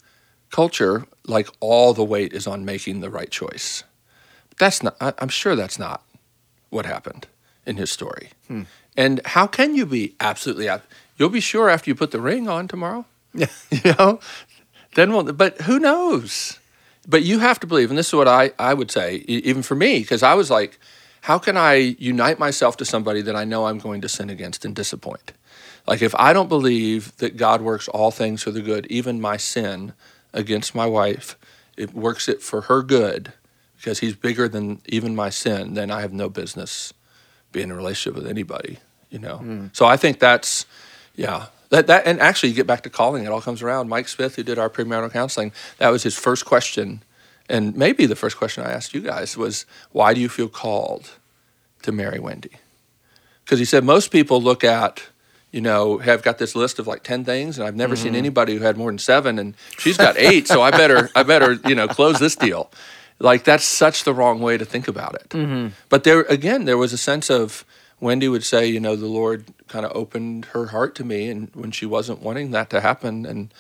culture, 0.52 1.06
like 1.26 1.48
all 1.60 1.94
the 1.94 2.04
weight 2.04 2.34
is 2.34 2.48
on 2.48 2.66
making 2.66 3.00
the 3.00 3.10
right 3.10 3.30
choice. 3.30 3.84
That's 4.60 4.84
not. 4.84 4.96
I, 5.02 5.14
I'm 5.20 5.30
sure 5.30 5.56
that's 5.56 5.80
not 5.80 6.04
what 6.70 6.86
happened 6.86 7.28
in 7.66 7.78
his 7.78 7.92
story. 7.92 8.30
Hmm. 8.48 8.64
And 8.98 9.22
how 9.26 9.48
can 9.48 9.76
you 9.76 9.86
be 9.86 10.16
absolutely, 10.20 10.70
you'll 11.18 11.30
be 11.30 11.40
sure 11.40 11.70
after 11.70 11.90
you 11.90 11.96
put 11.96 12.12
the 12.12 12.20
ring 12.20 12.48
on 12.48 12.68
tomorrow. 12.68 13.06
Yeah. 13.34 13.48
You 13.72 13.94
know, 13.98 14.20
then 14.96 15.14
we'll. 15.14 15.32
But 15.32 15.62
who 15.62 15.80
knows? 15.80 16.60
But 17.08 17.24
you 17.24 17.40
have 17.40 17.60
to 17.62 17.68
believe, 17.68 17.90
and 17.90 17.98
this 17.98 18.08
is 18.08 18.14
what 18.14 18.28
I 18.28 18.52
I 18.60 18.74
would 18.74 18.92
say, 18.92 19.16
even 19.28 19.64
for 19.64 19.76
me, 19.76 20.00
because 20.00 20.22
I 20.22 20.34
was 20.34 20.52
like, 20.52 20.78
how 21.22 21.40
can 21.40 21.56
I 21.56 21.76
unite 21.98 22.40
myself 22.40 22.76
to 22.78 22.86
somebody 22.86 23.22
that 23.22 23.36
I 23.36 23.46
know 23.46 23.68
I'm 23.68 23.78
going 23.80 24.02
to 24.02 24.10
sin 24.10 24.30
against 24.30 24.66
and 24.66 24.76
disappoint? 24.76 25.32
Like 25.88 26.02
if 26.02 26.14
I 26.16 26.34
don't 26.34 26.50
believe 26.50 27.16
that 27.18 27.38
God 27.38 27.62
works 27.62 27.88
all 27.88 28.12
things 28.12 28.44
for 28.44 28.52
the 28.52 28.62
good, 28.62 28.86
even 28.88 29.22
my 29.22 29.38
sin 29.38 29.94
against 30.34 30.74
my 30.76 30.86
wife, 30.86 31.38
it 31.78 31.94
works 31.94 32.28
it 32.28 32.42
for 32.42 32.62
her 32.62 32.82
good 32.82 33.34
because 33.78 34.00
he's 34.00 34.16
bigger 34.16 34.48
than 34.48 34.82
even 34.86 35.16
my 35.16 35.30
sin, 35.30 35.74
then 35.74 35.90
I 35.90 36.02
have 36.02 36.14
no 36.14 36.30
business 36.30 36.94
being 37.52 37.66
in 37.66 37.72
a 37.72 37.76
relationship 37.76 38.16
with 38.16 38.30
anybody, 38.30 38.78
you 39.10 39.20
know. 39.20 39.38
Hmm. 39.38 39.68
So 39.74 39.86
I 39.86 39.98
think 39.98 40.20
that's 40.20 40.66
yeah. 41.16 41.48
That 41.70 41.88
that 41.88 42.06
and 42.06 42.20
actually 42.20 42.50
you 42.50 42.56
get 42.56 42.68
back 42.68 42.84
to 42.84 42.90
calling, 42.90 43.24
it 43.24 43.30
all 43.30 43.42
comes 43.42 43.62
around. 43.62 43.90
Mike 43.90 44.08
Smith, 44.08 44.36
who 44.36 44.44
did 44.44 44.60
our 44.60 44.70
premarital 44.70 45.12
counseling, 45.12 45.52
that 45.78 45.90
was 45.90 46.04
his 46.04 46.18
first 46.18 46.46
question. 46.46 47.04
And 47.50 47.76
maybe 47.76 48.06
the 48.06 48.16
first 48.16 48.38
question 48.38 48.64
I 48.64 48.72
asked 48.72 48.94
you 48.94 49.02
guys 49.02 49.36
was, 49.36 49.66
why 49.92 50.14
do 50.14 50.22
you 50.22 50.30
feel 50.30 50.48
called 50.48 51.12
to 51.82 51.92
marry 51.92 52.20
Wendy? 52.20 52.52
Because 53.44 53.60
he 53.60 53.66
said 53.66 53.84
most 53.84 54.12
people 54.12 54.42
look 54.42 54.64
at, 54.64 55.04
you 55.52 55.62
know, 55.62 55.98
have 55.98 56.24
got 56.24 56.38
this 56.38 56.56
list 56.56 56.80
of 56.80 56.88
like 56.88 57.04
ten 57.04 57.26
things, 57.26 57.58
and 57.58 57.68
I've 57.68 57.76
never 57.76 57.96
seen 57.96 58.10
mm-hmm. 58.10 58.18
anybody 58.18 58.58
who 58.58 58.64
had 58.64 58.78
more 58.78 58.90
than 58.90 58.98
seven, 58.98 59.38
and 59.38 59.56
she's 59.78 59.98
got 59.98 60.18
eight, 60.18 60.48
so 60.48 60.62
I 60.62 60.72
better, 60.72 61.10
I 61.16 61.24
better, 61.24 61.60
you 61.68 61.76
know, 61.76 61.88
close 61.88 62.20
this 62.20 62.36
deal. 62.36 62.72
Like 63.20 63.44
that's 63.44 63.66
such 63.66 64.04
the 64.04 64.14
wrong 64.14 64.40
way 64.40 64.58
to 64.58 64.66
think 64.66 64.88
about 64.88 65.16
it. 65.16 65.30
Mm-hmm. 65.30 65.74
But 65.90 66.04
there 66.04 66.22
again, 66.22 66.66
there 66.66 66.78
was 66.78 66.94
a 66.94 66.98
sense 66.98 67.30
of 67.30 67.66
Wendy 68.00 68.28
would 68.28 68.44
say, 68.44 68.66
you 68.66 68.80
know, 68.80 68.96
the 68.96 69.08
Lord 69.08 69.46
kind 69.68 69.86
of 69.86 69.92
opened 69.96 70.46
her 70.46 70.68
heart 70.68 70.96
to 70.96 71.04
me, 71.04 71.30
and 71.30 71.50
when 71.54 71.72
she 71.72 71.86
wasn't 71.86 72.22
wanting 72.22 72.52
that 72.52 72.70
to 72.72 72.82
happen, 72.82 73.26
and 73.26 73.54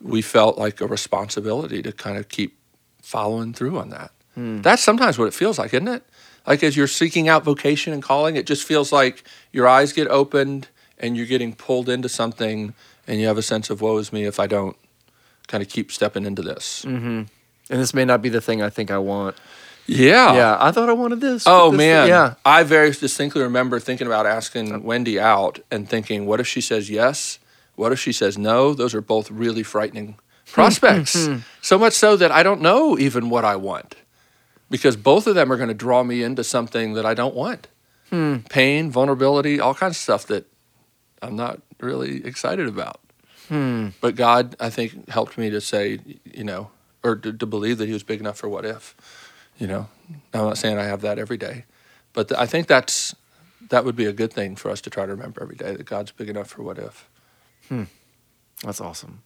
we 0.00 0.22
felt 0.22 0.58
like 0.58 0.80
a 0.80 0.86
responsibility 0.86 1.82
to 1.82 1.92
kind 1.92 2.16
of 2.16 2.28
keep 2.28 2.58
following 3.02 3.52
through 3.52 3.78
on 3.78 3.90
that. 3.90 4.10
Hmm. 4.34 4.62
That's 4.62 4.82
sometimes 4.82 5.18
what 5.18 5.28
it 5.28 5.34
feels 5.34 5.58
like, 5.58 5.74
isn't 5.74 5.88
it? 5.88 6.02
Like 6.46 6.62
as 6.62 6.76
you're 6.76 6.86
seeking 6.86 7.28
out 7.28 7.44
vocation 7.44 7.92
and 7.92 8.02
calling, 8.02 8.36
it 8.36 8.46
just 8.46 8.64
feels 8.64 8.92
like 8.92 9.24
your 9.52 9.68
eyes 9.68 9.92
get 9.92 10.08
opened 10.08 10.68
and 10.98 11.16
you're 11.16 11.26
getting 11.26 11.54
pulled 11.54 11.88
into 11.88 12.08
something, 12.08 12.74
and 13.06 13.20
you 13.20 13.26
have 13.26 13.38
a 13.38 13.42
sense 13.42 13.70
of 13.70 13.80
woe 13.80 13.98
is 13.98 14.12
me 14.12 14.24
if 14.24 14.38
I 14.40 14.46
don't 14.46 14.76
kind 15.48 15.62
of 15.62 15.68
keep 15.68 15.92
stepping 15.92 16.24
into 16.24 16.42
this. 16.42 16.84
Mm-hmm. 16.86 17.22
And 17.70 17.80
this 17.80 17.94
may 17.94 18.04
not 18.04 18.22
be 18.22 18.28
the 18.28 18.40
thing 18.40 18.62
I 18.62 18.70
think 18.70 18.90
I 18.90 18.98
want. 18.98 19.36
Yeah. 19.86 20.34
Yeah, 20.34 20.56
I 20.60 20.70
thought 20.70 20.88
I 20.88 20.94
wanted 20.94 21.20
this. 21.20 21.44
Oh 21.46 21.70
this- 21.70 21.78
man, 21.78 22.08
Yeah. 22.08 22.34
I 22.44 22.62
very 22.62 22.90
distinctly 22.90 23.42
remember 23.42 23.78
thinking 23.80 24.06
about 24.06 24.24
asking 24.26 24.82
Wendy 24.82 25.20
out 25.20 25.60
and 25.70 25.88
thinking, 25.88 26.24
what 26.26 26.40
if 26.40 26.46
she 26.46 26.60
says 26.62 26.88
yes? 26.88 27.38
What 27.76 27.92
if 27.92 27.98
she 27.98 28.12
says 28.12 28.38
no? 28.38 28.72
Those 28.72 28.94
are 28.94 29.00
both 29.02 29.30
really 29.30 29.62
frightening 29.62 30.16
prospects. 30.46 31.26
Hmm. 31.26 31.36
so 31.60 31.78
much 31.78 31.92
so 31.92 32.16
that 32.16 32.30
I 32.32 32.42
don't 32.42 32.60
know 32.62 32.96
even 32.98 33.28
what 33.28 33.44
I 33.44 33.56
want, 33.56 33.96
because 34.70 34.96
both 34.96 35.26
of 35.26 35.34
them 35.34 35.52
are 35.52 35.56
going 35.56 35.68
to 35.68 35.74
draw 35.74 36.02
me 36.02 36.22
into 36.22 36.44
something 36.44 36.94
that 36.94 37.04
I 37.04 37.12
don't 37.14 37.34
want. 37.34 37.66
Hmm. 38.10 38.36
Pain, 38.48 38.90
vulnerability, 38.90 39.58
all 39.60 39.74
kinds 39.74 39.92
of 39.96 40.02
stuff 40.02 40.26
that 40.28 40.46
I'm 41.22 41.36
not 41.36 41.60
really 41.80 42.24
excited 42.24 42.68
about. 42.68 43.00
Hmm. 43.48 43.88
But 44.00 44.16
God, 44.16 44.56
I 44.58 44.70
think, 44.70 45.08
helped 45.08 45.36
me 45.36 45.50
to 45.50 45.60
say, 45.60 45.98
you 46.24 46.44
know, 46.44 46.70
or 47.02 47.16
to, 47.16 47.32
to 47.32 47.46
believe 47.46 47.78
that 47.78 47.86
He 47.86 47.92
was 47.92 48.02
big 48.02 48.20
enough 48.20 48.38
for 48.38 48.48
what 48.48 48.64
if. 48.64 48.94
You 49.58 49.66
know, 49.66 49.88
I'm 50.32 50.46
not 50.46 50.58
saying 50.58 50.78
I 50.78 50.84
have 50.84 51.02
that 51.02 51.18
every 51.18 51.36
day, 51.36 51.64
but 52.12 52.36
I 52.36 52.46
think 52.46 52.66
that's 52.66 53.14
that 53.70 53.84
would 53.84 53.96
be 53.96 54.06
a 54.06 54.12
good 54.12 54.32
thing 54.32 54.56
for 54.56 54.70
us 54.70 54.80
to 54.82 54.90
try 54.90 55.06
to 55.06 55.12
remember 55.12 55.42
every 55.42 55.56
day 55.56 55.76
that 55.76 55.86
God's 55.86 56.10
big 56.10 56.28
enough 56.28 56.48
for 56.48 56.62
what 56.62 56.78
if. 56.78 57.08
Hmm. 57.68 57.84
That's 58.62 58.80
awesome. 58.80 59.22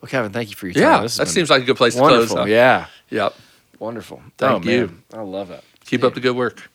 Well, 0.00 0.08
Kevin, 0.08 0.32
thank 0.32 0.48
you 0.48 0.56
for 0.56 0.66
your 0.66 0.74
time. 0.74 0.82
Yeah, 0.82 1.00
that 1.02 1.28
seems 1.28 1.50
like 1.50 1.62
a 1.62 1.66
good 1.66 1.76
place 1.76 1.94
to 1.94 2.00
wonderful. 2.00 2.36
close. 2.36 2.46
Huh? 2.46 2.50
Yeah. 2.50 2.86
Yep. 3.10 3.34
Wonderful. 3.78 4.22
Thank 4.38 4.66
oh, 4.66 4.70
you. 4.70 4.86
Man. 4.86 5.02
I 5.12 5.20
love 5.20 5.50
it. 5.50 5.62
Keep 5.84 6.04
up 6.04 6.14
the 6.14 6.20
good 6.20 6.36
work. 6.36 6.70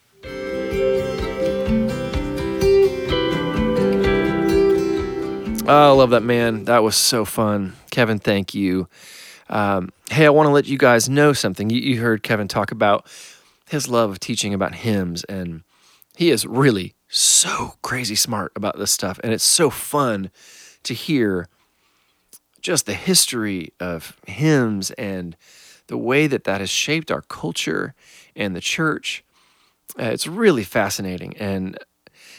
Oh, 5.68 5.90
I 5.90 5.94
love 5.94 6.12
that 6.12 6.22
man. 6.22 6.66
That 6.66 6.84
was 6.84 6.96
so 6.96 7.26
fun. 7.26 7.74
Kevin, 7.90 8.20
thank 8.20 8.54
you. 8.54 8.88
Um, 9.50 9.90
hey, 10.12 10.28
I 10.28 10.30
want 10.30 10.48
to 10.48 10.52
let 10.52 10.68
you 10.68 10.78
guys 10.78 11.10
know 11.10 11.34
something. 11.34 11.72
You, 11.72 11.80
you 11.80 12.02
heard 12.02 12.22
Kevin 12.22 12.48
talk 12.48 12.72
about 12.72 13.08
his 13.68 13.88
love 13.88 14.12
of 14.12 14.20
teaching 14.20 14.54
about 14.54 14.76
hymns. 14.76 15.24
And 15.24 15.64
he 16.16 16.30
is 16.30 16.46
really 16.46 16.94
so 17.08 17.76
crazy 17.82 18.16
smart 18.16 18.52
about 18.56 18.78
this 18.78 18.92
stuff. 18.92 19.20
And 19.24 19.34
it's 19.34 19.44
so 19.44 19.72
fun 19.72 20.30
to 20.84 20.94
hear 20.94 21.48
just 22.62 22.86
the 22.86 22.94
history 22.94 23.74
of 23.80 24.20
hymns 24.28 24.92
and 24.92 25.36
the 25.88 25.98
way 25.98 26.28
that 26.28 26.44
that 26.44 26.62
has 26.62 26.70
shaped 26.70 27.10
our 27.12 27.22
culture 27.22 27.96
and 28.36 28.56
the 28.56 28.62
church. 28.62 29.24
Uh, 30.00 30.06
it's 30.06 30.28
really 30.28 30.64
fascinating. 30.64 31.36
And 31.38 31.78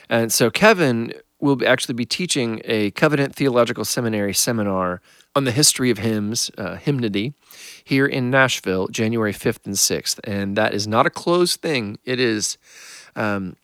and 0.09 0.33
so 0.33 0.51
Kevin 0.51 1.13
will 1.41 1.67
actually 1.67 1.95
be 1.95 2.07
teaching 2.07 2.61
a 2.65 2.91
Covenant 2.93 3.35
Theological 3.35 3.85
Seminary 3.85 4.33
seminar 4.33 5.01
on 5.35 5.45
the 5.45 5.53
history 5.53 5.91
of 5.91 5.99
hymns, 5.99 6.51
uh, 6.57 6.77
hymnody, 6.77 7.35
here 7.85 8.07
in 8.07 8.31
Nashville, 8.31 8.89
January 8.89 9.33
5th 9.33 9.67
and 9.67 9.75
6th. 9.75 10.19
And 10.25 10.57
that 10.57 10.73
is 10.73 10.87
not 10.87 11.07
a 11.07 11.11
closed 11.11 11.61
thing. 11.61 11.99
It 12.05 12.19
is 12.19 12.57
um, 13.15 13.57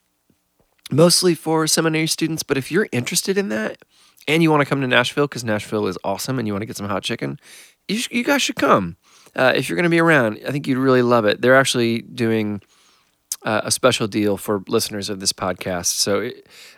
mostly 0.90 1.34
for 1.34 1.66
seminary 1.66 2.06
students. 2.06 2.42
But 2.42 2.58
if 2.58 2.70
you're 2.70 2.88
interested 2.92 3.38
in 3.38 3.48
that 3.48 3.78
and 4.28 4.42
you 4.42 4.50
want 4.50 4.60
to 4.60 4.66
come 4.66 4.82
to 4.82 4.86
Nashville, 4.86 5.26
because 5.26 5.44
Nashville 5.44 5.86
is 5.86 5.96
awesome 6.04 6.38
and 6.38 6.46
you 6.46 6.52
want 6.52 6.62
to 6.62 6.66
get 6.66 6.76
some 6.76 6.88
hot 6.88 7.02
chicken, 7.02 7.40
you, 7.88 7.96
sh- 7.96 8.08
you 8.10 8.22
guys 8.22 8.42
should 8.42 8.56
come. 8.56 8.96
Uh, 9.34 9.52
if 9.56 9.68
you're 9.68 9.76
going 9.76 9.84
to 9.84 9.90
be 9.90 10.00
around, 10.00 10.40
I 10.46 10.50
think 10.50 10.66
you'd 10.66 10.76
really 10.76 11.00
love 11.00 11.24
it. 11.24 11.40
They're 11.40 11.56
actually 11.56 12.02
doing 12.02 12.60
uh, 13.44 13.62
a 13.64 13.70
special 13.70 14.06
deal 14.06 14.36
for 14.36 14.62
listeners 14.68 15.08
of 15.08 15.20
this 15.20 15.32
podcast. 15.32 15.86
So 15.86 16.30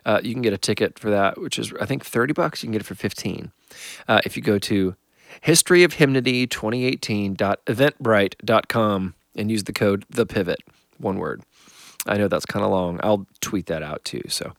uh, 0.05 0.21
you 0.23 0.33
can 0.33 0.43
get 0.43 0.53
a 0.53 0.59
ticket 0.59 0.97
for 0.99 1.11
that, 1.11 1.41
which 1.41 1.59
is, 1.59 1.73
I 1.81 1.87
think, 1.87 2.05
30 2.05 2.33
bucks. 2.33 2.63
You 2.63 2.69
can 2.69 2.73
get 2.73 2.83
it 2.83 2.87
for 2.87 2.95
15 2.95 3.51
uh, 4.09 4.21
if 4.25 4.37
you 4.37 4.43
go 4.43 4.59
to 4.59 4.95
History 5.41 5.83
of 5.83 5.95
Hymnody 5.95 6.47
2018.eventbrite.com 6.47 9.15
and 9.37 9.51
use 9.51 9.65
the 9.65 9.73
code 9.73 10.05
The 10.09 10.27
Pivot, 10.27 10.61
one 10.99 11.19
word. 11.19 11.43
I 12.07 12.19
know 12.19 12.29
that's 12.29 12.47
kind 12.47 12.65
of 12.65 12.71
long. 12.71 13.01
I'll 13.03 13.27
tweet 13.41 13.67
that 13.67 13.83
out 13.83 14.05
too. 14.05 14.23
So 14.29 14.53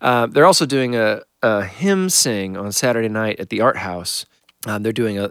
uh, 0.00 0.26
they're 0.26 0.46
also 0.46 0.66
doing 0.66 0.96
a, 0.96 1.22
a 1.42 1.64
hymn 1.64 2.10
sing 2.10 2.56
on 2.56 2.72
Saturday 2.72 3.08
night 3.08 3.38
at 3.38 3.50
the 3.50 3.60
Art 3.60 3.76
House. 3.76 4.26
Um, 4.66 4.82
they're 4.82 4.92
doing 4.92 5.16
a, 5.18 5.30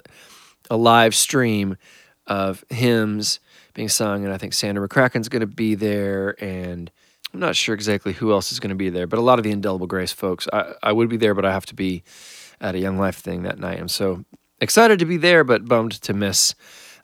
a 0.69 0.77
live 0.77 1.13
stream 1.15 1.75
of 2.27 2.63
hymns 2.69 3.39
being 3.77 3.87
sung, 3.89 4.25
and 4.25 4.33
I 4.33 4.37
think 4.37 4.53
Sandra 4.53 4.89
McCracken's 4.89 5.29
going 5.29 5.41
to 5.41 5.45
be 5.45 5.75
there, 5.75 6.35
and 6.43 6.91
I'm 7.31 7.39
not 7.39 7.55
sure 7.55 7.75
exactly 7.75 8.11
who 8.11 8.31
else 8.31 8.51
is 8.51 8.59
going 8.59 8.71
to 8.71 8.75
be 8.75 8.89
there, 8.89 9.05
but 9.05 9.19
a 9.19 9.21
lot 9.21 9.37
of 9.37 9.43
the 9.43 9.51
Indelible 9.51 9.85
Grace 9.85 10.11
folks. 10.11 10.47
I, 10.51 10.73
I 10.81 10.91
would 10.91 11.09
be 11.09 11.17
there, 11.17 11.35
but 11.35 11.45
I 11.45 11.51
have 11.51 11.67
to 11.67 11.75
be 11.75 12.03
at 12.59 12.73
a 12.73 12.79
Young 12.79 12.97
Life 12.97 13.17
thing 13.17 13.43
that 13.43 13.59
night. 13.59 13.79
I'm 13.79 13.87
so 13.87 14.25
excited 14.59 14.97
to 14.97 15.05
be 15.05 15.17
there, 15.17 15.43
but 15.43 15.65
bummed 15.65 15.91
to 15.91 16.13
miss 16.15 16.55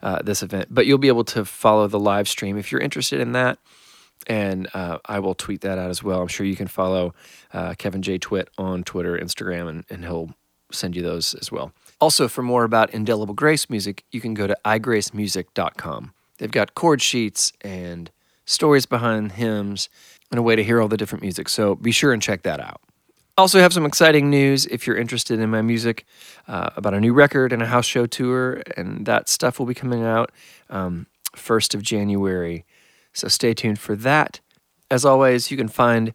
uh, 0.02 0.20
this 0.22 0.42
event. 0.42 0.66
But 0.68 0.86
you'll 0.86 0.98
be 0.98 1.06
able 1.06 1.22
to 1.26 1.44
follow 1.44 1.86
the 1.86 2.00
live 2.00 2.28
stream 2.28 2.58
if 2.58 2.72
you're 2.72 2.80
interested 2.80 3.20
in 3.20 3.32
that. 3.32 3.58
And 4.26 4.68
uh, 4.74 4.98
I 5.04 5.20
will 5.20 5.36
tweet 5.36 5.60
that 5.60 5.78
out 5.78 5.90
as 5.90 6.02
well. 6.02 6.22
I'm 6.22 6.28
sure 6.28 6.44
you 6.44 6.56
can 6.56 6.66
follow 6.66 7.14
uh, 7.52 7.74
Kevin 7.78 8.02
J. 8.02 8.18
Twit 8.18 8.48
on 8.58 8.82
Twitter, 8.82 9.16
Instagram, 9.16 9.68
and, 9.68 9.84
and 9.90 10.04
he'll 10.04 10.34
send 10.72 10.96
you 10.96 11.02
those 11.02 11.34
as 11.34 11.52
well. 11.52 11.72
Also, 12.00 12.26
for 12.26 12.42
more 12.42 12.64
about 12.64 12.90
Indelible 12.90 13.34
Grace 13.34 13.70
music, 13.70 14.02
you 14.10 14.20
can 14.20 14.34
go 14.34 14.48
to 14.48 14.56
igracemusic.com. 14.64 16.12
They've 16.38 16.50
got 16.50 16.74
chord 16.74 17.00
sheets 17.00 17.52
and 17.60 18.10
stories 18.46 18.86
behind 18.86 19.32
hymns 19.32 19.88
and 20.30 20.38
a 20.38 20.42
way 20.42 20.56
to 20.56 20.64
hear 20.64 20.80
all 20.80 20.88
the 20.88 20.96
different 20.96 21.22
music. 21.22 21.48
So 21.48 21.74
be 21.74 21.92
sure 21.92 22.12
and 22.12 22.20
check 22.20 22.42
that 22.42 22.60
out. 22.60 22.80
Also, 23.36 23.58
have 23.58 23.72
some 23.72 23.84
exciting 23.84 24.30
news 24.30 24.64
if 24.66 24.86
you're 24.86 24.96
interested 24.96 25.40
in 25.40 25.50
my 25.50 25.60
music 25.60 26.04
uh, 26.46 26.70
about 26.76 26.94
a 26.94 27.00
new 27.00 27.12
record 27.12 27.52
and 27.52 27.62
a 27.62 27.66
house 27.66 27.84
show 27.84 28.06
tour, 28.06 28.62
and 28.76 29.06
that 29.06 29.28
stuff 29.28 29.58
will 29.58 29.66
be 29.66 29.74
coming 29.74 30.04
out 30.04 30.30
um, 30.70 31.06
1st 31.34 31.74
of 31.74 31.82
January. 31.82 32.64
So 33.12 33.26
stay 33.26 33.52
tuned 33.52 33.80
for 33.80 33.96
that. 33.96 34.38
As 34.88 35.04
always, 35.04 35.50
you 35.50 35.56
can 35.56 35.66
find 35.66 36.14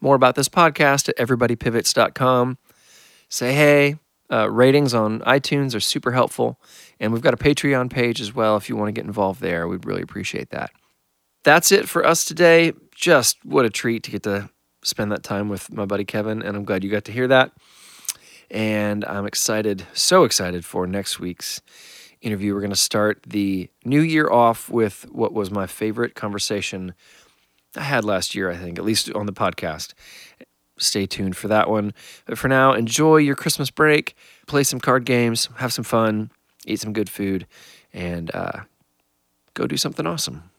more 0.00 0.14
about 0.14 0.34
this 0.34 0.48
podcast 0.48 1.08
at 1.08 1.16
everybodypivots.com. 1.16 2.58
Say 3.30 3.54
hey. 3.54 3.96
Uh, 4.30 4.50
ratings 4.50 4.92
on 4.92 5.20
iTunes 5.20 5.74
are 5.74 5.80
super 5.80 6.12
helpful. 6.12 6.60
And 7.00 7.12
we've 7.12 7.22
got 7.22 7.34
a 7.34 7.38
Patreon 7.38 7.90
page 7.90 8.20
as 8.20 8.34
well 8.34 8.56
if 8.56 8.68
you 8.68 8.76
want 8.76 8.88
to 8.88 8.92
get 8.92 9.06
involved 9.06 9.40
there. 9.40 9.66
We'd 9.66 9.86
really 9.86 10.02
appreciate 10.02 10.50
that. 10.50 10.70
That's 11.44 11.72
it 11.72 11.88
for 11.88 12.04
us 12.04 12.24
today. 12.24 12.72
Just 12.94 13.42
what 13.44 13.64
a 13.64 13.70
treat 13.70 14.02
to 14.04 14.10
get 14.10 14.24
to 14.24 14.50
spend 14.82 15.12
that 15.12 15.22
time 15.22 15.48
with 15.48 15.72
my 15.72 15.84
buddy 15.84 16.04
Kevin, 16.04 16.42
and 16.42 16.56
I'm 16.56 16.64
glad 16.64 16.84
you 16.84 16.90
got 16.90 17.04
to 17.06 17.12
hear 17.12 17.28
that. 17.28 17.52
And 18.50 19.04
I'm 19.04 19.26
excited, 19.26 19.86
so 19.92 20.24
excited 20.24 20.64
for 20.64 20.86
next 20.86 21.20
week's 21.20 21.60
interview. 22.20 22.54
We're 22.54 22.60
going 22.60 22.70
to 22.70 22.76
start 22.76 23.22
the 23.26 23.70
new 23.84 24.00
year 24.00 24.30
off 24.30 24.68
with 24.68 25.06
what 25.10 25.32
was 25.32 25.50
my 25.50 25.66
favorite 25.66 26.14
conversation 26.14 26.94
I 27.76 27.82
had 27.82 28.04
last 28.04 28.34
year, 28.34 28.50
I 28.50 28.56
think, 28.56 28.78
at 28.78 28.84
least 28.84 29.12
on 29.12 29.26
the 29.26 29.32
podcast 29.32 29.92
stay 30.78 31.06
tuned 31.06 31.36
for 31.36 31.48
that 31.48 31.68
one. 31.68 31.92
But 32.26 32.38
for 32.38 32.48
now, 32.48 32.72
enjoy 32.72 33.18
your 33.18 33.36
Christmas 33.36 33.70
break, 33.70 34.14
play 34.46 34.64
some 34.64 34.80
card 34.80 35.04
games, 35.04 35.48
have 35.56 35.72
some 35.72 35.84
fun, 35.84 36.30
eat 36.66 36.80
some 36.80 36.92
good 36.92 37.10
food, 37.10 37.46
and 37.92 38.30
uh, 38.34 38.60
go 39.54 39.66
do 39.66 39.76
something 39.76 40.06
awesome. 40.06 40.50